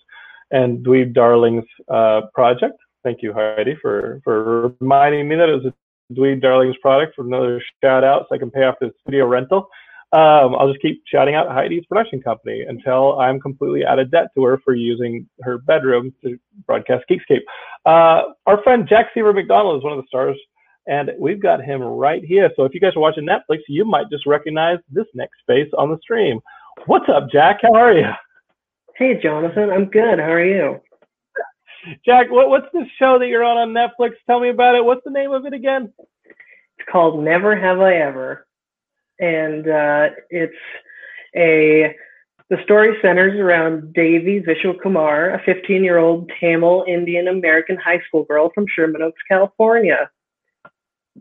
and 0.51 0.85
Dweeb 0.85 1.14
Darlings 1.14 1.64
uh, 1.89 2.22
project. 2.35 2.74
Thank 3.05 3.22
you, 3.22 3.32
Heidi, 3.32 3.76
for 3.80 4.20
for 4.24 4.74
reminding 4.80 5.28
me 5.28 5.36
that 5.36 5.48
it 5.48 5.55
was 5.55 5.66
a 5.66 6.14
Dweeb 6.14 6.40
Darlings 6.40 6.76
product 6.80 7.14
for 7.16 7.26
another 7.26 7.62
shout 7.82 8.05
out 8.05 8.26
so 8.28 8.34
I 8.34 8.38
can 8.38 8.50
pay 8.50 8.64
off 8.64 8.76
the 8.80 8.92
studio 9.03 9.26
rental. 9.26 9.68
Um, 10.12 10.55
I'll 10.57 10.68
just 10.68 10.82
keep 10.82 11.03
shouting 11.07 11.34
out 11.34 11.48
Heidi's 11.48 11.86
production 11.86 12.20
company 12.20 12.64
until 12.68 13.18
I'm 13.18 13.40
completely 13.40 13.86
out 13.86 13.98
of 13.98 14.11
debt 14.11 14.26
to 14.34 14.44
her 14.44 14.61
for 14.62 14.74
using 14.74 15.26
her 15.40 15.57
bedroom 15.57 16.12
to 16.22 16.38
broadcast 16.66 17.05
Geekscape. 17.11 17.40
Uh, 17.86 18.32
our 18.46 18.62
friend 18.62 18.86
Jack 18.86 19.07
Seavor 19.14 19.32
McDonald 19.32 19.78
is 19.78 19.84
one 19.84 19.94
of 19.94 19.98
the 19.98 20.07
stars, 20.07 20.36
and 20.86 21.11
we've 21.18 21.40
got 21.40 21.64
him 21.64 21.80
right 21.80 22.22
here. 22.22 22.50
So 22.57 22.64
if 22.64 22.74
you 22.74 22.80
guys 22.80 22.92
are 22.94 23.00
watching 23.00 23.26
Netflix, 23.26 23.61
you 23.68 23.86
might 23.86 24.11
just 24.11 24.26
recognize 24.26 24.78
this 24.90 25.07
next 25.14 25.36
face 25.46 25.70
on 25.78 25.90
the 25.90 25.98
stream. 26.03 26.40
What's 26.84 27.09
up, 27.09 27.30
Jack? 27.30 27.61
How 27.62 27.74
are 27.74 27.94
you? 27.94 28.11
Hey, 28.96 29.18
Jonathan. 29.22 29.70
I'm 29.70 29.86
good. 29.86 30.18
How 30.18 30.32
are 30.32 30.44
you? 30.44 30.78
Jack, 32.05 32.30
what, 32.30 32.49
what's 32.49 32.66
this 32.72 32.87
show 32.99 33.18
that 33.18 33.26
you're 33.26 33.45
on 33.45 33.57
on 33.57 33.74
Netflix? 33.74 34.12
Tell 34.26 34.41
me 34.41 34.51
about 34.51 34.74
it. 34.74 34.85
What's 34.85 35.05
the 35.05 35.11
name 35.11 35.33
of 35.33 35.47
it 35.47 35.53
again? 35.53 35.93
It's 36.26 36.89
called 36.91 37.22
Never 37.22 37.57
Have 37.57 37.80
I 37.80 37.95
Ever, 37.97 38.47
and 39.18 39.68
uh, 39.68 40.11
it's 40.30 40.55
a 41.37 41.95
the 42.51 42.62
story 42.64 42.95
centers 43.01 43.39
around 43.41 43.95
Devi 43.95 44.43
Vishwakumar, 44.43 45.35
a 45.35 45.51
15-year-old 45.51 46.30
Tamil 46.39 46.85
Indian 46.87 47.28
American 47.28 47.78
high 47.78 48.01
school 48.07 48.24
girl 48.24 48.51
from 48.55 48.66
Sherman 48.68 49.01
Oaks, 49.01 49.22
California. 49.26 50.11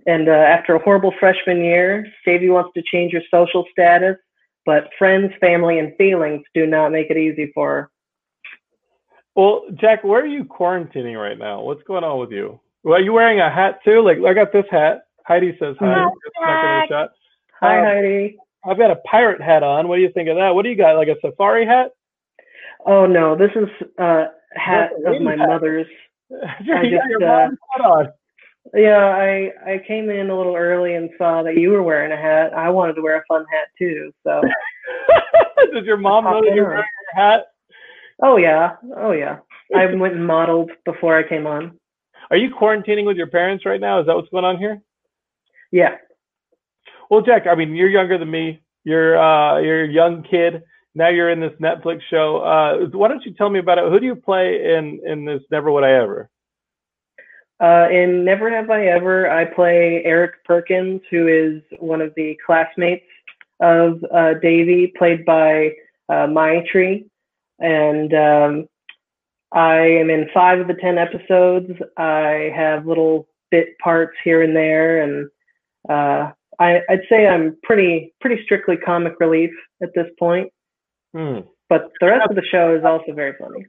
And 0.07 0.28
uh, 0.28 0.34
after 0.34 0.76
a 0.76 0.84
horrible 0.84 1.14
freshman 1.20 1.64
year, 1.64 2.05
Devi 2.26 2.49
wants 2.49 2.72
to 2.76 2.84
change 2.91 3.14
her 3.14 3.22
social 3.32 3.66
status, 3.72 4.18
but 4.66 4.89
friends, 4.97 5.32
family, 5.39 5.80
and 5.80 5.95
feelings 5.97 6.43
do 6.53 6.66
not 6.66 6.91
make 6.91 7.09
it 7.09 7.18
easy 7.18 7.49
for 7.53 7.70
her. 7.70 7.91
Well, 9.41 9.63
Jack, 9.73 10.03
where 10.03 10.21
are 10.21 10.27
you 10.27 10.43
quarantining 10.43 11.19
right 11.19 11.35
now? 11.37 11.63
What's 11.63 11.81
going 11.87 12.03
on 12.03 12.19
with 12.19 12.29
you? 12.31 12.59
Well, 12.83 12.93
are 12.93 13.01
you 13.01 13.11
wearing 13.11 13.39
a 13.39 13.49
hat 13.49 13.79
too? 13.83 14.03
Like, 14.05 14.19
I 14.19 14.35
got 14.35 14.53
this 14.53 14.65
hat. 14.69 15.05
Heidi 15.25 15.57
says 15.59 15.75
hi. 15.79 15.95
Hi, 15.95 16.05
Just 16.23 16.35
not 16.39 16.61
giving 16.61 16.83
a 16.83 16.87
shot. 16.87 17.09
Hi, 17.59 17.79
Um, 17.79 17.85
Heidi. 17.85 18.37
I've 18.63 18.77
got 18.77 18.91
a 18.91 18.97
pirate 18.97 19.41
hat 19.41 19.63
on. 19.63 19.87
What 19.87 19.95
do 19.95 20.03
you 20.03 20.11
think 20.11 20.29
of 20.29 20.35
that? 20.35 20.49
What 20.53 20.61
do 20.61 20.69
you 20.69 20.75
got? 20.75 20.95
Like 20.95 21.07
a 21.07 21.15
safari 21.21 21.65
hat? 21.65 21.89
Oh 22.85 23.07
no, 23.07 23.35
this 23.35 23.49
is 23.55 23.67
a 23.97 24.25
hat 24.53 24.91
a 25.03 25.09
of 25.15 25.21
my 25.23 25.31
hat. 25.31 25.47
mother's. 25.49 25.87
I 26.31 26.83
just, 26.83 27.23
uh, 27.23 27.49
hat 27.73 27.81
on. 27.83 28.09
Yeah, 28.75 29.05
I 29.07 29.49
I 29.65 29.81
came 29.87 30.11
in 30.11 30.29
a 30.29 30.37
little 30.37 30.55
early 30.55 30.93
and 30.93 31.09
saw 31.17 31.41
that 31.41 31.57
you 31.57 31.71
were 31.71 31.81
wearing 31.81 32.11
a 32.11 32.15
hat. 32.15 32.53
I 32.53 32.69
wanted 32.69 32.93
to 32.93 33.01
wear 33.01 33.17
a 33.17 33.23
fun 33.27 33.43
hat 33.51 33.69
too. 33.75 34.11
So, 34.23 34.39
Does 35.73 35.85
your 35.85 35.97
mom 35.97 36.25
know 36.25 36.41
that 36.45 36.53
you're 36.53 36.67
wearing 36.67 36.83
a 37.15 37.19
hat? 37.19 37.45
Oh 38.22 38.38
yeah, 38.38 38.76
oh 38.97 39.11
yeah. 39.11 39.39
I 39.76 39.86
went 39.95 40.15
and 40.15 40.26
modeled 40.26 40.72
before 40.86 41.17
I 41.17 41.28
came 41.28 41.47
on. 41.47 41.78
Are 42.30 42.38
you 42.38 42.49
quarantining 42.49 43.05
with 43.05 43.17
your 43.17 43.28
parents 43.28 43.65
right 43.65 43.82
now? 43.82 43.99
Is 43.99 44.07
that 44.07 44.15
what's 44.15 44.30
going 44.30 44.45
on 44.45 44.57
here? 44.57 44.82
Yeah. 45.72 45.95
Well, 47.09 47.22
Jack, 47.22 47.45
I 47.47 47.55
mean, 47.55 47.76
you're 47.76 47.89
younger 47.89 48.17
than 48.17 48.32
me. 48.32 48.61
You're 48.84 49.22
uh, 49.22 49.59
you're 49.59 49.84
a 49.84 49.91
young 49.91 50.24
kid. 50.24 50.63
Now 50.93 51.09
you're 51.09 51.30
in 51.30 51.39
this 51.39 51.53
Netflix 51.61 52.01
show. 52.09 52.38
Uh, 52.38 52.88
why 52.97 53.07
don't 53.07 53.24
you 53.26 53.34
tell 53.34 53.49
me 53.49 53.59
about 53.59 53.78
it? 53.78 53.89
Who 53.89 53.99
do 53.99 54.05
you 54.05 54.15
play 54.15 54.76
in 54.76 55.01
in 55.05 55.26
this 55.26 55.41
Never 55.51 55.72
Would 55.72 55.84
I 55.84 55.93
Ever? 55.93 56.30
Uh, 57.61 57.88
in 57.91 58.26
Never 58.26 58.49
Have 58.49 58.72
I 58.72 58.88
Ever, 58.88 59.30
I 59.30 59.45
play 59.45 60.01
Eric 60.03 60.43
Perkins, 60.45 61.01
who 61.11 61.28
is 61.28 61.61
one 61.80 62.01
of 62.01 62.11
the 62.15 62.36
classmates 62.43 63.05
of 63.59 64.03
uh, 64.11 64.34
Devi, 64.41 64.91
played 64.97 65.24
by 65.26 65.69
uh, 66.09 66.26
Maitreyi. 66.26 67.05
And 67.62 68.14
um, 68.14 68.68
I 69.53 69.78
am 69.78 70.09
in 70.09 70.28
five 70.34 70.59
of 70.59 70.68
the 70.68 70.76
ten 70.76 70.97
episodes. 70.97 71.72
I 71.97 72.51
have 72.55 72.86
little 72.86 73.28
bit 73.51 73.78
parts 73.84 74.18
here 74.24 74.41
and 74.41 74.55
there, 74.55 75.03
and 75.03 75.30
uh, 75.89 76.32
I, 76.59 76.82
I'd 76.89 77.01
say 77.09 77.28
I'm 77.28 77.57
pretty 77.64 78.14
pretty 78.22 78.43
strictly 78.43 78.78
comic 78.78 79.14
relief 79.20 79.51
at 79.82 79.89
this 79.95 80.07
point. 80.18 80.51
Hmm. 81.16 81.39
But 81.70 81.91
the 81.99 82.07
rest 82.07 82.30
of 82.30 82.36
the 82.36 82.45
show 82.51 82.76
is 82.76 82.84
also 82.84 83.14
very 83.14 83.34
funny. 83.39 83.66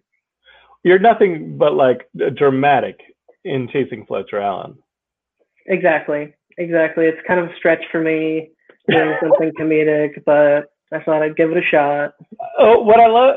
You're 0.82 0.98
nothing 0.98 1.56
but 1.58 1.74
like 1.74 2.08
dramatic 2.34 2.98
in 3.44 3.68
Chasing 3.72 4.04
Fletcher 4.06 4.40
Allen. 4.40 4.74
Exactly, 5.66 6.34
exactly. 6.58 7.06
It's 7.06 7.20
kind 7.26 7.40
of 7.40 7.46
a 7.46 7.56
stretch 7.56 7.82
for 7.92 8.00
me 8.00 8.50
doing 8.88 9.14
something 9.22 9.52
comedic, 9.58 10.22
but 10.26 10.72
I 10.92 11.02
thought 11.04 11.22
I'd 11.22 11.36
give 11.36 11.50
it 11.50 11.56
a 11.56 11.66
shot. 11.70 12.14
Oh, 12.58 12.82
what 12.82 13.00
I 13.00 13.06
love, 13.06 13.36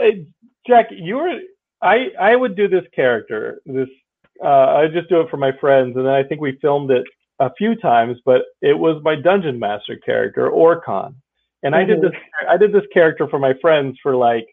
Jack, 0.67 0.87
you 0.91 1.15
were. 1.15 1.39
I 1.81 2.07
I 2.19 2.35
would 2.35 2.55
do 2.55 2.67
this 2.67 2.85
character. 2.95 3.61
This 3.65 3.89
uh, 4.43 4.47
I 4.77 4.87
just 4.87 5.09
do 5.09 5.21
it 5.21 5.29
for 5.29 5.37
my 5.37 5.51
friends, 5.59 5.95
and 5.95 6.05
then 6.05 6.13
I 6.13 6.23
think 6.23 6.41
we 6.41 6.57
filmed 6.61 6.91
it 6.91 7.05
a 7.39 7.51
few 7.57 7.75
times. 7.75 8.17
But 8.25 8.43
it 8.61 8.77
was 8.77 9.01
my 9.03 9.15
dungeon 9.15 9.59
master 9.59 9.97
character, 9.97 10.49
Orcon, 10.49 11.15
and 11.63 11.75
I 11.75 11.83
did 11.83 11.99
Mhm. 11.99 12.11
this. 12.11 12.21
I 12.49 12.57
did 12.57 12.71
this 12.73 12.85
character 12.93 13.27
for 13.27 13.39
my 13.39 13.53
friends 13.61 13.97
for 14.01 14.15
like. 14.15 14.45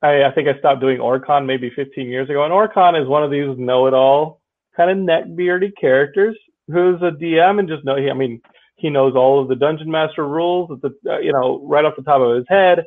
I, 0.00 0.24
I 0.24 0.30
think 0.30 0.48
I 0.48 0.56
stopped 0.60 0.80
doing 0.80 0.98
Orcon 0.98 1.44
maybe 1.44 1.70
15 1.70 2.08
years 2.08 2.30
ago, 2.30 2.44
and 2.44 2.52
Orcon 2.52 3.00
is 3.00 3.08
one 3.08 3.24
of 3.24 3.32
these 3.32 3.58
know-it-all 3.58 4.40
kind 4.76 4.90
of 4.92 4.96
neckbeardy 4.98 5.72
characters 5.76 6.36
who's 6.68 7.02
a 7.02 7.10
DM 7.10 7.58
and 7.58 7.68
just 7.68 7.84
know 7.84 7.96
he 7.96 8.08
I 8.08 8.14
mean 8.14 8.40
he 8.76 8.90
knows 8.90 9.16
all 9.16 9.40
of 9.42 9.48
the 9.48 9.56
dungeon 9.56 9.90
master 9.90 10.24
rules 10.28 10.70
at 10.70 10.80
the 10.82 10.94
uh, 11.12 11.18
you 11.18 11.32
know 11.32 11.60
right 11.66 11.84
off 11.84 11.96
the 11.96 12.02
top 12.02 12.20
of 12.20 12.36
his 12.36 12.44
head. 12.48 12.80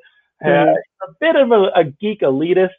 Uh, 0.43 0.47
Mhm. 0.47 0.75
A 1.03 1.11
bit 1.19 1.35
of 1.35 1.51
a, 1.51 1.71
a 1.75 1.83
geek 1.85 2.21
elitist, 2.21 2.69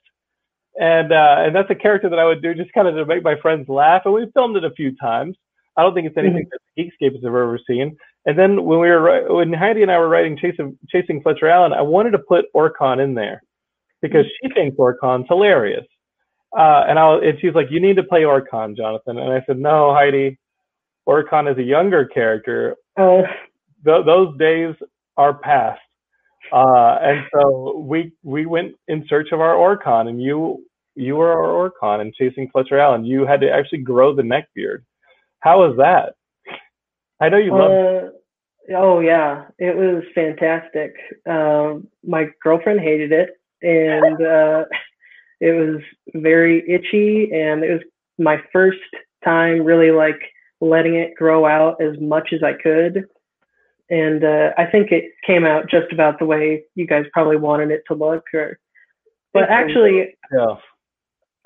and 0.81 1.13
uh, 1.13 1.37
and 1.39 1.55
that's 1.55 1.71
a 1.71 1.75
character 1.75 2.09
that 2.09 2.19
I 2.19 2.25
would 2.25 2.43
do 2.43 2.55
just 2.55 2.73
kind 2.73 2.89
of 2.89 2.95
to 2.95 3.07
make 3.07 3.23
my 3.23 3.37
friends 3.41 3.69
laugh. 3.69 4.03
And 4.05 4.15
we 4.15 4.27
filmed 4.35 4.57
it 4.57 4.65
a 4.65 4.71
few 4.71 4.95
times. 4.97 5.37
I 5.77 5.83
don't 5.83 5.95
think 5.95 6.07
it's 6.07 6.19
anything 6.19 6.47
that 6.51 6.61
Geekscape 6.79 7.15
has 7.15 7.25
ever 7.25 7.59
seen. 7.67 7.97
And 8.27 8.39
then 8.39 8.65
when 8.65 8.79
we 8.79 8.89
were 8.91 9.33
when 9.35 9.53
Heidi 9.53 9.83
and 9.83 9.91
I 9.91 9.99
were 9.99 10.09
writing 10.09 10.37
Chasing 10.37 10.79
Chasing 10.89 11.23
Fletcher 11.23 11.49
Allen, 11.49 11.73
I 11.73 11.83
wanted 11.83 12.11
to 12.13 12.19
put 12.19 12.45
Orcon 12.55 13.03
in 13.03 13.15
there 13.15 13.43
because 14.01 14.27
she 14.27 14.49
thinks 14.51 14.77
Orcon's 14.77 15.27
hilarious. 15.29 15.85
Uh, 16.57 16.85
and 16.87 16.99
I 16.99 17.15
and 17.17 17.39
she's 17.41 17.55
like, 17.55 17.71
you 17.71 17.81
need 17.81 17.97
to 17.97 18.03
play 18.03 18.23
Orcon, 18.23 18.77
Jonathan. 18.77 19.19
And 19.19 19.33
I 19.33 19.43
said, 19.47 19.59
no, 19.59 19.93
Heidi, 19.93 20.39
Orcon 21.09 21.51
is 21.51 21.59
a 21.59 21.63
younger 21.63 22.05
character. 22.05 22.77
Oh, 22.97 23.25
Th- 23.85 24.05
those 24.05 24.37
days 24.39 24.75
are 25.17 25.35
past. 25.35 25.81
Uh, 26.51 26.99
and 27.01 27.25
so 27.33 27.77
we 27.79 28.13
we 28.23 28.47
went 28.47 28.75
in 28.89 29.05
search 29.09 29.29
of 29.33 29.41
our 29.41 29.55
Orcon, 29.55 30.09
and 30.09 30.21
you 30.23 30.65
you 30.95 31.17
were 31.17 31.33
our 31.33 31.71
Orcon 31.71 32.01
and 32.01 32.15
Chasing 32.15 32.49
Fletcher 32.51 32.79
Allen. 32.79 33.05
You 33.05 33.27
had 33.27 33.41
to 33.41 33.51
actually 33.51 33.83
grow 33.83 34.15
the 34.15 34.23
neck 34.23 34.49
beard. 34.55 34.85
How 35.41 35.61
was 35.61 35.77
that? 35.79 36.15
I 37.21 37.29
know 37.29 37.39
you 37.39 37.53
love. 37.53 37.71
uh, 37.71 38.77
oh 38.77 39.01
yeah, 39.01 39.47
it 39.59 39.77
was 39.77 40.03
fantastic. 40.15 40.95
Um, 41.29 41.89
my 42.05 42.29
girlfriend 42.43 42.81
hated 42.81 43.13
it, 43.13 43.31
and 43.63 44.23
uh, 44.23 44.65
it 45.41 45.53
was 45.53 45.81
very 46.15 46.69
itchy, 46.69 47.31
and 47.33 47.65
it 47.65 47.73
was 47.73 47.83
my 48.19 48.43
first 48.53 48.79
time 49.25 49.63
really 49.63 49.91
like 49.91 50.21
letting 50.61 50.95
it 50.95 51.15
grow 51.17 51.47
out 51.47 51.81
as 51.81 51.99
much 52.01 52.33
as 52.33 52.43
I 52.43 52.53
could. 52.63 53.05
And 53.91 54.25
uh, 54.25 54.51
I 54.57 54.67
think 54.67 54.91
it 54.91 55.13
came 55.27 55.45
out 55.45 55.69
just 55.69 55.93
about 55.93 56.19
the 56.19 56.25
way 56.25 56.65
you 56.75 56.87
guys 56.87 57.05
probably 57.13 57.37
wanted 57.37 57.71
it 57.71 57.83
to 57.89 57.95
look. 57.95 58.25
Or, 58.33 58.59
but 59.35 59.51
actually, 59.51 60.15
yeah. 60.33 60.57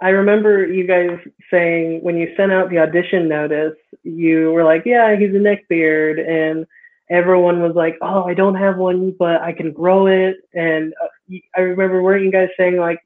I 0.01 0.11
remember 0.11 0.67
you 0.67 0.87
guys 0.87 1.19
saying 1.51 2.01
when 2.03 2.17
you 2.17 2.33
sent 2.37 2.53
out 2.53 2.71
the 2.71 2.79
audition 2.79 3.29
notice, 3.29 3.77
you 4.03 4.53
were 4.53 4.65
like, 4.65 4.83
"Yeah, 4.85 5.17
he's 5.17 5.31
a 5.31 5.39
neckbeard," 5.39 6.21
and 6.21 6.67
everyone 7.09 7.63
was 7.63 7.75
like, 7.75 7.97
"Oh, 8.03 8.25
I 8.25 8.35
don't 8.35 8.57
have 8.57 8.77
one, 8.77 9.15
but 9.19 9.41
I 9.41 9.53
can 9.53 9.73
grow 9.73 10.07
it." 10.07 10.37
And 10.53 10.93
uh, 11.03 11.37
I 11.57 11.61
remember 11.61 12.03
weren't 12.03 12.25
you 12.25 12.31
guys 12.31 12.51
saying 12.59 12.77
like, 12.77 13.01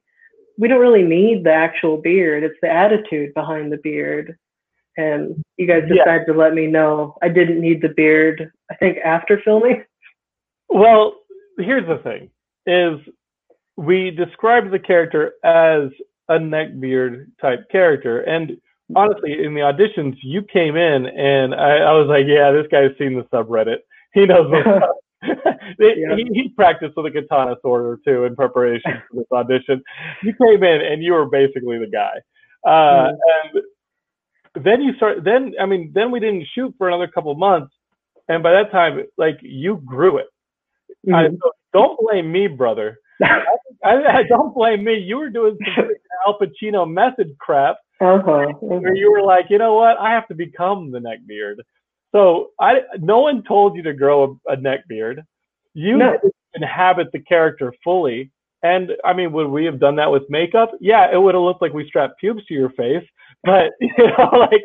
"We 0.59 0.68
don't 0.68 0.81
really 0.81 1.05
need 1.05 1.45
the 1.45 1.53
actual 1.53 1.97
beard; 1.97 2.43
it's 2.43 2.59
the 2.61 2.70
attitude 2.70 3.35
behind 3.35 3.72
the 3.72 3.78
beard." 3.78 4.37
And 4.97 5.43
you 5.57 5.66
guys 5.66 5.84
Yeah. 5.88 6.05
decided 6.05 6.26
to 6.26 6.32
let 6.34 6.55
me 6.55 6.66
know 6.66 7.16
I 7.22 7.28
didn't 7.28 7.61
need 7.61 7.80
the 7.82 7.88
beard. 7.91 8.51
I 8.70 8.74
think 8.76 8.99
after 8.99 9.41
filming. 9.45 9.84
Well, 10.68 11.16
here's 11.59 11.86
the 11.86 11.99
thing: 11.99 12.30
is 12.66 13.01
we 13.76 14.11
described 14.11 14.70
the 14.70 14.78
character 14.78 15.32
as 15.45 15.91
a 16.28 16.38
neckbeard 16.38 17.26
type 17.41 17.68
character, 17.70 18.20
and 18.20 18.57
honestly, 18.95 19.43
in 19.45 19.55
the 19.55 19.61
auditions, 19.61 20.16
you 20.22 20.43
came 20.43 20.76
in, 20.76 21.07
and 21.07 21.55
I, 21.55 21.78
I 21.78 21.93
was 21.93 22.09
like, 22.09 22.26
"Yeah, 22.26 22.51
this 22.53 22.66
guy's 22.70 22.97
seen 22.99 23.14
the 23.14 23.24
subreddit. 23.32 23.78
He 24.14 24.26
knows 24.26 24.51
what's 24.51 24.66
up." 24.82 24.97
Yeah. 25.78 26.16
he, 26.16 26.28
he 26.32 26.49
practiced 26.51 26.97
with 26.97 27.07
a 27.07 27.11
katana 27.11 27.57
sword 27.62 27.84
or 27.84 27.99
two 28.05 28.24
in 28.24 28.34
preparation 28.36 29.03
for 29.11 29.16
this 29.16 29.26
audition. 29.32 29.82
You 30.22 30.34
came 30.34 30.62
in, 30.62 30.80
and 30.80 31.03
you 31.03 31.12
were 31.12 31.26
basically 31.26 31.78
the 31.78 31.86
guy. 31.86 32.12
Uh, 32.66 33.12
And 33.53 33.62
then 34.55 34.82
you 34.82 34.94
start. 34.96 35.24
Then 35.24 35.55
I 35.61 35.66
mean, 35.66 35.92
then 35.94 36.11
we 36.11 36.20
didn't 36.20 36.46
shoot 36.55 36.74
for 36.78 36.88
another 36.88 37.07
couple 37.09 37.34
months, 37.34 37.72
and 38.28 38.42
by 38.42 38.53
that 38.53 38.70
time, 38.70 39.05
like 39.16 39.38
you 39.42 39.76
grew 39.84 40.18
it. 40.18 40.26
I, 41.12 41.28
Mhm. 41.28 41.38
so 41.42 41.53
don't 41.72 41.98
blame 42.01 42.30
me, 42.30 42.46
brother. 42.48 42.98
I, 43.22 43.46
I, 43.84 44.22
don't 44.28 44.55
blame 44.55 44.84
me. 44.84 44.94
You 44.98 45.18
were 45.18 45.30
doing 45.30 45.57
some 45.76 45.88
Al 46.26 46.38
Pacino 46.38 46.90
method 46.90 47.36
crap 47.38 47.76
uh-huh. 48.01 48.53
where 48.61 48.94
you 48.94 49.11
were 49.11 49.22
like, 49.22 49.46
you 49.51 49.59
know 49.59 49.74
what? 49.74 49.98
I 49.98 50.11
have 50.11 50.26
to 50.28 50.34
become 50.34 50.90
the 50.90 51.01
neck 51.01 51.20
beard 51.26 51.62
So 52.12 52.48
I, 52.61 52.82
no 52.98 53.20
one 53.20 53.42
told 53.44 53.76
you 53.76 53.82
to 53.82 53.92
grow 53.94 54.38
a, 54.48 54.53
a 54.53 54.57
neckbeard. 54.57 55.22
You 55.74 55.96
No. 55.96 56.18
inhabit 56.55 57.12
the 57.12 57.20
character 57.20 57.72
fully. 57.84 58.30
And 58.62 58.92
I 59.05 59.12
mean, 59.14 59.32
would 59.32 59.48
we 59.48 59.64
have 59.64 59.80
done 59.80 59.96
that 59.96 60.11
with 60.11 60.28
makeup? 60.28 60.72
Yeah, 60.80 61.11
it 61.11 61.16
would 61.20 61.34
have 61.34 61.42
looked 61.42 61.62
like 61.62 61.72
we 61.72 61.86
strapped 61.88 62.18
pubes 62.20 62.44
to 62.46 62.55
your 62.55 62.70
face. 62.70 63.07
But 63.45 63.72
you 63.80 63.93
know, 63.99 64.30
like, 64.32 64.64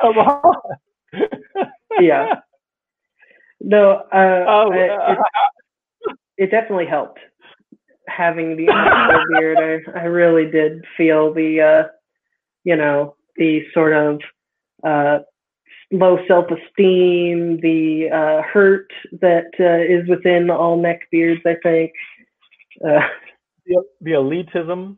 come 0.00 0.18
on. 0.18 0.54
yeah. 2.00 2.40
No, 3.60 4.02
uh, 4.12 4.44
Oh, 4.46 4.72
I- 4.72 4.88
uh, 4.88 5.12
it, 5.12 6.44
it 6.46 6.50
definitely 6.50 6.86
helped 6.86 7.20
having 8.08 8.56
the 8.56 8.66
beard. 9.38 9.84
I, 9.94 10.00
I 10.00 10.04
really 10.04 10.50
did 10.50 10.84
feel 10.96 11.32
the, 11.32 11.60
uh, 11.60 11.88
you 12.64 12.76
know, 12.76 13.16
the 13.36 13.62
sort 13.72 13.92
of 13.94 14.20
uh, 14.86 15.20
low 15.92 16.18
self-esteem, 16.26 17.60
the 17.60 18.08
uh, 18.12 18.42
hurt 18.42 18.90
that 19.20 19.46
uh, 19.60 19.82
is 19.92 20.08
within 20.08 20.50
all 20.50 20.80
neck 20.80 21.02
beards. 21.10 21.40
I 21.46 21.56
think. 21.62 21.92
Uh, 22.84 23.00
the, 23.66 23.82
the 24.00 24.10
elitism 24.12 24.96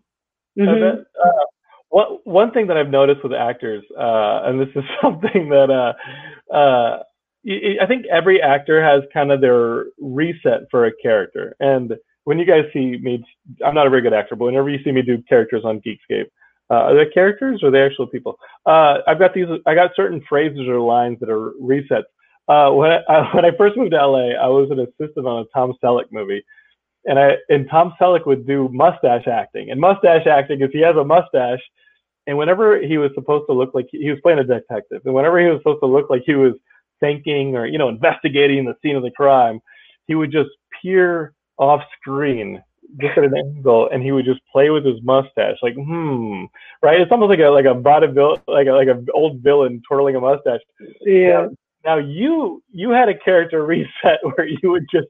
of 0.58 0.66
mhm. 0.68 0.94
it. 1.00 1.06
Uh, 1.24 1.44
one 1.88 2.18
one 2.24 2.50
thing 2.52 2.66
that 2.68 2.76
I've 2.76 2.90
noticed 2.90 3.22
with 3.22 3.32
actors, 3.32 3.84
uh, 3.98 4.42
and 4.44 4.60
this 4.60 4.68
is 4.74 4.84
something 5.02 5.48
that 5.50 5.70
uh, 5.70 6.54
uh, 6.54 7.02
I 7.46 7.86
think 7.86 8.06
every 8.06 8.42
actor 8.42 8.82
has 8.82 9.02
kind 9.12 9.30
of 9.30 9.40
their 9.40 9.86
reset 10.00 10.62
for 10.70 10.86
a 10.86 10.92
character. 11.02 11.54
And 11.60 11.94
when 12.24 12.38
you 12.38 12.44
guys 12.44 12.64
see 12.72 12.98
me, 13.00 13.24
I'm 13.64 13.74
not 13.74 13.86
a 13.86 13.90
very 13.90 14.02
good 14.02 14.12
actor, 14.12 14.34
but 14.34 14.46
whenever 14.46 14.68
you 14.68 14.82
see 14.82 14.90
me 14.90 15.02
do 15.02 15.22
characters 15.28 15.62
on 15.64 15.80
Geekscape, 15.80 16.26
uh, 16.70 16.74
are 16.74 16.94
they 16.96 17.10
characters 17.12 17.60
or 17.62 17.68
are 17.68 17.70
they 17.70 17.82
actual 17.82 18.08
people? 18.08 18.36
Uh, 18.66 18.98
I've 19.06 19.20
got 19.20 19.32
these, 19.32 19.46
I 19.66 19.74
got 19.76 19.92
certain 19.94 20.20
phrases 20.28 20.66
or 20.66 20.80
lines 20.80 21.18
that 21.20 21.30
are 21.30 21.52
resets. 21.62 22.04
Uh, 22.48 22.72
when 22.72 22.90
I, 22.90 23.30
when 23.34 23.44
I 23.44 23.50
first 23.56 23.76
moved 23.76 23.92
to 23.92 24.04
LA, 24.04 24.30
I 24.30 24.48
was 24.48 24.68
an 24.72 24.80
assistant 24.80 25.26
on 25.26 25.42
a 25.42 25.44
Tom 25.54 25.72
Selleck 25.82 26.06
movie, 26.10 26.44
and 27.06 27.18
I 27.18 27.36
and 27.48 27.68
Tom 27.70 27.94
Selleck 28.00 28.26
would 28.26 28.46
do 28.46 28.68
mustache 28.72 29.26
acting. 29.26 29.70
And 29.70 29.80
mustache 29.80 30.26
acting 30.26 30.60
is 30.60 30.70
he 30.72 30.80
has 30.80 30.96
a 30.96 31.04
mustache, 31.04 31.62
and 32.26 32.36
whenever 32.36 32.80
he 32.80 32.98
was 32.98 33.10
supposed 33.14 33.46
to 33.48 33.52
look 33.52 33.74
like 33.74 33.88
he 33.90 34.10
was 34.10 34.18
playing 34.22 34.40
a 34.40 34.44
detective, 34.44 35.02
and 35.04 35.14
whenever 35.14 35.38
he 35.38 35.46
was 35.46 35.60
supposed 35.60 35.80
to 35.80 35.86
look 35.86 36.10
like 36.10 36.22
he 36.26 36.34
was 36.34 36.54
thinking 37.00 37.56
or 37.56 37.66
you 37.66 37.78
know 37.78 37.88
investigating 37.88 38.64
the 38.64 38.74
scene 38.82 38.96
of 38.96 39.02
the 39.02 39.10
crime, 39.10 39.60
he 40.06 40.14
would 40.14 40.32
just 40.32 40.50
peer 40.82 41.32
off 41.58 41.82
screen 42.00 42.62
just 43.00 43.18
at 43.18 43.24
an 43.24 43.36
angle, 43.36 43.88
and 43.92 44.02
he 44.02 44.12
would 44.12 44.24
just 44.24 44.40
play 44.50 44.70
with 44.70 44.84
his 44.84 45.00
mustache, 45.02 45.56
like 45.62 45.74
hmm, 45.74 46.44
right? 46.82 47.00
It's 47.00 47.12
almost 47.12 47.30
like 47.30 47.40
a 47.40 47.48
like 47.48 47.66
a 47.66 47.74
vaudeville, 47.74 48.42
like 48.48 48.66
a 48.66 48.72
like 48.72 48.88
an 48.88 49.06
old 49.14 49.40
villain 49.40 49.80
twirling 49.86 50.16
a 50.16 50.20
mustache. 50.20 50.60
Yeah. 51.00 51.48
Now 51.84 51.98
you 51.98 52.62
you 52.72 52.90
had 52.90 53.08
a 53.08 53.16
character 53.16 53.64
reset 53.66 54.18
where 54.22 54.46
you 54.46 54.70
would 54.70 54.86
just 54.90 55.08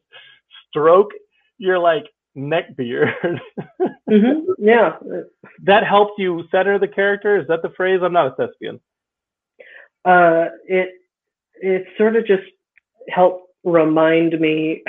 stroke 0.69 1.11
your 1.59 1.79
like 1.79 2.05
neck 2.35 2.77
beard. 2.77 3.15
hmm 4.09 4.41
Yeah. 4.59 4.97
that 5.65 5.85
helped 5.87 6.19
you 6.19 6.45
center 6.51 6.79
the 6.79 6.89
character. 6.89 7.39
Is 7.41 7.47
that 7.49 7.63
the 7.63 7.71
phrase? 7.77 8.01
I'm 8.03 8.13
not 8.13 8.33
a 8.33 8.35
thespian. 8.37 8.81
uh, 10.05 10.47
it 10.67 10.91
it 11.61 11.87
sort 11.97 12.17
of 12.17 12.27
just 12.27 12.43
helped 13.09 13.45
remind 13.65 14.39
me 14.41 14.83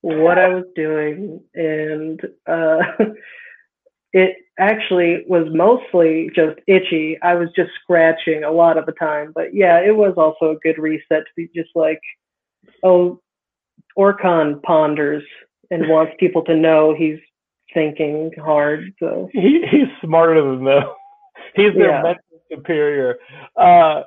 what 0.00 0.38
I 0.38 0.48
was 0.48 0.64
doing, 0.74 1.40
and 1.54 2.20
uh, 2.46 2.78
it 4.12 4.36
actually 4.58 5.24
was 5.28 5.46
mostly 5.52 6.30
just 6.34 6.58
itchy. 6.66 7.18
I 7.22 7.34
was 7.34 7.48
just 7.54 7.70
scratching 7.82 8.44
a 8.44 8.50
lot 8.50 8.78
of 8.78 8.86
the 8.86 8.92
time, 8.92 9.32
but 9.34 9.54
yeah, 9.54 9.78
it 9.80 9.94
was 9.94 10.14
also 10.16 10.52
a 10.52 10.58
good 10.60 10.78
reset 10.78 11.24
to 11.24 11.30
be 11.36 11.48
just 11.54 11.70
like, 11.74 12.00
oh, 12.82 13.20
Orcon 13.98 14.62
ponders 14.62 15.24
and 15.70 15.88
wants 15.88 16.12
people 16.18 16.42
to 16.44 16.56
know 16.56 16.94
he's 16.96 17.18
thinking 17.74 18.30
hard. 18.42 18.92
So 18.98 19.28
He, 19.32 19.64
he's 19.70 19.88
smarter 20.02 20.42
than 20.42 20.64
them. 20.64 20.84
He's 21.54 21.72
their 21.74 21.90
Yeah. 21.90 22.02
mental 22.02 22.22
superior. 22.52 23.16
Uh, 23.56 24.02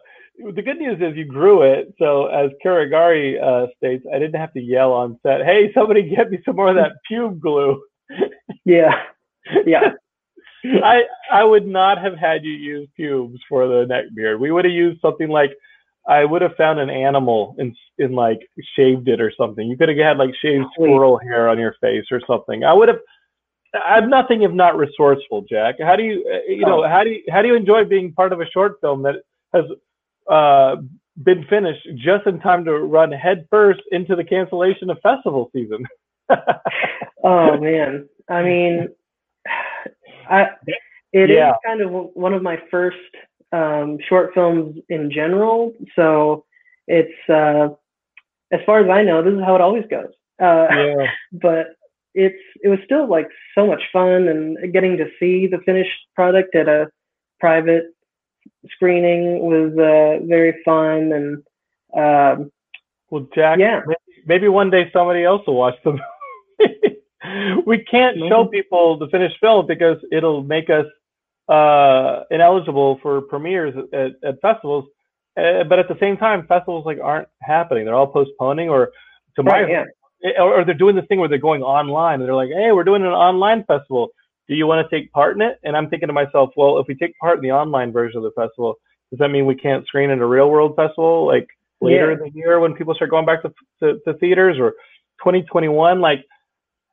the 0.54 0.62
good 0.62 0.78
news 0.78 1.02
is 1.02 1.18
you 1.18 1.26
grew 1.26 1.64
it. 1.64 1.94
So 2.00 2.28
as 2.28 2.52
Karagari 2.64 3.42
uh, 3.42 3.68
states, 3.78 4.06
I 4.14 4.20
didn't 4.20 4.40
have 4.40 4.54
to 4.54 4.62
yell 4.62 4.92
on 4.94 5.20
set, 5.24 5.44
"Hey, 5.44 5.72
somebody 5.74 6.04
get 6.04 6.30
me 6.32 6.40
some 6.46 6.56
more 6.56 6.70
of 6.70 6.76
that 6.76 6.94
pube 7.10 7.40
glue." 7.40 7.82
yeah, 8.66 8.94
yeah. 9.66 9.92
I 10.64 11.04
I 11.32 11.44
would 11.44 11.68
not 11.68 11.98
have 12.00 12.16
had 12.16 12.44
you 12.44 12.52
use 12.52 12.88
pubes 12.96 13.40
for 13.50 13.68
the 13.68 13.86
neck 13.86 14.06
beard. 14.16 14.40
We 14.40 14.52
would 14.52 14.66
have 14.66 14.74
used 14.74 15.02
something 15.02 15.30
like 15.30 15.52
I 16.08 16.26
would 16.26 16.42
have 16.42 16.56
found 16.56 16.80
an 16.80 16.90
animal 16.90 17.56
and 17.60 17.76
in 18.00 18.14
like 18.14 18.40
shaved 18.76 19.08
it 19.08 19.22
or 19.22 19.32
something. 19.38 19.68
You 19.68 19.78
could 19.78 19.90
have 19.90 19.98
had 19.98 20.18
like 20.18 20.32
shaved 20.42 20.66
squirrel 20.74 21.18
hair 21.20 21.48
on 21.50 21.60
your 21.60 21.76
face 21.82 22.06
or 22.12 22.22
something. 22.28 22.64
I 22.64 22.74
would 22.74 22.88
have. 22.90 23.00
I'm 23.86 24.10
nothing 24.10 24.42
if 24.42 24.52
not 24.52 24.76
resourceful, 24.76 25.44
Jack. 25.50 25.76
How 25.80 25.96
do 25.96 26.04
you 26.04 26.26
uh, 26.34 26.40
you 26.52 26.66
know 26.66 26.84
Oh. 26.84 26.88
how 26.88 27.04
do 27.04 27.12
you 27.12 27.24
how 27.30 27.42
do 27.42 27.48
you 27.48 27.56
enjoy 27.56 27.86
being 27.86 28.12
part 28.14 28.34
of 28.34 28.42
a 28.42 28.46
short 28.48 28.78
film 28.82 29.04
that 29.04 29.16
has 29.54 29.66
uh, 30.30 30.78
been 31.24 31.46
finished 31.50 31.88
just 31.96 32.26
in 32.28 32.40
time 32.40 32.66
to 32.66 32.80
run 32.80 33.12
headfirst 33.12 33.82
into 33.92 34.16
the 34.16 34.24
cancellation 34.24 34.90
of 34.90 34.98
festival 35.02 35.50
season. 35.54 35.86
Oh 37.24 37.56
man, 37.60 38.10
I 38.30 38.42
mean, 38.42 38.88
I 40.30 40.48
it 41.14 41.30
is 41.30 41.36
Yeah. 41.38 41.54
kind 41.66 41.82
of 41.82 41.92
one 42.14 42.34
of 42.34 42.42
my 42.42 42.58
first 42.72 42.98
um, 43.52 43.98
short 44.08 44.34
films 44.34 44.78
in 44.90 45.12
general. 45.12 45.74
So 45.96 46.46
it's 46.88 47.30
uh, 47.30 47.70
as 48.52 48.60
far 48.66 48.80
as 48.80 48.90
I 48.90 49.04
know, 49.04 49.22
this 49.24 49.34
is 49.34 49.44
how 49.44 49.56
it 49.56 49.62
always 49.62 49.86
goes. 49.90 50.12
Uh, 50.42 50.68
yeah. 50.72 51.08
but 51.34 51.76
it's 52.14 52.42
it 52.64 52.68
was 52.68 52.80
still 52.86 53.08
like 53.08 53.30
so 53.56 53.66
much 53.66 53.82
fun 53.94 54.28
and 54.28 54.74
getting 54.74 54.98
to 54.98 55.10
see 55.20 55.48
the 55.48 55.60
finished 55.60 55.98
product 56.16 56.56
at 56.56 56.68
a 56.68 56.90
private 57.40 57.86
screening 58.70 59.40
was 59.40 59.72
uh, 59.78 60.26
very 60.26 60.62
fun 60.64 61.12
and 61.14 61.38
um, 61.96 62.52
Well, 63.10 63.28
Jack, 63.34 63.60
Yeah. 63.60 63.82
maybe, 63.86 63.98
maybe 64.26 64.48
one 64.48 64.70
day 64.70 64.90
somebody 64.94 65.24
else 65.24 65.46
will 65.48 65.56
watch 65.56 65.76
the 65.84 65.92
movie. 66.60 67.66
we 67.66 67.80
can't 67.84 68.18
show 68.18 68.46
people 68.46 68.98
the 68.98 69.08
finished 69.08 69.38
film 69.40 69.66
because 69.66 69.98
it'll 70.12 70.44
make 70.44 70.70
us 70.70 70.86
uh, 71.52 72.24
ineligible 72.32 72.98
for 73.02 73.22
premieres 73.22 73.76
at, 73.94 74.12
at 74.24 74.42
festivals. 74.42 74.86
Uh, 75.38 75.64
but 75.66 75.80
at 75.80 75.88
the 75.88 75.98
same 76.00 76.18
time, 76.18 76.46
festivals 76.48 76.86
like 76.86 77.00
aren't 77.02 77.28
happening; 77.42 77.86
they're 77.86 77.96
all 77.96 78.08
postponing, 78.08 78.70
or 78.70 78.92
to 79.36 79.44
my 79.44 79.64
right, 79.64 79.70
yeah. 79.70 80.32
or, 80.40 80.60
or 80.60 80.66
they're 80.66 80.74
doing 80.74 80.96
this 80.96 81.06
thing 81.08 81.20
where 81.20 81.30
they're 81.30 81.38
going 81.38 81.62
online 81.62 82.20
and 82.20 82.28
they're 82.28 82.36
like, 82.36 82.50
"Hey, 82.50 82.72
we're 82.72 82.84
doing 82.84 83.02
an 83.02 83.10
online 83.10 83.64
festival. 83.66 84.10
Do 84.48 84.56
you 84.56 84.68
want 84.68 84.88
to 84.88 84.96
take 84.96 85.12
part 85.14 85.36
in 85.36 85.42
it?" 85.42 85.58
And 85.64 85.76
I'm 85.76 85.90
thinking 85.90 86.08
to 86.08 86.14
myself, 86.14 86.52
"Well, 86.58 86.80
if 86.80 86.88
we 86.88 86.96
take 86.96 87.18
part 87.18 87.38
in 87.38 87.44
the 87.44 87.52
online 87.52 87.92
version 87.92 88.18
of 88.18 88.24
the 88.24 88.32
festival, 88.32 88.76
does 89.10 89.20
that 89.20 89.30
mean 89.30 89.46
we 89.46 89.56
can't 89.56 89.86
screen 89.88 90.10
in 90.10 90.22
a 90.22 90.28
real 90.28 90.50
world 90.50 90.76
festival 90.76 91.26
like 91.26 91.48
later 91.80 92.12
Yeah. 92.12 92.18
in 92.18 92.20
the 92.24 92.32
year 92.38 92.60
when 92.60 92.74
people 92.76 92.94
start 92.94 93.10
going 93.10 93.26
back 93.26 93.42
to, 93.44 93.54
to, 93.82 94.00
to 94.06 94.14
theaters 94.16 94.58
or 94.60 94.72
2021?" 95.20 96.02
Like, 96.02 96.26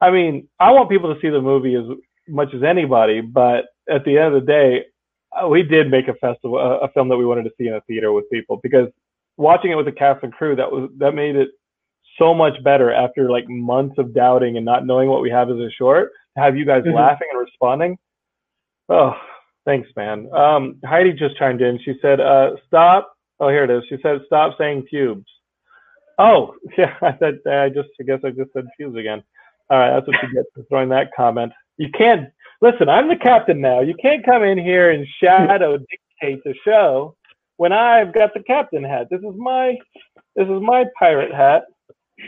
I 0.00 0.10
mean, 0.12 0.48
I 0.60 0.70
want 0.70 0.90
people 0.90 1.12
to 1.12 1.20
see 1.20 1.28
the 1.28 1.40
movie 1.40 1.74
as 1.74 1.86
much 2.28 2.54
as 2.54 2.62
anybody, 2.62 3.20
but 3.20 3.64
at 3.88 4.04
the 4.04 4.18
end 4.18 4.34
of 4.34 4.40
the 4.40 4.46
day, 4.46 4.84
uh, 5.32 5.48
we 5.48 5.62
did 5.62 5.90
make 5.90 6.08
a 6.08 6.14
festival, 6.14 6.58
a, 6.58 6.78
a 6.78 6.88
film 6.92 7.08
that 7.08 7.16
we 7.16 7.26
wanted 7.26 7.44
to 7.44 7.50
see 7.58 7.68
in 7.68 7.74
a 7.74 7.80
theater 7.82 8.12
with 8.12 8.28
people 8.30 8.58
because 8.62 8.88
watching 9.36 9.70
it 9.70 9.76
with 9.76 9.86
the 9.86 9.92
cast 9.92 10.22
and 10.22 10.32
crew, 10.32 10.56
that 10.56 10.70
was 10.70 10.90
that 10.98 11.14
made 11.14 11.36
it 11.36 11.50
so 12.18 12.34
much 12.34 12.62
better 12.64 12.92
after 12.92 13.30
like 13.30 13.48
months 13.48 13.96
of 13.98 14.14
doubting 14.14 14.56
and 14.56 14.66
not 14.66 14.86
knowing 14.86 15.08
what 15.08 15.22
we 15.22 15.30
have 15.30 15.50
as 15.50 15.56
a 15.58 15.70
short. 15.70 16.12
To 16.36 16.42
have 16.42 16.56
you 16.56 16.64
guys 16.64 16.84
Mhm. 16.84 16.94
laughing 16.94 17.28
and 17.32 17.40
responding, 17.40 17.98
oh, 18.88 19.16
thanks, 19.64 19.88
man. 19.96 20.28
Um, 20.32 20.78
Heidi 20.84 21.12
just 21.12 21.36
chimed 21.36 21.62
in. 21.62 21.78
She 21.80 21.98
said, 22.00 22.20
uh, 22.20 22.56
"Stop." 22.66 23.12
Oh, 23.40 23.48
here 23.48 23.64
it 23.64 23.70
is. 23.70 23.84
She 23.88 23.98
said, 24.02 24.22
"Stop 24.26 24.56
saying 24.58 24.82
pubes." 24.84 25.26
Oh, 26.18 26.54
yeah. 26.78 26.96
I 27.02 27.16
said. 27.18 27.40
I 27.46 27.68
just. 27.68 27.90
I 28.00 28.04
guess 28.04 28.20
I 28.24 28.30
just 28.30 28.52
said 28.52 28.66
pubes 28.76 28.96
again. 28.96 29.22
All 29.70 29.78
right, 29.78 29.90
that's 29.90 30.06
what 30.06 30.16
you 30.22 30.32
get 30.32 30.46
for 30.54 30.62
throwing 30.64 30.88
that 30.88 31.10
comment. 31.14 31.52
You 31.76 31.90
can't 31.90 32.30
listen. 32.62 32.88
I'm 32.88 33.08
the 33.08 33.16
captain 33.16 33.60
now. 33.60 33.80
You 33.80 33.94
can't 34.00 34.24
come 34.24 34.42
in 34.44 34.58
here 34.58 34.90
and 34.92 35.06
shadow 35.22 35.78
dictate 36.22 36.42
the 36.44 36.54
show 36.64 37.16
when 37.58 37.72
I've 37.72 38.14
got 38.14 38.34
the 38.34 38.42
captain 38.44 38.84
hat. 38.84 39.08
This 39.10 39.20
is 39.20 39.34
my 39.36 39.76
this 40.36 40.46
is 40.46 40.62
my 40.62 40.84
pirate 40.98 41.34
hat 41.34 41.64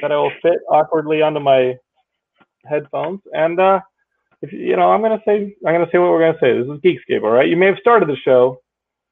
that 0.03 0.12
I 0.12 0.16
will 0.16 0.33
fit 0.43 0.59
awkwardly 0.70 1.22
onto 1.22 1.41
my 1.41 1.76
headphones. 2.66 3.20
And 3.33 3.61
uh, 3.61 3.81
if 4.43 4.53
you 4.53 4.76
know, 4.76 4.93
I'm 4.93 5.03
gonna 5.03 5.22
say 5.26 5.55
I'm 5.66 5.74
gonna 5.74 5.89
say 5.93 5.99
what 5.99 6.11
we're 6.11 6.20
gonna 6.33 6.39
say. 6.41 6.59
This 6.59 6.66
is 6.68 6.81
Geekscape, 6.83 7.24
all 7.24 7.31
right? 7.31 7.49
You 7.49 7.57
may 7.57 7.66
have 7.66 7.78
started 7.81 8.09
the 8.09 8.16
show, 8.24 8.61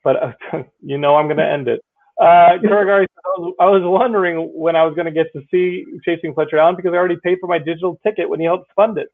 but 0.05 0.16
uh, 0.23 0.33
you 0.83 0.99
know 0.99 1.16
I'm 1.16 1.29
gonna 1.29 1.45
end 1.47 1.69
it. 1.69 1.83
Uh, 2.21 2.59
Kuragari, 2.64 3.07
I 3.27 3.41
was, 3.41 3.55
I 3.61 3.66
was 3.66 3.83
wondering 3.85 4.51
when 4.55 4.77
I 4.77 4.85
was 4.85 4.95
gonna 4.97 5.12
get 5.12 5.29
to 5.35 5.43
see 5.51 5.85
Chasing 6.05 6.35
Fletcher 6.35 6.59
Allen 6.59 6.77
because 6.77 6.93
I 6.95 6.97
already 6.97 7.19
paid 7.25 7.39
for 7.41 7.49
my 7.49 7.59
digital 7.59 7.99
ticket 8.07 8.29
when 8.29 8.41
he 8.41 8.47
helped 8.47 8.71
fund 8.77 8.99
it. 8.99 9.09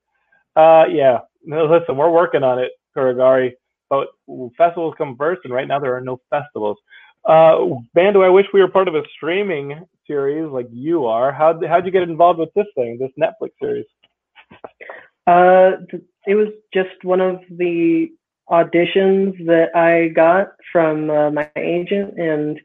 Uh, 0.56 0.84
yeah, 0.90 1.20
no, 1.44 1.66
listen, 1.66 1.96
we're 1.96 2.10
working 2.10 2.42
on 2.42 2.58
it, 2.58 2.72
Kuragari. 2.96 3.52
But 3.90 4.08
festivals 4.56 4.94
come 4.96 5.16
first, 5.16 5.42
and 5.44 5.52
right 5.52 5.68
now 5.68 5.78
there 5.78 5.94
are 5.94 6.00
no 6.00 6.20
festivals. 6.30 6.78
Uh, 7.24 7.66
man, 7.94 8.12
do 8.12 8.22
I 8.22 8.28
wish 8.28 8.46
we 8.52 8.60
were 8.60 8.68
part 8.68 8.88
of 8.88 8.94
a 8.94 9.02
streaming 9.16 9.84
series 10.06 10.50
like 10.50 10.68
you 10.70 11.06
are. 11.06 11.32
How 11.32 11.58
how'd 11.66 11.86
you 11.86 11.92
get 11.92 12.02
involved 12.02 12.38
with 12.38 12.52
this 12.54 12.66
thing, 12.74 12.98
this 12.98 13.10
Netflix 13.18 13.50
series? 13.60 13.86
Uh, 15.26 15.72
it 16.26 16.34
was 16.34 16.48
just 16.72 17.02
one 17.02 17.20
of 17.20 17.40
the 17.50 18.08
auditions 18.50 19.44
that 19.46 19.74
I 19.74 20.08
got 20.08 20.48
from 20.70 21.10
uh, 21.10 21.30
my 21.30 21.50
agent, 21.56 22.18
and 22.18 22.58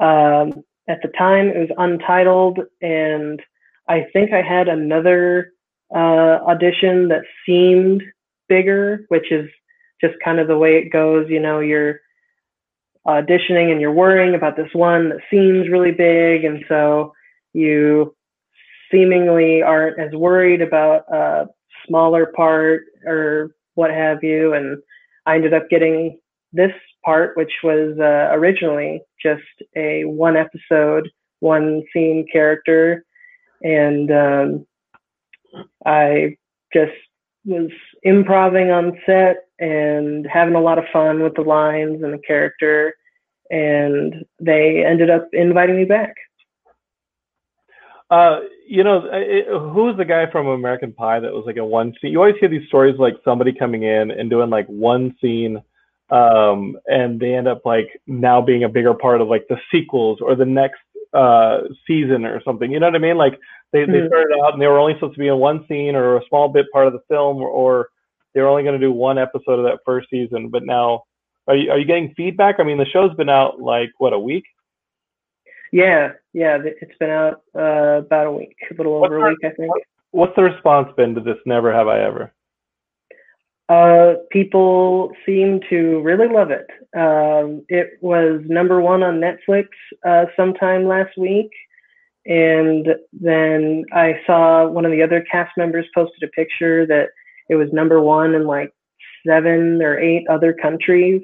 um, 0.00 0.64
at 0.88 1.00
the 1.02 1.12
time 1.16 1.48
it 1.48 1.58
was 1.58 1.76
untitled, 1.78 2.60
and 2.82 3.40
I 3.88 4.06
think 4.12 4.32
I 4.32 4.42
had 4.42 4.68
another 4.68 5.52
uh, 5.94 6.38
audition 6.46 7.08
that 7.08 7.22
seemed 7.46 8.02
bigger, 8.48 9.04
which 9.08 9.30
is 9.30 9.48
just 10.00 10.14
kind 10.24 10.38
of 10.38 10.48
the 10.48 10.58
way 10.58 10.76
it 10.76 10.92
goes. 10.92 11.26
You 11.28 11.40
know, 11.40 11.60
you're 11.60 12.00
auditioning 13.06 13.70
and 13.72 13.80
you're 13.80 13.92
worrying 13.92 14.34
about 14.34 14.56
this 14.56 14.70
one 14.72 15.10
that 15.10 15.20
seems 15.30 15.68
really 15.68 15.92
big, 15.92 16.44
and 16.44 16.64
so 16.68 17.12
you 17.52 18.14
seemingly 18.90 19.62
aren't 19.62 19.98
as 19.98 20.12
worried 20.12 20.62
about 20.62 21.04
a 21.12 21.46
smaller 21.86 22.32
part 22.36 22.82
or 23.06 23.50
what 23.74 23.90
have 23.90 24.22
you. 24.22 24.52
And 24.54 24.78
I 25.26 25.36
ended 25.36 25.54
up 25.54 25.68
getting 25.70 26.18
this 26.52 26.72
part, 27.04 27.36
which 27.36 27.52
was 27.62 27.96
uh, 27.98 28.34
originally 28.34 29.00
just 29.22 29.42
a 29.76 30.04
one 30.04 30.36
episode, 30.36 31.08
one 31.40 31.82
scene 31.92 32.26
character. 32.32 33.04
And 33.62 34.10
um, 34.10 34.66
I 35.86 36.36
just 36.72 36.92
was 37.44 37.70
improvising 38.04 38.70
on 38.70 38.98
set 39.06 39.48
and 39.58 40.26
having 40.26 40.54
a 40.54 40.60
lot 40.60 40.78
of 40.78 40.84
fun 40.92 41.22
with 41.22 41.34
the 41.34 41.42
lines 41.42 42.02
and 42.02 42.12
the 42.12 42.20
character. 42.26 42.94
And 43.50 44.24
they 44.40 44.84
ended 44.84 45.10
up 45.10 45.28
inviting 45.32 45.76
me 45.76 45.84
back. 45.84 46.14
Uh, 48.10 48.40
you 48.66 48.82
know, 48.82 49.08
it, 49.12 49.46
who's 49.72 49.96
the 49.96 50.04
guy 50.04 50.30
from 50.30 50.48
American 50.48 50.92
Pie 50.92 51.20
that 51.20 51.32
was 51.32 51.44
like 51.46 51.56
a 51.56 51.64
one 51.64 51.94
scene? 52.00 52.10
You 52.12 52.18
always 52.18 52.34
hear 52.40 52.48
these 52.48 52.66
stories 52.66 52.96
like 52.98 53.14
somebody 53.24 53.52
coming 53.52 53.84
in 53.84 54.10
and 54.10 54.28
doing 54.28 54.50
like 54.50 54.66
one 54.66 55.14
scene, 55.20 55.62
um, 56.10 56.76
and 56.86 57.20
they 57.20 57.34
end 57.34 57.46
up 57.46 57.62
like 57.64 57.88
now 58.08 58.42
being 58.42 58.64
a 58.64 58.68
bigger 58.68 58.94
part 58.94 59.20
of 59.20 59.28
like 59.28 59.46
the 59.48 59.58
sequels 59.72 60.18
or 60.20 60.34
the 60.34 60.44
next 60.44 60.80
uh 61.12 61.62
season 61.86 62.24
or 62.24 62.40
something. 62.42 62.70
You 62.70 62.78
know 62.80 62.86
what 62.86 62.94
I 62.94 62.98
mean? 62.98 63.16
Like 63.16 63.38
they 63.72 63.84
they 63.84 64.00
Mhm. 64.00 64.08
started 64.08 64.38
out 64.42 64.52
and 64.52 64.62
they 64.62 64.66
were 64.66 64.78
only 64.78 64.94
supposed 64.94 65.14
to 65.14 65.20
be 65.20 65.28
in 65.28 65.38
one 65.38 65.66
scene 65.66 65.96
or 65.96 66.16
a 66.16 66.26
small 66.28 66.48
bit 66.48 66.66
part 66.72 66.86
of 66.86 66.92
the 66.92 67.02
film, 67.08 67.38
or, 67.38 67.48
or 67.48 67.88
they 68.34 68.40
were 68.40 68.48
only 68.48 68.62
going 68.62 68.78
to 68.78 68.86
do 68.86 68.92
one 68.92 69.18
episode 69.18 69.58
of 69.58 69.64
that 69.64 69.80
first 69.84 70.08
season. 70.10 70.48
But 70.48 70.64
now, 70.64 71.04
are 71.48 71.56
you 71.56 71.70
are 71.70 71.78
you 71.78 71.84
getting 71.84 72.14
feedback? 72.14 72.56
I 72.58 72.62
mean, 72.62 72.78
the 72.78 72.86
show's 72.86 73.14
been 73.16 73.28
out 73.28 73.60
like 73.60 73.90
what 73.98 74.12
a 74.12 74.18
week. 74.18 74.44
Yeah, 75.72 76.12
yeah, 76.32 76.58
it's 76.62 76.98
been 76.98 77.10
out 77.10 77.42
uh, 77.56 77.98
about 78.04 78.26
a 78.26 78.32
week, 78.32 78.56
a 78.70 78.74
little 78.74 79.00
What's 79.00 79.12
over 79.12 79.26
a 79.26 79.28
week, 79.30 79.38
I 79.44 79.50
think. 79.50 79.72
What's 80.10 80.34
the 80.34 80.42
response 80.42 80.88
been 80.96 81.14
to 81.14 81.20
this? 81.20 81.36
Never 81.46 81.72
have 81.72 81.86
I 81.86 82.00
ever. 82.00 82.32
Uh, 83.70 84.14
people 84.32 85.12
seem 85.24 85.60
to 85.70 86.00
really 86.00 86.26
love 86.26 86.50
it. 86.50 86.66
Um, 86.96 87.64
it 87.68 87.90
was 88.00 88.40
number 88.46 88.80
one 88.80 89.04
on 89.04 89.20
Netflix 89.20 89.68
uh, 90.04 90.24
sometime 90.36 90.88
last 90.88 91.16
week, 91.16 91.50
and 92.26 92.88
then 93.12 93.84
I 93.92 94.20
saw 94.26 94.66
one 94.66 94.84
of 94.84 94.90
the 94.90 95.02
other 95.04 95.24
cast 95.30 95.52
members 95.56 95.86
posted 95.94 96.24
a 96.24 96.32
picture 96.32 96.84
that 96.86 97.10
it 97.48 97.54
was 97.54 97.68
number 97.72 98.00
one 98.00 98.34
in 98.34 98.44
like 98.44 98.72
seven 99.24 99.80
or 99.80 99.96
eight 100.00 100.26
other 100.28 100.52
countries, 100.52 101.22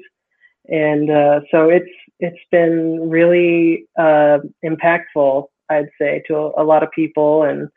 and 0.69 1.11
uh, 1.11 1.41
so 1.51 1.69
it's 1.69 1.91
it's 2.21 2.45
been 2.49 3.09
really 3.09 3.87
uh, 3.99 4.37
impactful, 4.63 5.47
I'd 5.69 5.89
say, 5.99 6.23
to 6.27 6.35
a, 6.35 6.63
a 6.63 6.65
lot 6.65 6.81
of 6.81 6.91
people, 6.91 7.43
and 7.43 7.67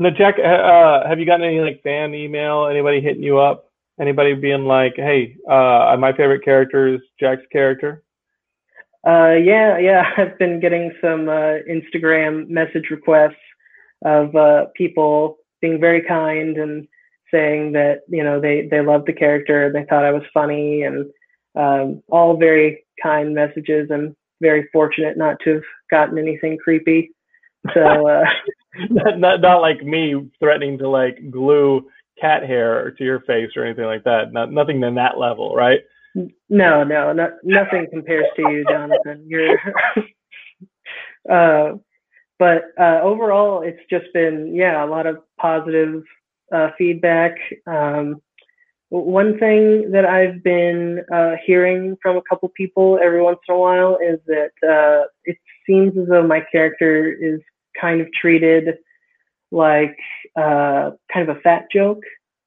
No, 0.00 0.08
Jack, 0.08 0.36
uh, 0.38 0.48
uh, 0.48 1.06
have 1.06 1.18
you 1.18 1.26
gotten 1.26 1.44
any 1.44 1.60
like 1.60 1.82
fan 1.82 2.14
email? 2.14 2.66
Anybody 2.66 3.02
hitting 3.02 3.22
you 3.22 3.38
up? 3.38 3.66
Anybody 4.00 4.32
being 4.32 4.64
like, 4.64 4.94
"Hey, 4.96 5.36
uh, 5.46 5.94
my 6.00 6.12
favorite 6.12 6.42
character 6.42 6.88
is 6.88 7.02
Jack's 7.20 7.42
character." 7.52 8.02
Uh, 9.06 9.32
yeah, 9.32 9.76
yeah. 9.76 10.04
I've 10.16 10.38
been 10.38 10.58
getting 10.58 10.90
some 11.02 11.28
uh, 11.28 11.60
Instagram 11.68 12.48
message 12.48 12.88
requests 12.90 13.44
of 14.02 14.34
uh, 14.34 14.66
people 14.74 15.36
being 15.60 15.78
very 15.78 16.00
kind 16.00 16.56
and 16.56 16.88
saying 17.30 17.72
that 17.72 18.00
you 18.08 18.24
know 18.24 18.40
they 18.40 18.68
they 18.70 18.80
loved 18.80 19.06
the 19.06 19.12
character 19.12 19.66
and 19.66 19.74
they 19.74 19.84
thought 19.84 20.06
I 20.06 20.12
was 20.12 20.22
funny 20.32 20.84
and 20.84 21.04
um, 21.56 22.02
all 22.08 22.38
very 22.38 22.86
kind 23.02 23.34
messages. 23.34 23.90
I'm 23.92 24.16
very 24.40 24.66
fortunate 24.72 25.18
not 25.18 25.36
to 25.44 25.56
have 25.56 25.62
gotten 25.90 26.16
anything 26.16 26.56
creepy. 26.56 27.10
So 27.74 28.08
uh, 28.08 28.24
not, 28.90 29.18
not 29.18 29.40
not 29.40 29.60
like 29.60 29.82
me 29.82 30.30
threatening 30.38 30.78
to 30.78 30.88
like 30.88 31.30
glue 31.30 31.88
cat 32.20 32.44
hair 32.44 32.92
to 32.92 33.04
your 33.04 33.20
face 33.20 33.50
or 33.56 33.64
anything 33.64 33.84
like 33.84 34.04
that. 34.04 34.32
Not 34.32 34.52
nothing 34.52 34.80
to 34.80 34.92
that 34.92 35.18
level, 35.18 35.54
right? 35.54 35.80
No, 36.48 36.84
no, 36.84 37.12
no 37.12 37.32
nothing 37.42 37.86
compares 37.90 38.26
to 38.36 38.42
you, 38.42 38.64
Jonathan. 38.68 39.24
You're, 39.26 39.58
uh, 41.30 41.76
but 42.38 42.62
uh, 42.80 43.00
overall, 43.02 43.62
it's 43.62 43.80
just 43.88 44.06
been 44.12 44.54
yeah 44.54 44.84
a 44.84 44.86
lot 44.86 45.06
of 45.06 45.18
positive 45.38 46.02
uh, 46.52 46.70
feedback. 46.76 47.36
Um, 47.66 48.20
one 48.90 49.38
thing 49.38 49.92
that 49.92 50.04
I've 50.04 50.42
been 50.42 51.04
uh, 51.12 51.36
hearing 51.46 51.96
from 52.02 52.16
a 52.16 52.22
couple 52.28 52.48
people 52.56 52.98
every 53.02 53.22
once 53.22 53.38
in 53.48 53.54
a 53.54 53.58
while 53.58 53.98
is 54.04 54.18
that 54.26 54.50
uh, 54.68 55.06
it 55.24 55.36
seems 55.64 55.96
as 55.96 56.08
though 56.08 56.26
my 56.26 56.44
character 56.50 57.12
is 57.12 57.40
kind 57.78 58.00
of 58.00 58.08
treated 58.12 58.78
like 59.50 59.96
uh, 60.36 60.90
kind 61.12 61.28
of 61.28 61.36
a 61.36 61.40
fat 61.40 61.66
joke, 61.72 62.02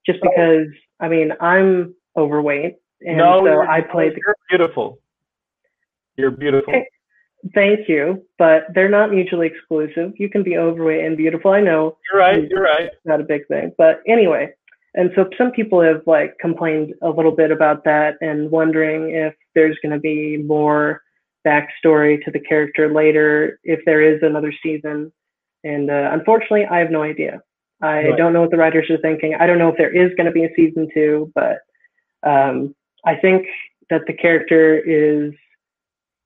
just 0.06 0.20
because 0.22 0.68
I 1.00 1.08
mean 1.08 1.32
I'm 1.40 1.96
overweight 2.16 2.76
and 3.02 3.18
no, 3.18 3.46
so 3.46 3.62
I 3.62 3.82
played 3.82 4.14
the 4.14 4.22
You're 4.26 4.36
beautiful. 4.50 5.00
You're 6.16 6.32
beautiful. 6.32 6.74
Okay. 6.74 6.88
Thank 7.54 7.90
you, 7.90 8.26
but 8.38 8.68
they're 8.74 8.90
not 8.90 9.12
mutually 9.12 9.48
exclusive. 9.48 10.14
You 10.16 10.30
can 10.30 10.44
be 10.44 10.58
overweight 10.58 11.04
and 11.04 11.18
beautiful. 11.18 11.52
I 11.52 11.60
know 11.60 11.98
You're 12.12 12.22
right. 12.22 12.50
You're 12.50 12.64
right. 12.64 12.90
not 13.04 13.20
a 13.20 13.24
big 13.24 13.48
thing, 13.48 13.74
but 13.78 14.02
anyway. 14.08 14.54
And 14.96 15.12
so 15.16 15.28
some 15.38 15.52
people 15.52 15.82
have 15.82 16.04
like 16.06 16.38
complained 16.40 16.94
a 17.02 17.10
little 17.10 17.32
bit 17.32 17.52
about 17.52 17.84
that 17.84 18.16
and 18.22 18.50
wondering 18.50 19.10
if 19.10 19.34
there's 19.56 19.78
going 19.82 19.92
to 19.92 20.00
be 20.00 20.38
more 20.38 21.02
backstory 21.46 22.24
to 22.24 22.32
the 22.32 22.40
character 22.40 22.92
later, 22.92 23.60
if 23.64 23.80
there 23.86 24.02
is 24.02 24.22
another 24.24 24.54
season. 24.64 25.12
And 25.64 25.90
uh, 25.90 26.10
unfortunately, 26.12 26.66
I 26.66 26.80
have 26.80 26.92
no 26.92 27.04
idea. 27.04 27.42
I 27.82 28.08
Right. 28.08 28.18
don't 28.18 28.34
know 28.34 28.42
what 28.42 28.52
the 28.52 28.58
writers 28.58 28.90
are 28.90 28.98
thinking. 28.98 29.36
I 29.36 29.46
don't 29.46 29.58
know 29.58 29.70
if 29.70 29.78
there 29.78 29.94
is 29.94 30.14
going 30.16 30.26
to 30.26 30.32
be 30.32 30.46
a 30.46 30.54
season 30.56 30.88
two, 30.94 31.32
but 31.36 31.60
um, 32.24 32.74
I 33.06 33.16
think 33.16 33.46
that 33.90 34.02
the 34.08 34.14
character 34.14 34.78
is 34.80 35.34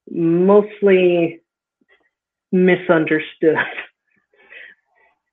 mostly 0.09 1.41
misunderstood. 2.51 3.57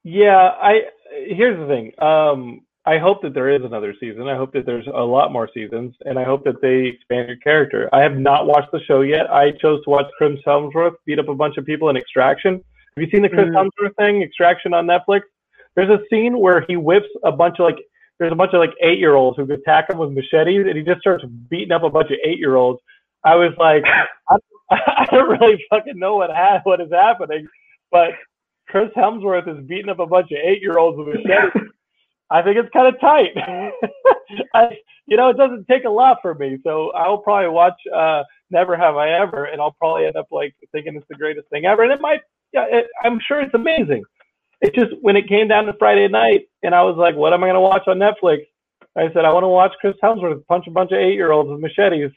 Yeah, 0.07 0.37
I 0.37 0.83
here's 1.29 1.59
the 1.59 1.67
thing. 1.67 1.93
Um, 1.99 2.61
I 2.87 2.99
hope 2.99 3.23
that 3.23 3.33
there 3.33 3.49
is 3.49 3.63
another 3.65 3.95
season. 3.99 4.29
I 4.29 4.37
hope 4.37 4.53
that 4.53 4.67
there's 4.67 4.87
a 4.87 5.01
lot 5.05 5.33
more 5.33 5.49
seasons, 5.55 5.95
and 6.05 6.19
I 6.19 6.25
hope 6.25 6.45
that 6.45 6.61
they 6.61 6.87
expand 6.95 7.29
your 7.29 7.39
character. 7.39 7.89
I 7.95 8.03
have 8.03 8.19
not 8.19 8.47
watched 8.47 8.73
the 8.73 8.81
show 8.87 9.01
yet. 9.01 9.31
I 9.33 9.53
chose 9.53 9.83
to 9.85 9.91
watch 9.91 10.07
Chris 10.19 10.39
Hemsworth 10.47 10.95
beat 11.07 11.19
up 11.19 11.29
a 11.29 11.35
bunch 11.35 11.57
of 11.57 11.65
people 11.65 11.89
in 11.89 11.97
Extraction. 11.97 12.63
Have 12.97 13.03
you 13.05 13.09
seen 13.11 13.23
the 13.23 13.29
Chris 13.31 13.49
Mhm. 13.49 13.55
Hemsworth 13.71 13.97
thing, 13.97 14.23
Extraction 14.23 14.75
on 14.75 14.87
Netflix? 14.87 15.23
There's 15.77 15.89
a 15.89 16.05
scene 16.11 16.39
where 16.39 16.61
he 16.69 16.77
whips 16.77 17.09
a 17.25 17.33
bunch 17.33 17.59
of 17.59 17.65
like 17.65 17.79
there's 18.21 18.31
a 18.33 18.37
bunch 18.37 18.53
of 18.53 18.61
like 18.61 18.75
eight 18.81 18.99
year 18.99 19.15
olds 19.17 19.37
who 19.37 19.51
attack 19.53 19.91
him 19.91 19.99
with 19.99 20.13
machetes, 20.13 20.67
and 20.69 20.77
he 20.77 20.85
just 20.85 21.01
starts 21.01 21.25
beating 21.51 21.73
up 21.73 21.83
a 21.83 21.91
bunch 21.91 22.11
of 22.11 22.19
eight 22.25 22.39
year 22.39 22.55
olds. 22.57 22.81
I 23.25 23.35
was 23.35 23.53
like, 23.59 23.83
I, 24.31 24.37
I 24.71 25.07
don't 25.11 25.29
really 25.41 25.65
fucking 25.71 25.99
know 25.99 26.17
what 26.17 26.31
ha- 26.31 26.61
what 26.65 26.81
is 26.83 26.93
happening, 26.93 27.49
but 27.91 28.11
Chris 28.69 28.91
Hemsworth 28.97 29.49
is 29.49 29.65
beating 29.67 29.89
up 29.89 29.99
a 30.01 30.07
bunch 30.07 30.31
of 30.33 30.39
eight 30.45 30.61
year 30.63 30.77
olds 30.79 30.99
with 30.99 31.09
machetes. 31.25 31.71
I 32.35 32.43
think 32.43 32.57
it's 32.57 32.69
kind 32.73 32.93
of 32.93 33.01
tight. 33.01 33.31
I, 34.55 34.77
you 35.07 35.17
know, 35.17 35.29
it 35.29 35.37
doesn't 35.37 35.67
take 35.69 35.85
a 35.85 35.91
lot 35.91 36.19
for 36.21 36.35
me, 36.35 36.59
so 36.65 36.91
I'll 36.93 37.19
probably 37.19 37.49
watch 37.49 37.81
uh, 37.95 38.25
Never 38.51 38.77
Have 38.77 38.97
I 38.97 39.11
Ever, 39.11 39.45
and 39.45 39.61
I'll 39.61 39.73
probably 39.79 40.07
end 40.07 40.17
up 40.17 40.27
like 40.33 40.55
thinking 40.73 40.97
it's 40.97 41.07
the 41.09 41.15
greatest 41.15 41.49
thing 41.51 41.65
ever. 41.65 41.83
And 41.85 41.93
it 41.93 42.01
might, 42.01 42.23
yeah, 42.53 42.67
it, 42.69 42.87
I'm 43.05 43.21
sure 43.27 43.41
it's 43.41 43.55
amazing. 43.55 44.03
It 44.61 44.75
just 44.75 44.93
when 45.01 45.15
it 45.17 45.29
came 45.29 45.47
down 45.47 45.67
to 45.67 45.75
Friday 45.79 46.09
night, 46.09 46.49
and 46.63 46.75
I 46.75 46.83
was 46.83 46.97
like, 46.97 47.15
what 47.15 47.33
am 47.33 47.45
I 47.45 47.49
going 47.49 47.55
to 47.55 47.61
watch 47.61 47.87
on 47.87 47.99
Netflix? 47.99 48.47
I 48.97 49.13
said, 49.13 49.25
I 49.25 49.33
want 49.33 49.45
to 49.45 49.49
watch 49.49 49.73
Chris 49.81 49.95
Hemsworth 50.03 50.45
punch 50.47 50.67
a 50.67 50.71
bunch 50.71 50.93
of 50.93 50.99
eight 50.99 51.15
year 51.15 51.33
olds 51.33 51.51
with 51.51 51.61
machetes. 51.61 52.11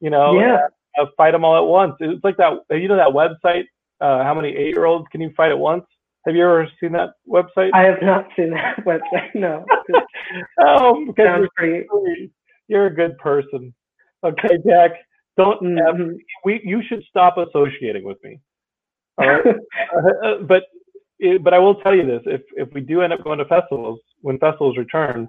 You 0.00 0.10
know, 0.10 0.38
Yeah. 0.38 0.68
uh, 0.98 1.06
fight 1.16 1.32
them 1.32 1.44
all 1.44 1.56
at 1.56 1.68
once. 1.68 1.94
It's 2.00 2.22
like 2.22 2.36
that. 2.38 2.52
You 2.70 2.88
know 2.88 2.96
that 2.96 3.08
website? 3.08 3.64
Uh, 4.00 4.22
how 4.22 4.32
many 4.34 4.50
eight 4.56 4.74
year 4.74 4.84
olds 4.84 5.06
can 5.10 5.20
you 5.20 5.30
fight 5.36 5.50
at 5.50 5.58
once? 5.58 5.84
Have 6.26 6.36
you 6.36 6.44
ever 6.44 6.68
seen 6.80 6.92
that 6.92 7.10
website? 7.28 7.70
I 7.74 7.82
have 7.82 8.02
not 8.02 8.26
seen 8.36 8.50
that 8.50 8.76
website. 8.84 9.34
No, 9.34 9.64
oh, 10.60 11.04
because 11.06 11.26
sounds 11.26 11.40
you're, 11.58 11.84
pretty. 11.86 12.30
you're 12.68 12.86
a 12.86 12.94
good 12.94 13.16
person. 13.18 13.74
Okay, 14.24 14.58
Jack. 14.66 14.92
Don't. 15.36 15.60
Mhm. 15.62 16.16
we. 16.44 16.60
You 16.64 16.82
should 16.88 17.02
stop 17.08 17.36
associating 17.38 18.04
with 18.04 18.18
me. 18.24 18.40
All 19.18 19.26
right. 19.28 19.44
Uh, 20.24 20.42
but 20.46 20.64
it, 21.18 21.42
but 21.42 21.54
I 21.54 21.58
will 21.58 21.76
tell 21.76 21.94
you 21.94 22.04
this: 22.06 22.22
if 22.26 22.42
if 22.56 22.72
we 22.74 22.80
do 22.80 23.02
end 23.02 23.12
up 23.12 23.24
going 23.24 23.38
to 23.38 23.44
festivals 23.46 24.00
when 24.20 24.38
festivals 24.38 24.76
return, 24.76 25.28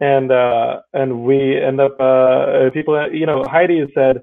and 0.00 0.30
uh, 0.30 0.80
and 0.92 1.24
we 1.24 1.60
end 1.60 1.80
up 1.80 1.98
uh, 2.00 2.70
people, 2.72 3.10
you 3.12 3.26
know, 3.26 3.44
Heidi 3.44 3.80
has 3.80 3.88
said, 3.94 4.20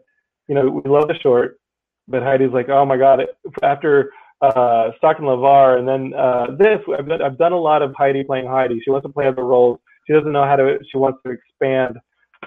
you 0.47 0.55
know, 0.55 0.69
we 0.69 0.89
love 0.89 1.07
the 1.07 1.15
short, 1.21 1.59
but 2.07 2.23
Heidi's 2.23 2.51
like, 2.51 2.69
oh 2.69 2.85
my 2.85 2.97
god, 2.97 3.21
after 3.63 4.11
uh, 4.41 4.91
Stock 4.97 5.17
and 5.19 5.27
Lavar, 5.27 5.79
and 5.79 5.87
then 5.87 6.13
uh, 6.13 6.47
this, 6.57 6.79
I've 6.97 7.07
done, 7.07 7.21
I've 7.21 7.37
done 7.37 7.53
a 7.53 7.59
lot 7.59 7.81
of 7.81 7.93
Heidi 7.95 8.23
playing 8.23 8.47
Heidi. 8.47 8.79
She 8.83 8.91
wants 8.91 9.05
to 9.05 9.11
play 9.11 9.27
other 9.27 9.43
roles. 9.43 9.79
She 10.05 10.13
doesn't 10.13 10.31
know 10.31 10.45
how 10.45 10.55
to. 10.55 10.79
She 10.91 10.97
wants 10.97 11.19
to 11.25 11.31
expand 11.31 11.97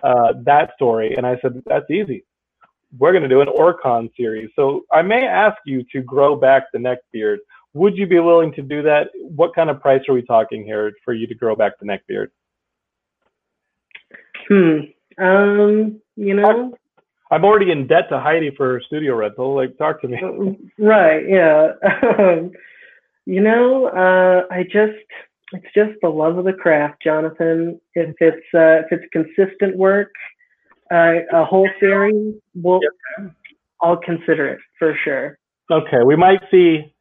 uh, 0.03 0.35
that 0.45 0.73
story, 0.77 1.15
and 1.17 1.27
I 1.27 1.37
said 1.43 1.63
that's 1.67 1.91
easy. 1.91 2.25
We're 2.99 3.13
going 3.13 3.23
to 3.23 3.29
do 3.29 3.41
an 3.41 3.49
Orcon 3.49 4.11
series. 4.17 4.51
So 4.57 4.85
I 4.93 5.03
may 5.03 5.27
ask 5.27 5.57
you 5.65 5.85
to 5.93 6.03
grow 6.03 6.35
back 6.35 6.65
the 6.73 6.79
neck 6.79 6.99
beard. 7.13 7.41
Would 7.75 7.97
you 7.97 8.07
be 8.07 8.19
willing 8.19 8.53
to 8.55 8.63
do 8.63 8.83
that? 8.83 9.11
What 9.15 9.55
kind 9.55 9.71
of 9.71 9.81
price 9.81 10.03
are 10.09 10.15
we 10.15 10.23
talking 10.23 10.65
here 10.65 10.93
for 11.05 11.15
you 11.15 11.27
to 11.29 11.35
grow 11.35 11.55
back 11.55 11.79
the 11.79 11.87
neck 11.87 12.03
beard? 12.07 12.31
Hmm. 14.49 14.79
Um. 15.19 16.01
You 16.17 16.35
know. 16.35 16.75
I'm 17.31 17.45
already 17.45 17.71
in 17.71 17.87
debt 17.87 18.09
to 18.11 18.19
Heidi 18.19 18.51
for 18.57 18.73
her 18.73 18.83
studio 18.87 19.15
rental. 19.15 19.55
Like, 19.55 19.77
talk 19.79 20.01
to 20.03 20.09
me. 20.09 20.19
Right. 20.79 21.29
Yeah. 21.29 21.73
You 23.27 23.41
know. 23.43 23.87
Uh. 23.87 24.53
I 24.53 24.65
just. 24.65 24.97
It's 25.53 25.67
just 25.75 25.93
the 26.01 26.09
love 26.09 26.39
of 26.39 26.45
the 26.45 26.53
craft, 26.53 27.03
Jonathan. 27.03 27.81
If 27.95 28.15
it's 28.21 28.47
uh, 28.55 28.87
if 28.87 28.93
it's 28.93 29.05
consistent 29.13 29.77
work, 29.77 30.13
uh, 30.93 31.15
a 31.33 31.45
whole 31.45 31.69
series, 31.79 32.35
well, 32.55 32.81
I'll 33.83 33.97
consider 33.97 34.49
it 34.49 34.59
for 34.79 34.97
sure. 35.05 35.39
Okay, 35.71 36.03
we 36.05 36.17
might 36.17 36.41
see 36.51 36.93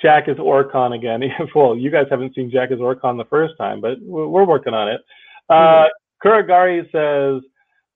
Jack 0.00 0.28
as 0.28 0.36
Orcon 0.36 0.94
again. 0.94 1.22
well, 1.54 1.76
you 1.76 1.90
guys 1.90 2.06
haven't 2.10 2.34
seen 2.34 2.50
Jack 2.50 2.70
as 2.70 2.78
Orcon 2.78 3.18
the 3.18 3.26
first 3.28 3.54
time, 3.58 3.80
but 3.80 3.98
we're 4.00 4.28
we're 4.28 4.46
working 4.46 4.74
on 4.74 4.88
it. 4.88 5.00
Uh, 5.48 5.86
Kuragari 6.24 6.82
says, 6.90 7.42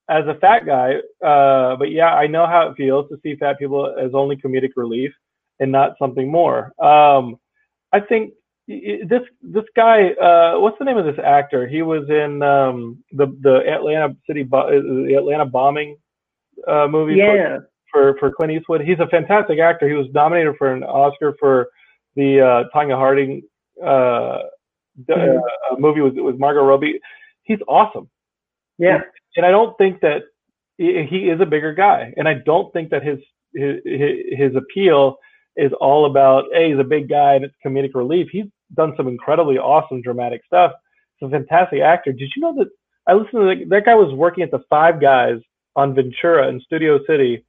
as 0.08 0.26
a 0.26 0.34
fat 0.36 0.64
guy, 0.64 0.94
uh, 1.24 1.76
but 1.76 1.90
yeah, 1.90 2.14
I 2.14 2.26
know 2.26 2.46
how 2.46 2.68
it 2.68 2.76
feels 2.76 3.08
to 3.10 3.18
see 3.22 3.36
fat 3.36 3.58
people 3.58 3.94
as 3.98 4.12
only 4.14 4.36
comedic 4.36 4.70
relief 4.76 5.12
and 5.60 5.70
not 5.70 5.96
something 5.98 6.30
more. 6.30 6.72
Um, 6.82 7.38
I 7.92 8.00
think 8.00 8.32
this 8.66 9.22
this 9.42 9.64
guy, 9.76 10.10
uh, 10.12 10.58
what's 10.60 10.78
the 10.78 10.84
name 10.84 10.98
of 10.98 11.04
this 11.06 11.18
actor? 11.24 11.66
He 11.66 11.82
was 11.82 12.08
in 12.10 12.42
um, 12.42 13.02
the 13.12 13.26
the 13.42 13.66
Atlanta 13.70 14.14
City 14.26 14.42
bo- 14.42 14.68
uh, 14.68 15.06
the 15.06 15.14
Atlanta 15.18 15.44
bombing 15.46 15.96
uh, 16.66 16.86
movie. 16.88 17.14
for- 17.14 17.36
Yeah. 17.36 17.58
for 17.92 18.16
for 18.18 18.30
Clint 18.30 18.52
Eastwood. 18.52 18.82
He's 18.82 18.98
a 19.00 19.06
fantastic 19.08 19.58
actor. 19.58 19.88
He 19.88 19.94
was 19.94 20.06
nominated 20.12 20.54
for 20.58 20.72
an 20.72 20.84
Oscar 20.84 21.34
for 21.40 21.68
the 22.16 22.40
uh, 22.40 22.64
Tonya 22.74 22.96
Harding 22.96 23.42
uh, 23.82 24.40
Mhm. 25.08 25.38
uh, 25.38 25.76
movie 25.78 26.00
with 26.02 26.16
with 26.18 26.38
Margot 26.38 26.64
Robbie. 26.64 27.00
He's 27.44 27.60
awesome, 27.68 28.10
Yeah. 28.78 29.00
And 29.36 29.46
I 29.46 29.50
don't 29.50 29.76
think 29.78 30.00
that 30.00 30.22
he 30.78 31.28
is 31.28 31.40
a 31.40 31.46
bigger 31.46 31.74
guy, 31.74 32.12
and 32.16 32.28
I 32.28 32.34
don't 32.34 32.72
think 32.72 32.90
that 32.90 33.02
his 33.02 33.18
his 33.54 33.80
his 33.84 34.54
appeal 34.54 35.18
is 35.56 35.72
all 35.80 36.06
about 36.06 36.44
hey 36.52 36.70
he's 36.70 36.78
a 36.78 36.84
big 36.84 37.08
guy 37.08 37.34
and 37.34 37.44
it's 37.44 37.54
comedic 37.64 37.94
relief. 37.94 38.28
He's 38.30 38.46
done 38.74 38.94
some 38.96 39.08
incredibly 39.08 39.58
awesome 39.58 40.02
dramatic 40.02 40.42
stuff. 40.46 40.72
He's 41.16 41.28
a 41.28 41.30
fantastic 41.30 41.80
actor. 41.80 42.12
Did 42.12 42.30
you 42.36 42.42
know 42.42 42.54
that 42.56 42.68
I 43.06 43.14
listened 43.14 43.32
to 43.32 43.46
that, 43.46 43.68
that 43.70 43.84
guy 43.86 43.94
was 43.94 44.14
working 44.14 44.44
at 44.44 44.50
the 44.50 44.62
Five 44.70 45.00
Guys 45.00 45.38
on 45.74 45.94
Ventura 45.94 46.48
in 46.48 46.60
Studio 46.60 47.00
City 47.06 47.44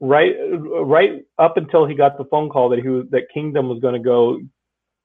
right 0.00 0.34
right 0.82 1.24
up 1.38 1.56
until 1.56 1.86
he 1.86 1.94
got 1.94 2.16
the 2.16 2.24
phone 2.24 2.48
call 2.48 2.70
that 2.70 2.78
he 2.78 2.88
was 2.88 3.06
that 3.10 3.28
Kingdom 3.32 3.68
was 3.68 3.80
going 3.80 3.94
to 3.94 4.00
go 4.00 4.40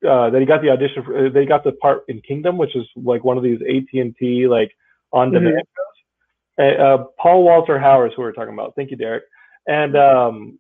uh, 0.08 0.30
that 0.30 0.40
he 0.40 0.46
got 0.46 0.62
the 0.62 0.70
audition 0.70 1.04
for, 1.04 1.30
they 1.30 1.46
got 1.46 1.64
the 1.64 1.74
part 1.74 2.04
in 2.08 2.22
Kingdom 2.22 2.58
which 2.58 2.76
is 2.76 2.86
like 2.96 3.24
one 3.24 3.38
of 3.38 3.44
these 3.44 3.60
AT&T 3.62 4.48
like 4.48 4.72
on 5.12 5.32
demand 5.32 5.56
shows. 5.58 5.85
Uh, 6.60 6.64
uh, 6.64 7.04
Paul 7.20 7.44
Walter 7.44 7.80
Hauser 7.80 8.08
is 8.08 8.14
who 8.16 8.22
we're 8.22 8.32
talking 8.32 8.54
about. 8.54 8.74
Thank 8.76 8.92
you, 8.92 8.98
Derek. 8.98 9.24
And 9.68 9.96
um, 9.98 10.60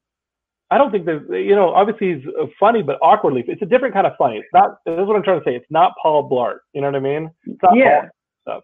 I 0.71 0.77
don't 0.77 0.91
think 0.91 1.05
that 1.05 1.25
you 1.29 1.55
know. 1.55 1.69
Obviously, 1.73 2.15
he's 2.15 2.27
uh, 2.41 2.47
funny, 2.59 2.81
but 2.81 2.97
awkwardly. 3.01 3.43
It's 3.47 3.61
a 3.61 3.65
different 3.65 3.93
kind 3.93 4.07
of 4.07 4.13
funny. 4.17 4.37
It's 4.37 4.47
not. 4.53 4.77
This 4.85 4.99
is 4.99 5.05
what 5.07 5.15
I'm 5.15 5.23
trying 5.23 5.39
to 5.39 5.45
say. 5.45 5.55
It's 5.55 5.65
not 5.69 5.93
Paul 6.01 6.29
Blart. 6.29 6.57
You 6.73 6.81
know 6.81 6.87
what 6.87 6.95
I 6.95 6.99
mean? 6.99 7.29
It's 7.45 7.61
not 7.61 7.75
Yeah. 7.75 8.01
Paul 8.01 8.09
stuff. 8.41 8.63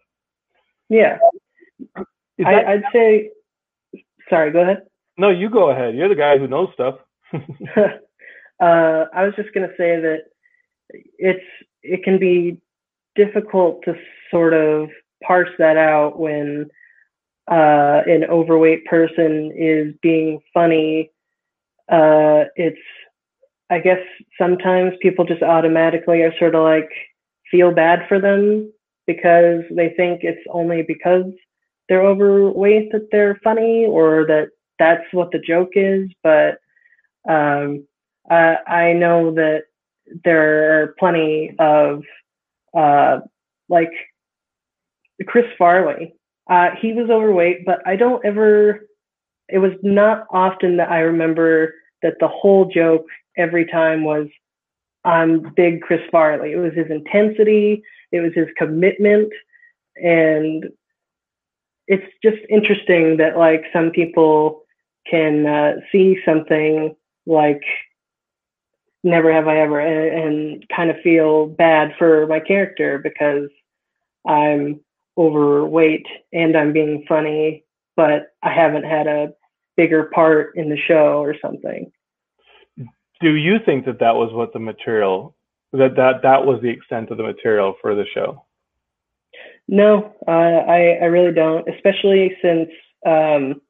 Yeah. 0.90 1.18
I, 1.98 2.04
that- 2.46 2.68
I'd 2.68 2.84
say. 2.94 3.30
Sorry. 4.30 4.52
Go 4.52 4.62
ahead. 4.62 4.84
no, 5.18 5.30
you 5.30 5.50
go 5.50 5.70
ahead. 5.72 5.96
You're 5.96 6.10
the 6.10 6.16
guy 6.16 6.38
who 6.38 6.48
knows 6.48 6.70
stuff. 6.74 6.96
uh, 7.34 9.06
I 9.14 9.24
was 9.26 9.34
just 9.36 9.54
going 9.54 9.68
to 9.68 9.76
say 9.78 10.00
that 10.00 10.24
it's 11.18 11.46
it 11.84 12.04
can 12.04 12.18
be 12.20 12.58
difficult 13.16 13.82
to 13.86 13.96
sort 14.30 14.54
of 14.54 14.90
parse 15.24 15.50
that 15.60 15.78
out 15.78 16.20
when 16.20 16.70
uh, 17.52 18.02
an 18.08 18.24
overweight 18.26 18.86
person 18.86 19.52
is 19.56 19.94
being 20.02 20.40
funny. 20.54 21.12
Uh, 21.92 22.46
it's, 22.56 22.80
I 23.70 23.80
guess 23.80 24.00
sometimes 24.38 24.94
people 25.02 25.26
just 25.26 25.44
automatically 25.44 26.22
are 26.22 26.34
sort 26.40 26.56
of 26.56 26.64
like 26.64 26.90
feel 27.52 27.72
bad 27.72 28.06
for 28.08 28.20
them 28.20 28.72
because 29.06 29.64
they 29.76 29.90
think 29.98 30.22
it's 30.24 30.42
only 30.50 30.84
because 30.84 31.26
they're 31.90 32.06
overweight 32.06 32.92
that 32.94 33.10
they're 33.12 33.40
funny 33.44 33.86
or 33.86 34.26
that 34.28 34.50
that's 34.80 35.04
what 35.12 35.32
the 35.32 35.40
joke 35.40 35.72
is. 35.76 36.10
But 36.24 36.60
um, 37.30 37.86
I, 38.30 38.58
I 38.66 38.94
know 38.94 39.34
that 39.36 39.64
there 40.24 40.84
are 40.84 40.96
plenty 40.98 41.54
of 41.60 42.04
uh, 42.78 43.20
like 43.68 43.92
Chris 45.28 45.46
Farley. 45.58 46.16
Uh, 46.52 46.72
he 46.82 46.92
was 46.92 47.10
overweight, 47.10 47.66
but 47.66 47.80
I 47.88 47.96
don't 47.96 48.24
ever. 48.26 48.88
It 49.48 49.60
was 49.60 49.72
not 49.84 50.28
often 50.32 50.76
that 50.78 50.92
I 50.92 51.00
remember 51.00 51.74
that 52.02 52.16
the 52.20 52.28
whole 52.28 52.66
joke 52.66 53.06
every 53.38 53.66
time 53.66 54.04
was 54.04 54.28
I'm 55.06 55.54
big 55.56 55.82
Chris 55.82 56.02
Farley. 56.12 56.52
It 56.52 56.58
was 56.58 56.74
his 56.74 56.92
intensity, 56.92 57.82
it 58.12 58.20
was 58.20 58.34
his 58.36 58.48
commitment, 58.58 59.32
and 59.96 60.66
it's 61.88 62.14
just 62.22 62.40
interesting 62.50 63.16
that 63.18 63.38
like 63.38 63.64
some 63.72 63.90
people 63.90 64.64
can 65.10 65.48
uh, 65.48 65.76
see 65.90 66.18
something 66.26 66.94
like 67.26 67.64
never 69.06 69.32
have 69.32 69.48
I 69.48 69.60
ever 69.60 69.80
and, 69.80 70.34
and 70.34 70.70
kind 70.76 70.90
of 70.90 70.98
feel 71.02 71.48
bad 71.48 71.94
for 71.98 72.28
my 72.28 72.42
character 72.42 73.00
because 73.00 73.50
I'm 74.28 74.82
overweight 75.18 76.06
and 76.34 76.56
I'm 76.56 76.74
being 76.74 77.06
funny, 77.08 77.66
but 77.96 78.34
I 78.44 78.54
haven't 78.54 78.84
had 78.84 79.08
a 79.08 79.34
bigger 79.78 80.06
part 80.14 80.56
in 80.56 80.70
the 80.70 80.78
show 80.78 81.22
or 81.22 81.36
something. 81.42 81.92
Do 83.20 83.36
you 83.36 83.58
think 83.66 83.86
that 83.86 84.00
that 84.00 84.16
was 84.16 84.34
what 84.34 84.54
the 84.54 84.60
material 84.60 85.36
that 85.74 85.96
that 85.96 86.22
that 86.24 86.46
was 86.46 86.62
the 86.62 86.70
extent 86.70 87.12
of 87.12 87.18
the 87.18 87.24
material 87.24 87.76
for 87.82 87.96
the 87.96 88.06
show? 88.14 88.46
No, 89.68 90.14
uh, 90.28 90.32
I 90.32 90.98
I 91.02 91.06
really 91.06 91.34
don't, 91.34 91.68
especially 91.70 92.36
since 92.42 92.70
um, 93.06 93.62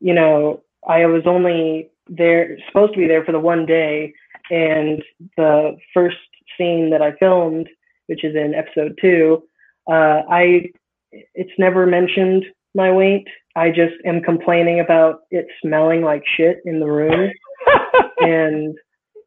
you 0.00 0.14
know 0.14 0.62
I 0.88 1.06
was 1.06 1.22
only 1.26 1.90
there 2.08 2.58
supposed 2.66 2.94
to 2.94 2.98
be 2.98 3.06
there 3.06 3.24
for 3.24 3.32
the 3.32 3.38
one 3.38 3.66
day, 3.66 4.12
and 4.50 5.02
the 5.36 5.76
first 5.94 6.16
scene 6.58 6.90
that 6.90 7.02
I 7.02 7.12
filmed, 7.12 7.68
which 8.06 8.24
is 8.24 8.34
in 8.34 8.54
episode 8.54 8.98
two, 9.00 9.44
uh, 9.90 10.22
I 10.30 10.70
it's 11.12 11.52
never 11.58 11.86
mentioned 11.86 12.44
my 12.74 12.92
weight. 12.92 13.26
I 13.56 13.70
just 13.70 13.94
am 14.04 14.22
complaining 14.22 14.80
about 14.80 15.20
it 15.30 15.46
smelling 15.62 16.02
like 16.02 16.22
shit 16.36 16.58
in 16.64 16.78
the 16.78 16.86
room, 16.86 17.30
and 18.20 18.76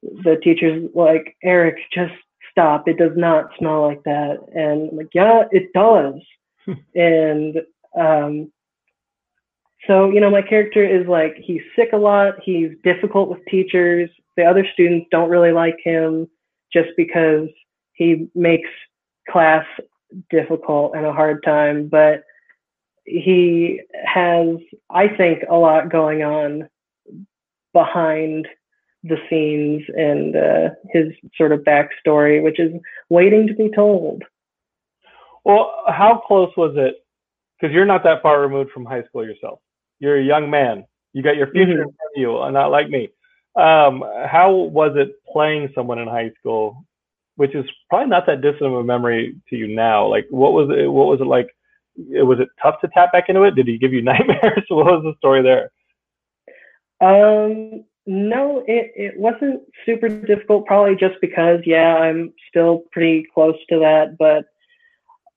the 0.01 0.37
teacher's 0.43 0.89
like, 0.93 1.35
Eric, 1.43 1.75
just 1.93 2.13
stop. 2.51 2.87
It 2.87 2.97
does 2.97 3.15
not 3.15 3.49
smell 3.57 3.87
like 3.87 4.03
that. 4.03 4.37
And 4.53 4.89
I'm 4.91 4.97
like, 4.97 5.09
yeah, 5.13 5.43
it 5.51 5.71
does. 5.73 6.15
and 6.95 7.57
um, 7.99 8.51
so, 9.87 10.09
you 10.09 10.19
know, 10.19 10.29
my 10.29 10.41
character 10.41 10.85
is 10.85 11.07
like, 11.07 11.35
he's 11.37 11.61
sick 11.75 11.89
a 11.93 11.97
lot. 11.97 12.35
He's 12.43 12.71
difficult 12.83 13.29
with 13.29 13.39
teachers. 13.49 14.09
The 14.37 14.43
other 14.43 14.65
students 14.73 15.07
don't 15.11 15.29
really 15.29 15.51
like 15.51 15.77
him 15.83 16.27
just 16.71 16.89
because 16.95 17.47
he 17.93 18.27
makes 18.33 18.69
class 19.29 19.65
difficult 20.29 20.95
and 20.95 21.05
a 21.05 21.13
hard 21.13 21.43
time. 21.43 21.87
But 21.87 22.23
he 23.05 23.81
has, 24.05 24.57
I 24.89 25.07
think, 25.07 25.43
a 25.49 25.55
lot 25.55 25.89
going 25.89 26.23
on 26.23 26.69
behind 27.73 28.47
the 29.03 29.17
scenes 29.29 29.83
and 29.97 30.35
uh, 30.35 30.69
his 30.89 31.11
sort 31.35 31.51
of 31.51 31.61
backstory, 31.61 32.41
which 32.41 32.59
is 32.59 32.71
waiting 33.09 33.47
to 33.47 33.53
be 33.53 33.69
told. 33.69 34.23
Well, 35.43 35.83
how 35.87 36.23
close 36.25 36.55
was 36.55 36.73
it? 36.77 36.95
Because 37.59 37.73
you're 37.73 37.85
not 37.85 38.03
that 38.05 38.21
far 38.21 38.41
removed 38.41 38.71
from 38.71 38.85
high 38.85 39.03
school 39.03 39.25
yourself. 39.25 39.59
You're 39.99 40.17
a 40.17 40.23
young 40.23 40.49
man. 40.49 40.85
You 41.11 41.21
got 41.21 41.35
your 41.35 41.47
future 41.47 41.73
Mhm. 41.73 41.83
in 41.83 41.83
front 41.83 42.11
of 42.15 42.21
you, 42.21 42.41
uh, 42.41 42.49
not 42.49 42.71
like 42.71 42.89
me. 42.89 43.09
Um, 43.55 44.03
how 44.25 44.51
was 44.51 44.95
it 44.95 45.15
playing 45.25 45.71
someone 45.75 45.99
in 45.99 46.07
high 46.07 46.31
school, 46.39 46.85
which 47.35 47.55
is 47.55 47.65
probably 47.89 48.09
not 48.09 48.25
that 48.27 48.41
distant 48.41 48.71
of 48.71 48.73
a 48.73 48.83
memory 48.83 49.35
to 49.49 49.55
you 49.55 49.67
now? 49.67 50.07
Like, 50.07 50.27
what 50.29 50.53
was 50.53 50.69
it? 50.69 50.87
What 50.87 51.07
was 51.07 51.21
it 51.21 51.27
like? 51.27 51.47
Was 51.97 52.39
it 52.39 52.49
tough 52.61 52.81
to 52.81 52.87
tap 52.89 53.11
back 53.11 53.25
into 53.29 53.43
it? 53.43 53.55
Did 53.55 53.67
he 53.67 53.77
give 53.77 53.93
you 53.93 54.01
nightmares? 54.03 54.65
what 54.69 54.85
was 54.85 55.03
the 55.03 55.15
story 55.17 55.41
there? 55.41 55.71
Um, 57.01 57.83
no, 58.05 58.63
it, 58.67 58.91
it 58.95 59.19
wasn't 59.19 59.61
super 59.85 60.09
difficult, 60.09 60.65
probably 60.65 60.95
just 60.95 61.15
because, 61.21 61.59
yeah, 61.65 61.95
I'm 61.95 62.33
still 62.49 62.83
pretty 62.91 63.25
close 63.33 63.55
to 63.69 63.79
that, 63.79 64.17
but 64.17 64.45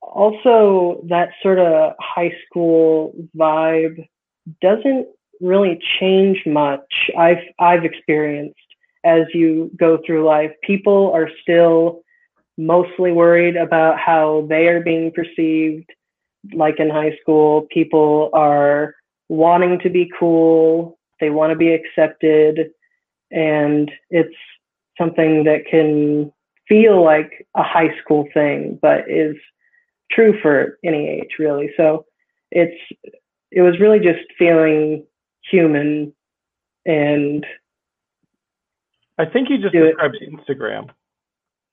also 0.03 1.03
that 1.09 1.31
sort 1.43 1.59
of 1.59 1.95
high 2.01 2.33
school 2.47 3.15
vibe 3.37 4.07
doesn't 4.61 5.07
really 5.41 5.79
change 6.01 6.43
much. 6.47 7.11
I've 7.19 7.43
I've 7.59 7.85
experienced 7.85 8.57
as 9.07 9.23
you 9.33 9.71
go 9.77 9.99
through 10.05 10.27
life. 10.27 10.51
People 10.63 11.13
are 11.15 11.31
still 11.41 12.03
mostly 12.59 13.13
worried 13.13 13.57
about 13.57 13.99
how 13.99 14.47
they 14.49 14.67
are 14.67 14.81
being 14.81 15.13
perceived. 15.13 15.89
Like 16.53 16.81
in 16.81 16.91
high 16.91 17.17
school, 17.23 17.67
people 17.71 18.31
are 18.33 18.95
wanting 19.29 19.79
to 19.81 19.91
be 19.91 20.11
cool, 20.19 20.99
they 21.21 21.31
want 21.31 21.51
to 21.51 21.57
be 21.57 21.73
accepted, 21.73 22.71
and 23.31 23.91
it's 24.11 24.35
something 24.99 25.45
that 25.45 25.67
can 25.71 26.33
feel 26.69 27.05
like 27.05 27.47
a 27.57 27.63
high 27.63 27.97
school 28.01 28.29
thing, 28.33 28.79
but 28.81 29.11
is 29.11 29.37
true 30.11 30.39
for 30.41 30.79
any 30.85 31.09
age, 31.09 31.31
really. 31.39 31.71
So 31.77 32.07
it's 32.51 32.77
it 33.51 33.63
was 33.63 33.81
really 33.81 34.01
just 34.01 34.21
feeling 34.39 35.05
human 35.51 36.13
and 36.85 37.45
I 39.19 39.25
think 39.25 39.49
you 39.51 39.59
just 39.59 39.73
Do 39.73 39.85
it. 39.85 39.89
described 39.93 40.17
Instagram. 40.23 40.91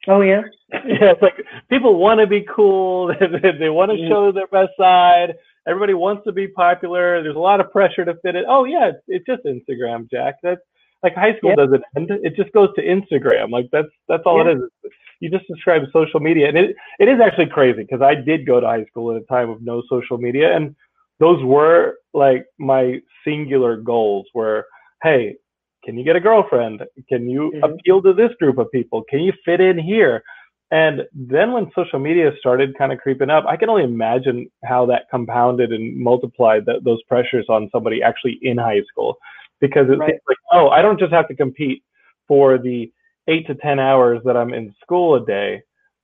oh 0.07 0.21
yeah 0.21 0.41
yeah, 0.73 1.11
it's 1.13 1.21
like 1.21 1.35
people 1.69 1.97
want 1.97 2.19
to 2.19 2.27
be 2.27 2.45
cool. 2.53 3.07
they, 3.19 3.69
want 3.69 3.91
to 3.91 3.97
Mhm. 3.97 4.07
show 4.09 4.31
their 4.31 4.47
best 4.47 4.71
side. 4.77 5.35
Everybody 5.67 5.93
wants 5.93 6.23
to 6.25 6.31
be 6.33 6.47
popular. 6.47 7.21
There's 7.23 7.35
a 7.37 7.39
lot 7.39 7.61
of 7.61 7.71
pressure 7.71 8.03
to 8.05 8.15
fit 8.23 8.35
it. 8.35 8.45
Oh 8.47 8.65
yeah, 8.65 8.89
it's, 8.89 8.99
it's 9.07 9.25
just 9.25 9.43
Instagram, 9.45 10.09
Jack. 10.11 10.35
That's 10.43 10.59
like 11.03 11.15
high 11.15 11.35
school 11.37 11.49
Yep. 11.51 11.57
doesn't 11.57 11.83
end. 11.95 12.09
It 12.23 12.35
just 12.35 12.51
goes 12.53 12.69
to 12.75 12.81
Instagram. 12.83 13.49
Like 13.51 13.67
that's 13.71 13.87
that's 14.09 14.23
all 14.25 14.43
Yeah. 14.43 14.51
it 14.51 14.57
is. 14.57 14.91
You 15.21 15.29
just 15.29 15.47
describe 15.47 15.83
social 15.93 16.19
media, 16.19 16.49
and 16.49 16.57
it 16.57 16.75
it 16.99 17.07
is 17.07 17.19
actually 17.21 17.45
crazy 17.47 17.83
because 17.83 18.01
I 18.01 18.13
did 18.15 18.45
go 18.45 18.59
to 18.59 18.67
high 18.67 18.83
school 18.85 19.15
at 19.15 19.21
a 19.21 19.25
time 19.25 19.49
of 19.49 19.61
no 19.61 19.81
social 19.89 20.17
media, 20.17 20.53
and 20.55 20.75
those 21.19 21.41
were 21.43 21.95
like 22.13 22.45
my 22.59 22.99
singular 23.23 23.77
goals. 23.77 24.25
Were 24.33 24.65
hey, 25.01 25.35
can 25.83 25.97
you 25.97 26.03
get 26.03 26.15
a 26.15 26.19
girlfriend? 26.19 26.85
Can 27.09 27.29
you 27.29 27.51
Mhm. 27.51 27.63
appeal 27.63 28.01
to 28.01 28.13
this 28.13 28.33
group 28.35 28.57
of 28.57 28.71
people? 28.71 29.03
Can 29.03 29.19
you 29.21 29.33
fit 29.45 29.61
in 29.61 29.77
here? 29.77 30.23
And 30.71 31.07
then 31.13 31.51
when 31.51 31.71
social 31.75 31.99
media 31.99 32.35
started 32.39 32.75
kind 32.77 32.91
of 32.91 32.99
creeping 32.99 33.29
up, 33.29 33.45
I 33.45 33.57
can 33.57 33.69
only 33.69 33.83
imagine 33.83 34.49
how 34.63 34.85
that 34.87 35.09
compounded 35.11 35.71
and 35.71 35.95
multiplied 35.95 36.65
that, 36.65 36.83
those 36.83 37.03
pressures 37.03 37.45
on 37.47 37.69
somebody 37.69 38.01
actually 38.01 38.39
in 38.41 38.57
high 38.57 38.81
school. 38.83 39.17
Because 39.59 39.89
it's 39.89 39.99
Right. 39.99 40.19
like, 40.27 40.37
oh, 40.51 40.69
I 40.69 40.81
don't 40.81 40.99
just 40.99 41.13
have 41.13 41.27
to 41.27 41.35
compete 41.35 41.83
for 42.27 42.57
the 42.57 42.91
eight 43.27 43.45
to 43.47 43.55
10 43.55 43.79
hours 43.79 44.21
that 44.23 44.35
I'm 44.35 44.53
in 44.53 44.73
school 44.81 45.15
a 45.15 45.25
day. 45.25 45.61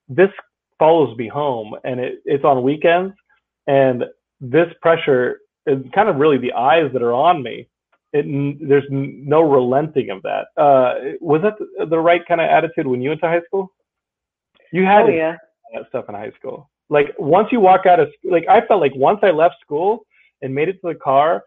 This 0.07 0.29
follows 0.77 1.17
me 1.17 1.27
home 1.27 1.75
and 1.83 1.99
it, 1.99 2.21
it's 2.25 2.45
on 2.45 2.63
weekends. 2.63 3.13
And 3.67 4.05
this 4.39 4.71
pressure 4.81 5.41
is 5.65 5.83
kind 5.93 6.09
of 6.09 6.17
really 6.17 6.37
the 6.37 6.53
eyes 6.53 6.91
that 6.93 7.01
are 7.01 7.13
on 7.13 7.43
me. 7.43 7.67
It, 8.11 8.25
there's 8.67 8.85
no 8.89 9.41
relenting 9.41 10.09
of 10.09 10.23
that. 10.23 10.47
Uh, 10.57 11.15
was 11.21 11.41
that 11.43 11.53
the, 11.59 11.85
the 11.85 11.99
right 11.99 12.25
kind 12.27 12.41
of 12.41 12.49
attitude 12.49 12.87
when 12.87 13.01
you 13.01 13.09
went 13.09 13.21
to 13.21 13.27
high 13.27 13.41
school? 13.45 13.71
You 14.71 14.83
had 14.85 15.05
oh 15.05 15.09
yeah 15.09 15.35
that 15.73 15.87
stuff 15.89 16.05
in 16.09 16.15
high 16.15 16.31
school. 16.37 16.69
Like 16.89 17.13
once 17.19 17.49
you 17.51 17.59
walk 17.59 17.85
out 17.85 17.99
of 17.99 18.09
like 18.23 18.45
I 18.49 18.65
felt 18.65 18.81
like 18.81 18.95
once 18.95 19.19
I 19.21 19.29
left 19.29 19.55
school 19.61 20.05
and 20.41 20.53
made 20.53 20.69
it 20.69 20.81
to 20.81 20.93
the 20.93 20.95
car, 20.95 21.43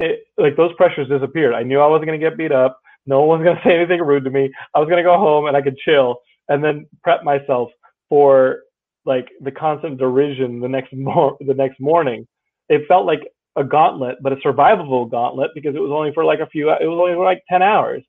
it, 0.00 0.20
like 0.36 0.56
those 0.56 0.72
pressures 0.76 1.08
disappeared. 1.08 1.54
I 1.54 1.62
knew 1.62 1.80
I 1.80 1.86
wasn't 1.86 2.06
gonna 2.06 2.18
get 2.18 2.36
beat 2.36 2.52
up. 2.52 2.80
No 3.06 3.22
one 3.22 3.40
was 3.40 3.46
gonna 3.46 3.60
say 3.64 3.76
anything 3.76 4.00
rude 4.00 4.24
to 4.24 4.30
me. 4.30 4.50
I 4.74 4.78
was 4.78 4.88
gonna 4.88 5.02
go 5.02 5.18
home 5.18 5.46
and 5.46 5.56
I 5.56 5.62
could 5.62 5.76
chill 5.78 6.18
and 6.48 6.62
then 6.62 6.86
prep 7.02 7.24
myself 7.24 7.70
for 8.08 8.60
like 9.04 9.28
the 9.40 9.50
constant 9.50 9.98
derision 9.98 10.60
the 10.60 10.68
next 10.68 10.92
mor- 10.92 11.36
the 11.40 11.54
next 11.54 11.80
morning. 11.80 12.26
It 12.68 12.86
felt 12.86 13.06
like 13.06 13.20
a 13.58 13.64
gauntlet, 13.64 14.18
but 14.22 14.32
a 14.32 14.36
survivable 14.36 15.10
gauntlet 15.10 15.50
because 15.54 15.74
it 15.74 15.80
was 15.80 15.90
only 15.90 16.12
for 16.12 16.24
like 16.24 16.40
a 16.40 16.46
few. 16.46 16.70
It 16.70 16.86
was 16.86 16.98
only 16.98 17.14
for 17.14 17.24
like 17.24 17.42
ten 17.48 17.62
hours. 17.62 18.02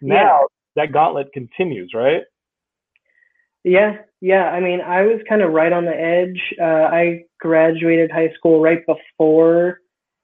Now 0.00 0.14
Yeah. 0.14 0.38
that 0.76 0.92
gauntlet 0.92 1.32
continues, 1.32 1.92
right? 1.94 2.22
Yeah, 3.64 3.96
yeah. 4.20 4.50
I 4.50 4.60
mean, 4.60 4.80
I 4.82 5.02
was 5.02 5.20
kind 5.28 5.40
of 5.40 5.52
right 5.52 5.72
on 5.72 5.86
the 5.86 5.98
edge. 5.98 6.40
Uh, 6.60 6.88
I 6.92 7.24
graduated 7.40 8.10
high 8.10 8.32
school 8.36 8.60
right 8.60 8.84
before 8.86 9.80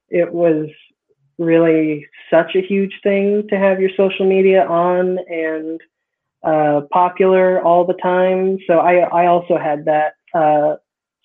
it 0.09 0.31
was 0.31 0.67
really 1.39 2.05
such 2.29 2.55
a 2.55 2.61
huge 2.61 2.93
thing 3.01 3.47
to 3.49 3.57
have 3.57 3.79
your 3.79 3.89
social 3.97 4.27
media 4.27 4.65
on 4.65 5.17
and 5.27 5.81
uh, 6.43 6.81
popular 6.91 7.63
all 7.63 7.85
the 7.85 7.95
time. 7.95 8.59
So 8.67 8.79
I, 8.79 8.99
I 9.21 9.25
also 9.27 9.57
had 9.57 9.85
that 9.85 10.13
uh, 10.35 10.75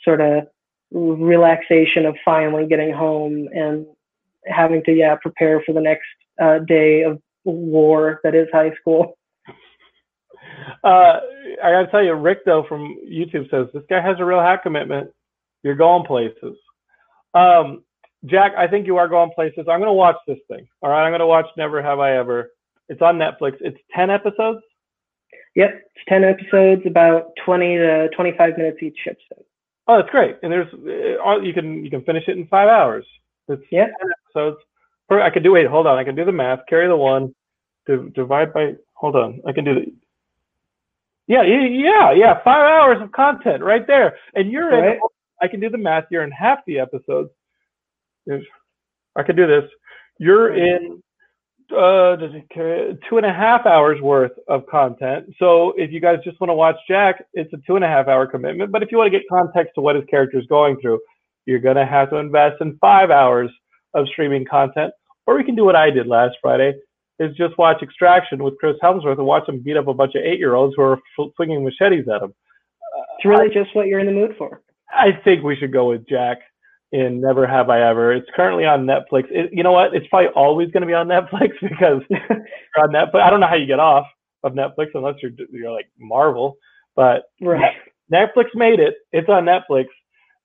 sort 0.02 0.20
of 0.20 0.46
relaxation 0.92 2.06
of 2.06 2.16
finally 2.24 2.66
getting 2.66 2.92
home 2.92 3.48
and 3.52 3.86
having 4.46 4.82
to, 4.84 4.92
yeah, 4.92 5.16
prepare 5.20 5.62
for 5.64 5.72
the 5.72 5.80
next 5.80 6.06
uh, 6.40 6.58
day 6.60 7.02
of 7.02 7.20
war 7.44 8.20
that 8.24 8.34
is 8.34 8.48
high 8.52 8.72
school. 8.80 9.18
Uh, 10.82 11.20
I 11.62 11.70
gotta 11.70 11.88
tell 11.90 12.02
you, 12.02 12.14
Rick 12.14 12.44
though 12.44 12.64
from 12.68 12.96
YouTube 13.06 13.50
says 13.50 13.66
this 13.74 13.82
guy 13.90 14.00
has 14.00 14.16
a 14.18 14.24
real 14.24 14.40
hat 14.40 14.62
commitment. 14.62 15.10
You're 15.62 15.74
going 15.74 16.04
places. 16.04 16.56
Um, 17.34 17.84
Jack, 18.24 18.52
I 18.56 18.66
think 18.66 18.86
you 18.86 18.96
are 18.96 19.08
going 19.08 19.30
places. 19.34 19.66
I'm 19.68 19.80
gonna 19.80 19.92
watch 19.92 20.16
this 20.26 20.38
thing. 20.48 20.66
All 20.82 20.90
right, 20.90 21.04
I'm 21.04 21.12
gonna 21.12 21.26
watch 21.26 21.46
Never 21.56 21.82
Have 21.82 21.98
I 21.98 22.16
Ever. 22.16 22.50
It's 22.88 23.02
on 23.02 23.18
Netflix. 23.18 23.56
It's 23.60 23.78
ten 23.94 24.10
episodes. 24.10 24.60
Yep, 25.56 25.70
it's 25.74 26.04
10 26.08 26.22
episodes, 26.22 26.82
about 26.84 27.30
20 27.46 27.76
to 27.78 28.08
25 28.14 28.58
minutes 28.58 28.78
each 28.82 28.98
episode. 29.06 29.45
Oh, 29.88 29.96
that's 29.96 30.10
great. 30.10 30.36
And 30.42 30.52
there's 30.52 30.72
uh, 30.74 31.40
you 31.40 31.52
can 31.54 31.84
you 31.84 31.90
can 31.90 32.02
finish 32.02 32.24
it 32.28 32.36
in 32.36 32.46
five 32.48 32.68
hours. 32.68 33.06
It's 33.48 33.62
Yeah. 33.70 33.86
So 34.32 34.48
it's 34.48 34.60
I 35.10 35.30
could 35.30 35.44
do 35.44 35.52
wait, 35.52 35.66
hold 35.66 35.86
on. 35.86 35.98
I 35.98 36.04
can 36.04 36.16
do 36.16 36.24
the 36.24 36.32
math. 36.32 36.60
Carry 36.68 36.88
the 36.88 36.96
one. 36.96 37.34
Div- 37.86 38.12
divide 38.14 38.52
by. 38.52 38.74
Hold 38.94 39.16
on. 39.16 39.40
I 39.46 39.52
can 39.52 39.64
do 39.64 39.74
the. 39.74 39.92
Yeah, 41.28 41.42
yeah, 41.42 42.12
yeah. 42.12 42.42
Five 42.44 42.62
hours 42.62 43.02
of 43.02 43.12
content 43.12 43.62
right 43.62 43.86
there, 43.86 44.16
and 44.34 44.50
you're 44.50 44.70
in. 44.72 45.00
I 45.42 45.48
can 45.48 45.60
do 45.60 45.68
the 45.68 45.78
math. 45.78 46.04
You're 46.10 46.24
in 46.24 46.30
half 46.30 46.60
the 46.66 46.78
episodes. 46.78 47.30
There's, 48.26 48.44
I 49.16 49.22
can 49.22 49.36
do 49.36 49.46
this. 49.46 49.70
You're 50.18 50.54
in. 50.56 51.02
Uh, 51.70 52.14
does 52.16 52.32
it 52.32 52.48
carry 52.50 52.96
two 53.08 53.16
and 53.16 53.26
a 53.26 53.32
half 53.32 53.66
hours 53.66 54.00
worth 54.00 54.32
of 54.48 54.66
content? 54.66 55.26
So 55.38 55.72
if 55.76 55.90
you 55.90 56.00
guys 56.00 56.18
just 56.22 56.40
want 56.40 56.50
to 56.50 56.54
watch 56.54 56.76
Jack, 56.88 57.24
it's 57.34 57.52
a 57.52 57.56
two 57.66 57.76
and 57.76 57.84
a 57.84 57.88
half 57.88 58.06
hour 58.06 58.26
commitment. 58.26 58.70
But 58.70 58.82
if 58.82 58.92
you 58.92 58.98
want 58.98 59.12
to 59.12 59.18
get 59.18 59.28
context 59.28 59.74
to 59.74 59.80
what 59.80 59.96
his 59.96 60.04
character 60.06 60.38
is 60.38 60.46
going 60.46 60.80
through, 60.80 61.00
you're 61.44 61.58
gonna 61.58 61.86
have 61.86 62.10
to 62.10 62.16
invest 62.16 62.56
in 62.60 62.76
five 62.80 63.10
hours 63.10 63.50
of 63.94 64.06
streaming 64.08 64.44
content. 64.44 64.92
Or 65.26 65.36
we 65.36 65.44
can 65.44 65.56
do 65.56 65.64
what 65.64 65.76
I 65.76 65.90
did 65.90 66.06
last 66.06 66.36
Friday, 66.40 66.74
is 67.18 67.34
just 67.36 67.56
watch 67.58 67.82
Extraction 67.82 68.42
with 68.42 68.58
Chris 68.58 68.76
Hemsworth 68.82 69.18
and 69.18 69.26
watch 69.26 69.48
him 69.48 69.60
beat 69.60 69.76
up 69.76 69.88
a 69.88 69.94
bunch 69.94 70.14
of 70.14 70.22
eight 70.22 70.38
year 70.38 70.54
olds 70.54 70.74
who 70.76 70.82
are 70.82 71.00
f- 71.18 71.30
swinging 71.36 71.64
machetes 71.64 72.06
at 72.08 72.22
him. 72.22 72.34
It's 73.16 73.24
really 73.24 73.48
just 73.52 73.74
what 73.74 73.86
you're 73.86 74.00
in 74.00 74.06
the 74.06 74.12
mood 74.12 74.34
for. 74.36 74.60
I 74.90 75.12
think 75.24 75.42
we 75.42 75.56
should 75.56 75.72
go 75.72 75.88
with 75.88 76.08
Jack 76.08 76.38
in 76.96 77.20
Never 77.20 77.46
Have 77.46 77.68
I 77.68 77.82
Ever. 77.82 78.12
It's 78.14 78.28
currently 78.34 78.64
on 78.64 78.86
Netflix. 78.86 79.24
It, 79.30 79.50
you 79.52 79.62
know 79.62 79.72
what? 79.72 79.94
It's 79.94 80.06
probably 80.08 80.28
always 80.28 80.70
going 80.70 80.80
to 80.80 80.86
be 80.86 80.94
on 80.94 81.06
Netflix 81.16 81.52
because 81.60 82.02
you're 82.08 82.84
on 82.84 82.90
Netflix. 82.90 83.20
I 83.20 83.30
don't 83.30 83.40
know 83.40 83.46
how 83.46 83.54
you 83.54 83.66
get 83.66 83.80
off 83.80 84.06
of 84.42 84.54
Netflix 84.54 84.88
unless 84.94 85.16
you're 85.22 85.32
you're 85.52 85.72
like 85.72 85.88
Marvel, 85.98 86.56
but 86.94 87.24
right. 87.40 87.74
Netflix 88.12 88.46
made 88.54 88.80
it. 88.80 88.94
It's 89.12 89.28
on 89.28 89.44
Netflix. 89.44 89.86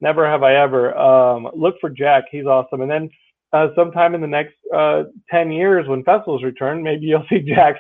Never 0.02 0.28
have 0.28 0.44
I 0.44 0.56
ever. 0.56 0.98
Um, 0.98 1.48
look 1.56 1.76
for 1.80 1.90
Jack. 1.90 2.26
He's 2.32 2.46
awesome. 2.46 2.82
And 2.82 2.92
then 2.92 3.10
uh, 3.54 3.68
sometime 3.76 4.16
in 4.16 4.22
the 4.22 4.28
next 4.28 4.56
uh, 4.76 5.04
10 5.30 5.52
years 5.52 5.88
when 5.88 6.04
festivals 6.04 6.44
return, 6.44 6.82
maybe 6.82 7.06
you'll 7.06 7.26
see 7.30 7.40
Jack 7.48 7.76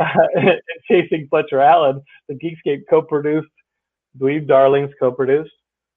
uh, 0.00 0.06
chasing 0.90 1.26
Fletcher 1.28 1.60
Allen, 1.60 2.00
the 2.28 2.34
Geekscape 2.34 2.84
co-produced, 2.88 3.48
Dweeb 4.18 4.48
Darlings 4.48 4.90
co-produced 4.98 5.52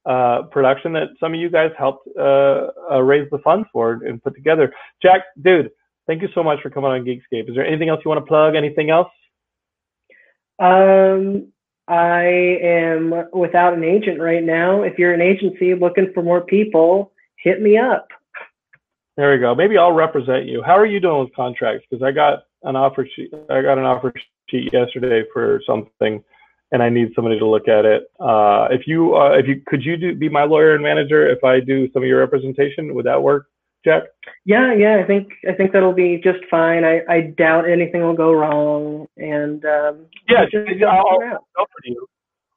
uh, 0.05 0.43
production 0.51 0.93
that 0.93 1.09
some 1.19 1.33
of 1.33 1.39
you 1.39 1.49
guys 1.49 1.71
helped 1.77 2.07
uh, 2.17 2.67
uh, 2.91 3.01
raise 3.01 3.29
the 3.31 3.39
funds 3.39 3.67
for 3.71 4.01
and 4.05 4.21
put 4.23 4.35
together. 4.35 4.73
Jack, 5.01 5.21
dude, 5.41 5.71
thank 6.07 6.21
you 6.21 6.29
so 6.33 6.43
much 6.43 6.61
for 6.61 6.69
coming 6.69 6.91
on 6.91 7.03
Geekscape. 7.03 7.49
Is 7.49 7.55
there 7.55 7.65
anything 7.65 7.89
else 7.89 8.01
you 8.03 8.09
want 8.09 8.23
to 8.23 8.27
plug? 8.27 8.55
Anything 8.55 8.89
else? 8.89 9.09
Um, 10.59 11.51
I 11.87 12.23
am 12.61 13.25
without 13.33 13.73
an 13.73 13.83
agent 13.83 14.19
right 14.19 14.43
now. 14.43 14.83
If 14.83 14.99
you're 14.99 15.13
an 15.13 15.21
agency 15.21 15.73
looking 15.73 16.11
for 16.13 16.21
more 16.21 16.41
people, 16.41 17.11
hit 17.37 17.61
me 17.61 17.77
up. 17.77 18.07
There 19.17 19.31
we 19.31 19.39
go. 19.39 19.53
Maybe 19.53 19.77
I'll 19.77 19.91
represent 19.91 20.45
you. 20.45 20.63
How 20.63 20.77
are 20.77 20.85
you 20.85 20.99
doing 20.99 21.25
with 21.25 21.35
contracts? 21.35 21.85
Because 21.89 22.03
I 22.03 22.11
got 22.11 22.43
an 22.63 22.75
offer 22.75 23.07
sheet. 23.15 23.33
I 23.49 23.61
got 23.61 23.77
an 23.77 23.83
offer 23.83 24.13
sheet 24.49 24.71
yesterday 24.71 25.23
for 25.33 25.61
something, 25.65 26.23
and 26.71 26.83
I 26.83 26.89
need 26.89 27.11
somebody 27.15 27.39
to 27.39 27.45
look 27.47 27.67
at 27.67 27.85
it. 27.85 28.03
Uh, 28.19 28.67
if 28.71 28.85
you, 28.87 29.15
uh, 29.15 29.31
if 29.31 29.47
you, 29.47 29.61
could 29.65 29.83
you 29.83 29.97
do, 29.97 30.15
be 30.15 30.29
my 30.29 30.43
lawyer 30.43 30.73
and 30.75 30.83
manager 30.83 31.27
if 31.27 31.43
I 31.43 31.59
do 31.59 31.91
some 31.93 32.03
of 32.03 32.07
your 32.07 32.19
representation? 32.19 32.93
Would 32.93 33.05
that 33.05 33.21
work, 33.21 33.47
Jack? 33.83 34.03
Yeah, 34.45 34.73
yeah, 34.73 34.97
I 35.01 35.03
think 35.07 35.29
I 35.47 35.53
think 35.53 35.71
that'll 35.71 35.93
be 35.93 36.19
just 36.23 36.39
fine. 36.49 36.83
I, 36.83 37.01
I 37.09 37.21
doubt 37.37 37.67
anything 37.69 38.01
will 38.01 38.13
go 38.15 38.31
wrong. 38.33 39.07
And 39.17 39.63
um, 39.65 40.05
Yeah, 40.27 40.45
just- 40.45 40.83
I'll, 40.83 40.97
I'll 40.97 41.19
send 41.19 41.31
it 41.33 41.37
over 41.57 41.67
to 41.83 41.89
you. 41.91 42.07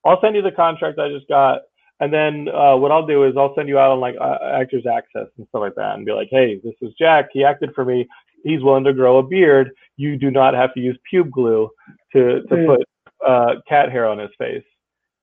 I'll 0.05 0.21
send 0.21 0.37
you 0.37 0.43
the 0.43 0.51
contract 0.53 0.99
I 0.99 1.09
just 1.11 1.29
got, 1.29 1.61
and 2.01 2.13
then 2.13 2.49
uh, 2.49 2.77
what 2.77 2.91
I'll 2.91 3.07
do 3.07 3.23
is 3.25 3.35
I'll 3.37 3.55
send 3.55 3.69
you 3.69 3.79
out 3.79 3.93
on 3.93 4.01
like 4.01 4.17
uh, 4.21 4.39
Actors 4.61 4.85
Access 4.85 5.29
and 5.39 5.47
stuff 5.49 5.61
like 5.61 5.75
that, 5.77 5.95
and 5.95 6.05
be 6.05 6.11
like, 6.13 6.29
hey, 6.31 6.61
this 6.65 6.75
is 6.83 6.93
Jack. 6.99 7.29
He 7.33 7.45
acted 7.45 7.71
for 7.75 7.85
me. 7.85 8.09
He's 8.45 8.61
willing 8.63 8.83
to 8.85 8.93
grow 8.93 9.19
a 9.19 9.23
beard. 9.23 9.71
You 9.97 10.17
do 10.17 10.33
not 10.33 10.55
have 10.55 10.75
to 10.75 10.81
use 10.81 10.99
pube 11.13 11.31
glue 11.31 11.71
to 12.13 12.43
to 12.43 12.55
Mm. 12.55 12.67
put 12.67 12.89
uh, 13.27 13.55
cat 13.69 13.91
hair 13.91 14.07
on 14.07 14.19
his 14.19 14.31
face. 14.39 14.65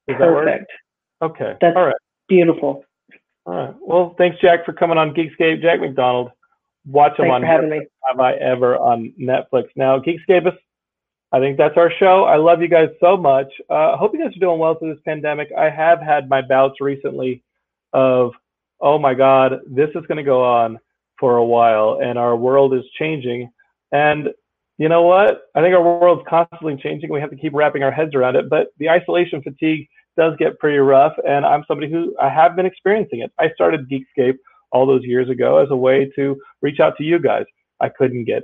Does 0.07 0.17
that 0.19 0.27
work? 0.31 0.45
perfect. 0.45 0.71
Okay. 1.21 1.55
That's- 1.61 1.75
All 1.75 1.85
right. 1.85 1.95
Beautiful. 2.27 2.83
All 3.45 3.53
right. 3.55 3.75
Well, 3.81 4.15
thanks, 4.17 4.37
Jack, 4.41 4.65
for 4.65 4.73
coming 4.73 4.97
on 4.97 5.13
Geekscape. 5.13 5.61
Jack 5.61 5.79
McDonald. 5.79 6.31
Watch 6.85 7.11
him 7.19 7.25
Thanks 7.25 7.33
on 7.35 7.41
for 7.41 7.47
having 7.47 7.69
me. 7.69 7.81
have 8.07 8.19
I 8.19 8.33
ever 8.35 8.77
on 8.77 9.13
Netflix. 9.19 9.65
Now, 9.75 9.99
Geekscapists, 9.99 10.57
I 11.31 11.39
think 11.39 11.57
that's 11.57 11.77
our 11.77 11.91
show. 11.99 12.23
I 12.23 12.37
love 12.37 12.61
you 12.61 12.67
guys 12.67 12.89
so 12.99 13.17
much. 13.17 13.51
Uh, 13.69 13.93
I 13.93 13.97
hope 13.97 14.13
you 14.13 14.23
guys 14.23 14.35
are 14.35 14.39
doing 14.39 14.59
well 14.59 14.75
through 14.75 14.93
this 14.93 15.03
pandemic. 15.05 15.49
I 15.57 15.69
have 15.69 15.99
had 16.01 16.29
my 16.29 16.41
bouts 16.41 16.79
recently 16.81 17.43
of, 17.93 18.31
oh 18.79 18.97
my 18.97 19.13
God, 19.13 19.59
this 19.67 19.89
is 19.89 20.05
going 20.07 20.17
to 20.17 20.23
go 20.23 20.43
on 20.43 20.79
for 21.19 21.37
a 21.37 21.45
while 21.45 21.99
and 22.01 22.17
our 22.17 22.35
world 22.35 22.73
is 22.73 22.83
changing. 22.97 23.51
And 23.91 24.29
you 24.79 24.87
know 24.87 25.01
what? 25.01 25.41
I 25.55 25.61
think 25.61 25.75
our 25.75 25.83
world's 25.83 26.23
constantly 26.27 26.77
changing. 26.81 27.11
We 27.11 27.19
have 27.19 27.29
to 27.31 27.35
keep 27.35 27.53
wrapping 27.53 27.83
our 27.83 27.91
heads 27.91 28.15
around 28.15 28.37
it. 28.37 28.49
But 28.49 28.67
the 28.77 28.89
isolation 28.89 29.43
fatigue 29.43 29.87
does 30.17 30.35
get 30.39 30.57
pretty 30.57 30.77
rough. 30.77 31.13
And 31.27 31.45
I'm 31.45 31.65
somebody 31.67 31.91
who 31.91 32.15
I 32.19 32.29
have 32.29 32.55
been 32.55 32.65
experiencing 32.65 33.19
it. 33.19 33.31
I 33.37 33.51
started 33.53 33.89
Geekscape 33.89 34.37
all 34.71 34.87
those 34.87 35.03
years 35.03 35.29
ago 35.29 35.57
as 35.57 35.69
a 35.69 35.75
way 35.75 36.09
to 36.15 36.39
reach 36.61 36.79
out 36.79 36.95
to 36.97 37.03
you 37.03 37.19
guys. 37.19 37.43
I 37.81 37.89
couldn't 37.89 38.23
get 38.23 38.43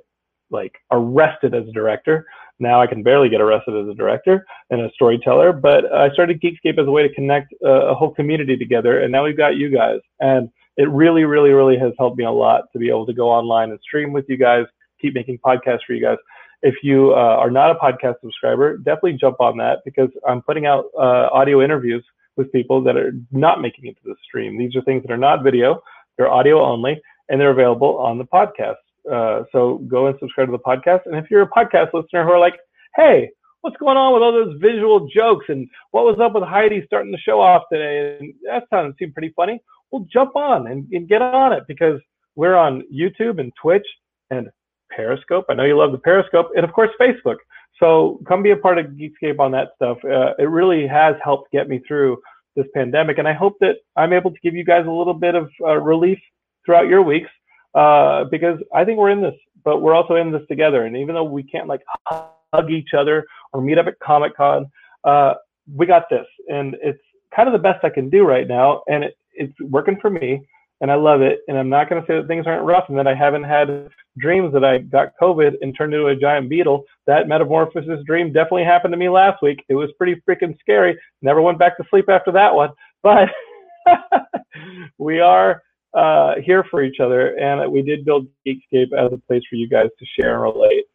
like 0.52 0.74
arrested 0.92 1.56
as 1.56 1.68
a 1.70 1.72
director. 1.72 2.26
Now 2.60 2.82
I 2.82 2.88
can 2.88 3.02
barely 3.02 3.30
get 3.30 3.42
arrested 3.42 3.76
as 3.82 3.90
a 3.90 3.96
director 3.96 4.46
and 4.70 4.82
a 4.82 4.92
storyteller, 4.94 5.54
but 5.54 5.92
I 5.94 6.10
started 6.12 6.42
Geekscape 6.42 6.80
as 6.80 6.88
a 6.88 6.92
way 6.92 7.08
to 7.08 7.14
connect 7.14 7.54
uh, 7.66 7.88
a 7.88 7.96
whole 7.96 8.12
community 8.12 8.58
together. 8.58 9.02
And 9.02 9.12
now 9.12 9.24
we've 9.24 9.38
got 9.38 9.56
you 9.56 9.70
guys. 9.70 10.00
And 10.20 10.50
it 10.78 10.90
really, 10.90 11.24
really, 11.24 11.52
really 11.52 11.78
has 11.78 11.94
helped 11.98 12.18
me 12.18 12.26
a 12.26 12.32
lot 12.32 12.66
to 12.74 12.80
be 12.80 12.90
able 12.90 13.06
to 13.06 13.14
go 13.14 13.30
online 13.30 13.72
and 13.72 13.80
stream 13.82 14.12
with 14.12 14.26
you 14.28 14.38
guys, 14.38 14.66
keep 15.02 15.14
making 15.14 15.40
podcasts 15.40 15.80
for 15.86 15.94
you 15.94 16.02
guys. 16.02 16.18
If 16.62 16.76
you 16.82 17.12
uh, 17.12 17.38
are 17.38 17.52
not 17.52 17.72
a 17.72 17.76
podcast 17.76 18.16
subscriber, 18.22 18.78
definitely 18.78 19.14
jump 19.14 19.40
on 19.40 19.58
that 19.58 19.80
because 19.86 20.10
I'm 20.28 20.42
putting 20.42 20.66
out 20.66 20.86
uh, 20.98 21.30
audio 21.32 21.62
interviews 21.62 22.04
with 22.38 22.52
people 22.52 22.82
that 22.84 22.98
are 22.98 23.14
not 23.32 23.62
making 23.62 23.86
it 23.86 23.96
to 23.98 24.02
the 24.06 24.16
stream. 24.24 24.58
These 24.58 24.76
are 24.76 24.82
things 24.82 25.04
that 25.04 25.12
are 25.12 25.18
not 25.18 25.44
video, 25.44 25.82
they're 26.18 26.32
audio 26.32 26.64
only, 26.64 27.02
and 27.30 27.40
they're 27.40 27.52
available 27.52 27.98
on 27.98 28.18
the 28.18 28.26
podcast. 28.26 28.76
Uh, 29.12 29.44
so 29.52 29.78
go 29.88 30.08
and 30.08 30.18
subscribe 30.20 30.48
to 30.48 30.52
the 30.52 30.60
podcast. 30.60 31.02
And 31.06 31.16
if 31.16 31.30
you're 31.30 31.44
a 31.44 31.50
podcast 31.50 31.94
listener 31.94 32.24
who 32.24 32.32
are 32.32 32.40
like, 32.40 32.56
hey, 32.96 33.30
what's 33.62 33.78
going 33.78 33.98
on 33.98 34.14
with 34.14 34.24
all 34.24 34.32
those 34.32 34.58
visual 34.60 35.08
jokes 35.08 35.46
and 35.50 35.68
what 35.92 36.06
was 36.06 36.20
up 36.20 36.34
with 36.34 36.44
Heidi 36.44 36.84
starting 36.86 37.12
the 37.12 37.18
show 37.18 37.40
off 37.42 37.64
today? 37.72 38.18
And 38.20 38.34
that 38.46 38.64
sounded 38.70 38.96
seemed 38.98 39.14
pretty 39.14 39.34
funny. 39.36 39.60
Well, 39.92 40.06
jump 40.12 40.36
on 40.36 40.68
and, 40.68 40.88
and 40.92 41.08
get 41.08 41.22
on 41.22 41.54
it 41.54 41.64
because 41.68 42.00
we're 42.36 42.56
on 42.56 42.84
YouTube 42.94 43.40
and 43.40 43.52
Twitch 43.62 43.86
and 44.30 44.50
Periscope. 44.96 45.46
I 45.50 45.54
know 45.54 45.64
you 45.64 45.78
love 45.78 45.92
the 45.92 45.98
Periscope 45.98 46.50
and 46.56 46.64
of 46.64 46.74
course 46.74 46.90
Facebook. 47.00 47.38
So 47.80 48.20
come 48.28 48.42
be 48.42 48.52
a 48.52 48.58
part 48.58 48.78
of 48.78 48.88
Geekscape 48.88 49.40
on 49.40 49.52
that 49.52 49.70
stuff. 49.76 49.98
Uh, 50.04 50.34
it 50.40 50.50
really 50.50 50.88
has 50.88 51.16
helped 51.24 51.52
get 51.52 51.68
me 51.68 51.82
through 51.88 52.22
this 52.56 52.66
pandemic, 52.74 53.18
and 53.18 53.28
I 53.28 53.34
hope 53.34 53.58
that 53.60 53.76
I'm 53.98 54.14
able 54.14 54.32
to 54.32 54.40
give 54.42 54.56
you 54.56 54.64
guys 54.64 54.86
a 54.88 54.92
little 54.92 55.14
bit 55.14 55.36
of 55.36 55.50
uh, 55.62 55.76
relief 55.76 56.20
throughout 56.66 56.88
your 56.88 57.02
weeks 57.02 57.30
uh, 57.76 58.24
because 58.26 58.58
I 58.74 58.86
think 58.86 58.98
we're 58.98 59.10
in 59.10 59.22
this, 59.22 59.36
but 59.66 59.82
we're 59.82 59.94
also 59.94 60.16
in 60.16 60.32
this 60.32 60.44
together. 60.48 60.86
And 60.86 60.96
even 60.96 61.16
though 61.16 61.26
we 61.26 61.44
can't 61.44 61.68
like 61.68 61.82
hug 62.08 62.72
each 62.72 62.94
other 62.98 63.26
or 63.52 63.62
meet 63.62 63.78
up 63.78 63.88
at 63.88 64.00
Comic 64.00 64.38
Con, 64.38 64.72
uh, 65.04 65.34
we 65.74 65.86
got 65.86 66.10
this, 66.10 66.26
and 66.48 66.76
it's 66.82 67.02
kind 67.36 67.50
of 67.50 67.54
the 67.54 67.60
best 67.60 67.84
I 67.84 67.90
can 67.90 68.10
do 68.10 68.24
right 68.24 68.48
now, 68.48 68.84
and 68.88 69.04
it, 69.04 69.18
it's 69.34 69.54
working 69.60 70.00
for 70.00 70.10
me. 70.10 70.42
And 70.82 70.92
I 70.92 70.96
love 70.96 71.22
it. 71.22 71.40
And 71.48 71.58
I'm 71.58 71.70
not 71.70 71.90
going 71.90 72.02
to 72.02 72.08
say 72.08 72.16
that 72.16 72.28
things 72.28 72.46
aren't 72.48 72.66
rough 72.66 72.86
and 72.90 72.98
that 72.98 73.08
I 73.08 73.16
haven't 73.16 73.44
had 73.44 73.90
dreams 74.18 74.54
that 74.54 74.64
I 74.64 74.80
got 74.80 75.14
COVID 75.22 75.54
and 75.62 75.76
turned 75.76 75.94
into 75.94 76.08
a 76.08 76.16
giant 76.16 76.50
beetle. 76.50 76.84
That 77.08 77.28
metamorphosis 77.28 78.04
dream 78.06 78.34
definitely 78.34 78.66
happened 78.66 78.94
to 78.94 78.98
me 78.98 79.10
last 79.10 79.42
week. 79.42 79.64
It 79.70 79.76
was 79.76 79.90
pretty 79.98 80.22
freaking 80.28 80.58
scary. 80.60 80.98
Never 81.22 81.42
went 81.42 81.60
back 81.60 81.78
to 81.78 81.84
sleep 81.90 82.10
after 82.10 82.32
that 82.32 82.54
one. 82.54 82.70
But 83.04 83.30
we 84.98 85.20
are 85.20 85.62
uh, 85.94 86.36
here 86.44 86.66
for 86.72 86.84
each 86.84 87.00
other, 87.00 87.38
and 87.38 87.72
we 87.72 87.84
did 87.84 88.04
build 88.04 88.28
Geekscape 88.48 88.94
as 88.98 89.14
a 89.14 89.22
place 89.28 89.44
for 89.48 89.58
you 89.58 89.70
guys 89.70 89.90
to 90.00 90.06
share 90.20 90.34
and 90.34 90.42
relate 90.42 90.86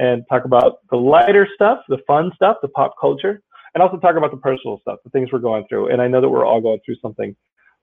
and 0.00 0.24
talk 0.28 0.44
about 0.46 0.78
the 0.90 0.96
lighter 0.96 1.46
stuff, 1.54 1.78
the 1.88 1.98
fun 2.06 2.32
stuff, 2.34 2.56
the 2.60 2.68
pop 2.68 2.94
culture, 3.00 3.40
and 3.74 3.82
also 3.82 3.98
talk 3.98 4.16
about 4.16 4.32
the 4.32 4.36
personal 4.38 4.80
stuff, 4.80 4.98
the 5.04 5.10
things 5.10 5.30
we're 5.32 5.38
going 5.38 5.64
through. 5.68 5.90
And 5.92 6.02
I 6.02 6.08
know 6.08 6.20
that 6.20 6.28
we're 6.28 6.46
all 6.46 6.60
going 6.60 6.80
through 6.84 6.96
something 7.00 7.36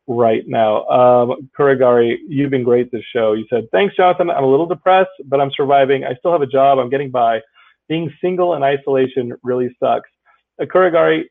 right 0.07 0.43
now. 0.47 0.85
Um, 0.87 1.49
Kurigari, 1.57 2.17
you've 2.27 2.49
been 2.49 2.63
great 2.63 2.91
this 2.91 3.03
show. 3.13 3.33
You 3.33 3.45
said, 3.49 3.67
thanks, 3.71 3.95
Jonathan. 3.95 4.29
I'm 4.29 4.43
a 4.43 4.47
little 4.47 4.65
depressed, 4.65 5.11
but 5.25 5.39
I'm 5.41 5.51
surviving. 5.55 6.05
I 6.05 6.15
still 6.15 6.31
have 6.31 6.41
a 6.41 6.47
job. 6.47 6.79
I'm 6.79 6.89
getting 6.89 7.11
by. 7.11 7.41
Being 7.89 8.11
single 8.21 8.55
in 8.55 8.63
isolation 8.63 9.33
really 9.43 9.75
sucks. 9.81 10.09
Uh, 10.61 10.65
Kurigari, 10.65 11.23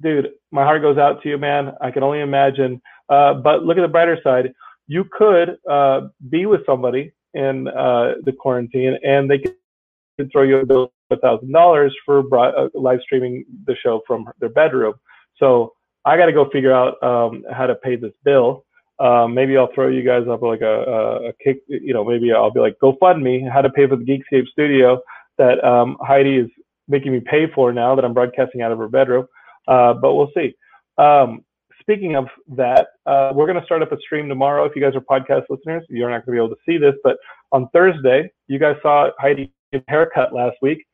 dude, 0.00 0.30
my 0.50 0.64
heart 0.64 0.82
goes 0.82 0.98
out 0.98 1.22
to 1.22 1.28
you, 1.28 1.38
man. 1.38 1.72
I 1.80 1.90
can 1.90 2.02
only 2.02 2.20
imagine. 2.20 2.80
Uh, 3.08 3.34
but 3.34 3.64
look 3.64 3.78
at 3.78 3.82
the 3.82 3.88
brighter 3.88 4.18
side. 4.22 4.52
You 4.88 5.04
could 5.10 5.56
uh, 5.70 6.08
be 6.28 6.46
with 6.46 6.66
somebody 6.66 7.12
in 7.34 7.68
uh, 7.68 8.14
the 8.24 8.32
quarantine, 8.32 8.98
and 9.04 9.30
they 9.30 9.38
could 9.38 10.32
throw 10.32 10.42
you 10.42 10.58
a 10.58 10.66
bill 10.66 10.92
of 11.10 11.20
thousand 11.20 11.52
dollars 11.52 11.94
for 12.04 12.22
uh, 12.38 12.68
live 12.74 13.00
streaming 13.02 13.44
the 13.66 13.76
show 13.82 14.02
from 14.06 14.28
their 14.40 14.48
bedroom. 14.48 14.94
So 15.36 15.72
I 16.04 16.16
got 16.16 16.26
to 16.26 16.32
go 16.32 16.48
figure 16.50 16.72
out 16.72 17.02
um, 17.02 17.44
how 17.52 17.66
to 17.66 17.74
pay 17.74 17.96
this 17.96 18.12
bill. 18.24 18.64
Um, 18.98 19.34
maybe 19.34 19.56
I'll 19.56 19.72
throw 19.74 19.88
you 19.88 20.04
guys 20.04 20.28
up 20.28 20.42
like 20.42 20.60
a, 20.60 20.82
a, 20.84 21.28
a, 21.28 21.32
kick, 21.42 21.62
you 21.66 21.92
know, 21.92 22.04
maybe 22.04 22.32
I'll 22.32 22.52
be 22.52 22.60
like, 22.60 22.78
go 22.78 22.96
fund 23.00 23.22
me 23.22 23.48
how 23.52 23.60
to 23.60 23.70
pay 23.70 23.88
for 23.88 23.96
the 23.96 24.04
Geekscape 24.04 24.46
studio 24.48 25.00
that 25.38 25.62
um, 25.64 25.96
Heidi 26.00 26.36
is 26.36 26.50
making 26.88 27.12
me 27.12 27.20
pay 27.20 27.50
for 27.52 27.72
now 27.72 27.94
that 27.94 28.04
I'm 28.04 28.14
broadcasting 28.14 28.62
out 28.62 28.70
of 28.70 28.78
her 28.78 28.88
bedroom. 28.88 29.26
Uh, 29.66 29.94
but 29.94 30.14
we'll 30.14 30.30
see. 30.34 30.54
Um, 30.98 31.44
speaking 31.80 32.16
of 32.16 32.26
that, 32.56 32.88
uh, 33.06 33.32
we're 33.34 33.46
going 33.46 33.58
to 33.58 33.64
start 33.64 33.82
up 33.82 33.92
a 33.92 33.98
stream 33.98 34.28
tomorrow. 34.28 34.64
If 34.64 34.76
you 34.76 34.82
guys 34.82 34.94
are 34.94 35.00
podcast 35.00 35.44
listeners, 35.48 35.84
you're 35.88 36.10
not 36.10 36.24
going 36.24 36.36
to 36.36 36.42
be 36.42 36.44
able 36.44 36.54
to 36.54 36.62
see 36.66 36.78
this, 36.78 36.94
but 37.02 37.16
on 37.50 37.68
Thursday, 37.72 38.30
you 38.46 38.58
guys 38.58 38.76
saw 38.82 39.10
Heidi 39.18 39.52
haircut 39.88 40.32
last 40.32 40.56
week. 40.62 40.86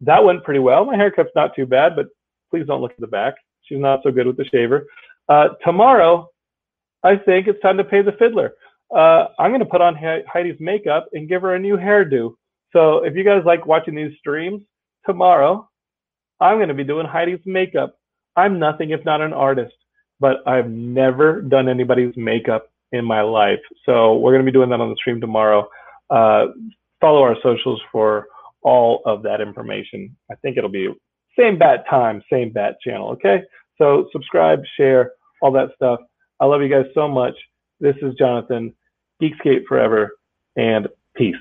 That 0.00 0.24
went 0.24 0.42
pretty 0.42 0.60
well. 0.60 0.84
My 0.84 0.96
haircut's 0.96 1.30
not 1.36 1.54
too 1.54 1.66
bad, 1.66 1.94
but 1.94 2.06
please 2.50 2.66
don't 2.66 2.80
look 2.80 2.92
at 2.92 3.00
the 3.00 3.06
back. 3.06 3.34
She's 3.72 3.80
not 3.80 4.00
so 4.02 4.10
good 4.10 4.26
with 4.26 4.36
the 4.36 4.44
shaver. 4.44 4.86
Uh, 5.30 5.48
tomorrow, 5.64 6.28
I 7.02 7.16
think 7.16 7.46
it's 7.46 7.60
time 7.62 7.78
to 7.78 7.84
pay 7.84 8.02
the 8.02 8.12
fiddler. 8.12 8.52
Uh, 8.94 9.28
I'm 9.38 9.50
going 9.50 9.60
to 9.60 9.66
put 9.66 9.80
on 9.80 9.96
Heidi's 9.96 10.60
makeup 10.60 11.08
and 11.14 11.28
give 11.28 11.40
her 11.40 11.54
a 11.54 11.58
new 11.58 11.78
hairdo. 11.78 12.34
So 12.74 13.04
if 13.04 13.16
you 13.16 13.24
guys 13.24 13.42
like 13.46 13.66
watching 13.66 13.94
these 13.94 14.12
streams, 14.18 14.62
tomorrow 15.06 15.66
I'm 16.40 16.58
going 16.58 16.68
to 16.68 16.74
be 16.74 16.84
doing 16.84 17.06
Heidi's 17.06 17.40
makeup. 17.46 17.98
I'm 18.36 18.58
nothing 18.58 18.90
if 18.90 19.02
not 19.06 19.22
an 19.22 19.32
artist, 19.32 19.74
but 20.20 20.46
I've 20.46 20.68
never 20.68 21.40
done 21.40 21.68
anybody's 21.68 22.14
makeup 22.16 22.70
in 22.92 23.04
my 23.04 23.22
life. 23.22 23.60
So 23.86 24.18
we're 24.18 24.32
going 24.32 24.44
to 24.44 24.50
be 24.50 24.54
doing 24.54 24.68
that 24.68 24.80
on 24.80 24.90
the 24.90 24.96
stream 24.96 25.18
tomorrow. 25.18 25.66
Uh, 26.10 26.48
follow 27.00 27.22
our 27.22 27.36
socials 27.42 27.80
for 27.90 28.26
all 28.62 29.00
of 29.06 29.22
that 29.22 29.40
information. 29.40 30.14
I 30.30 30.34
think 30.36 30.58
it'll 30.58 30.70
be 30.70 30.92
same 31.38 31.58
bat 31.58 31.84
time, 31.88 32.22
same 32.30 32.52
bat 32.52 32.76
channel. 32.84 33.08
Okay. 33.12 33.42
So 33.82 34.06
subscribe, 34.12 34.60
share, 34.76 35.10
all 35.40 35.50
that 35.52 35.70
stuff. 35.74 35.98
I 36.38 36.46
love 36.46 36.62
you 36.62 36.68
guys 36.68 36.84
so 36.94 37.08
much. 37.08 37.34
This 37.80 37.96
is 38.00 38.14
Jonathan, 38.14 38.72
Geekscape 39.20 39.64
Forever, 39.66 40.12
and 40.54 40.86
peace. 41.16 41.34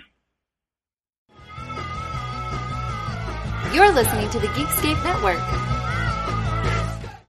You're 3.71 3.91
listening 3.91 4.27
to 4.31 4.39
the 4.39 4.47
Geekscape 4.55 5.03
Network. 5.03 5.80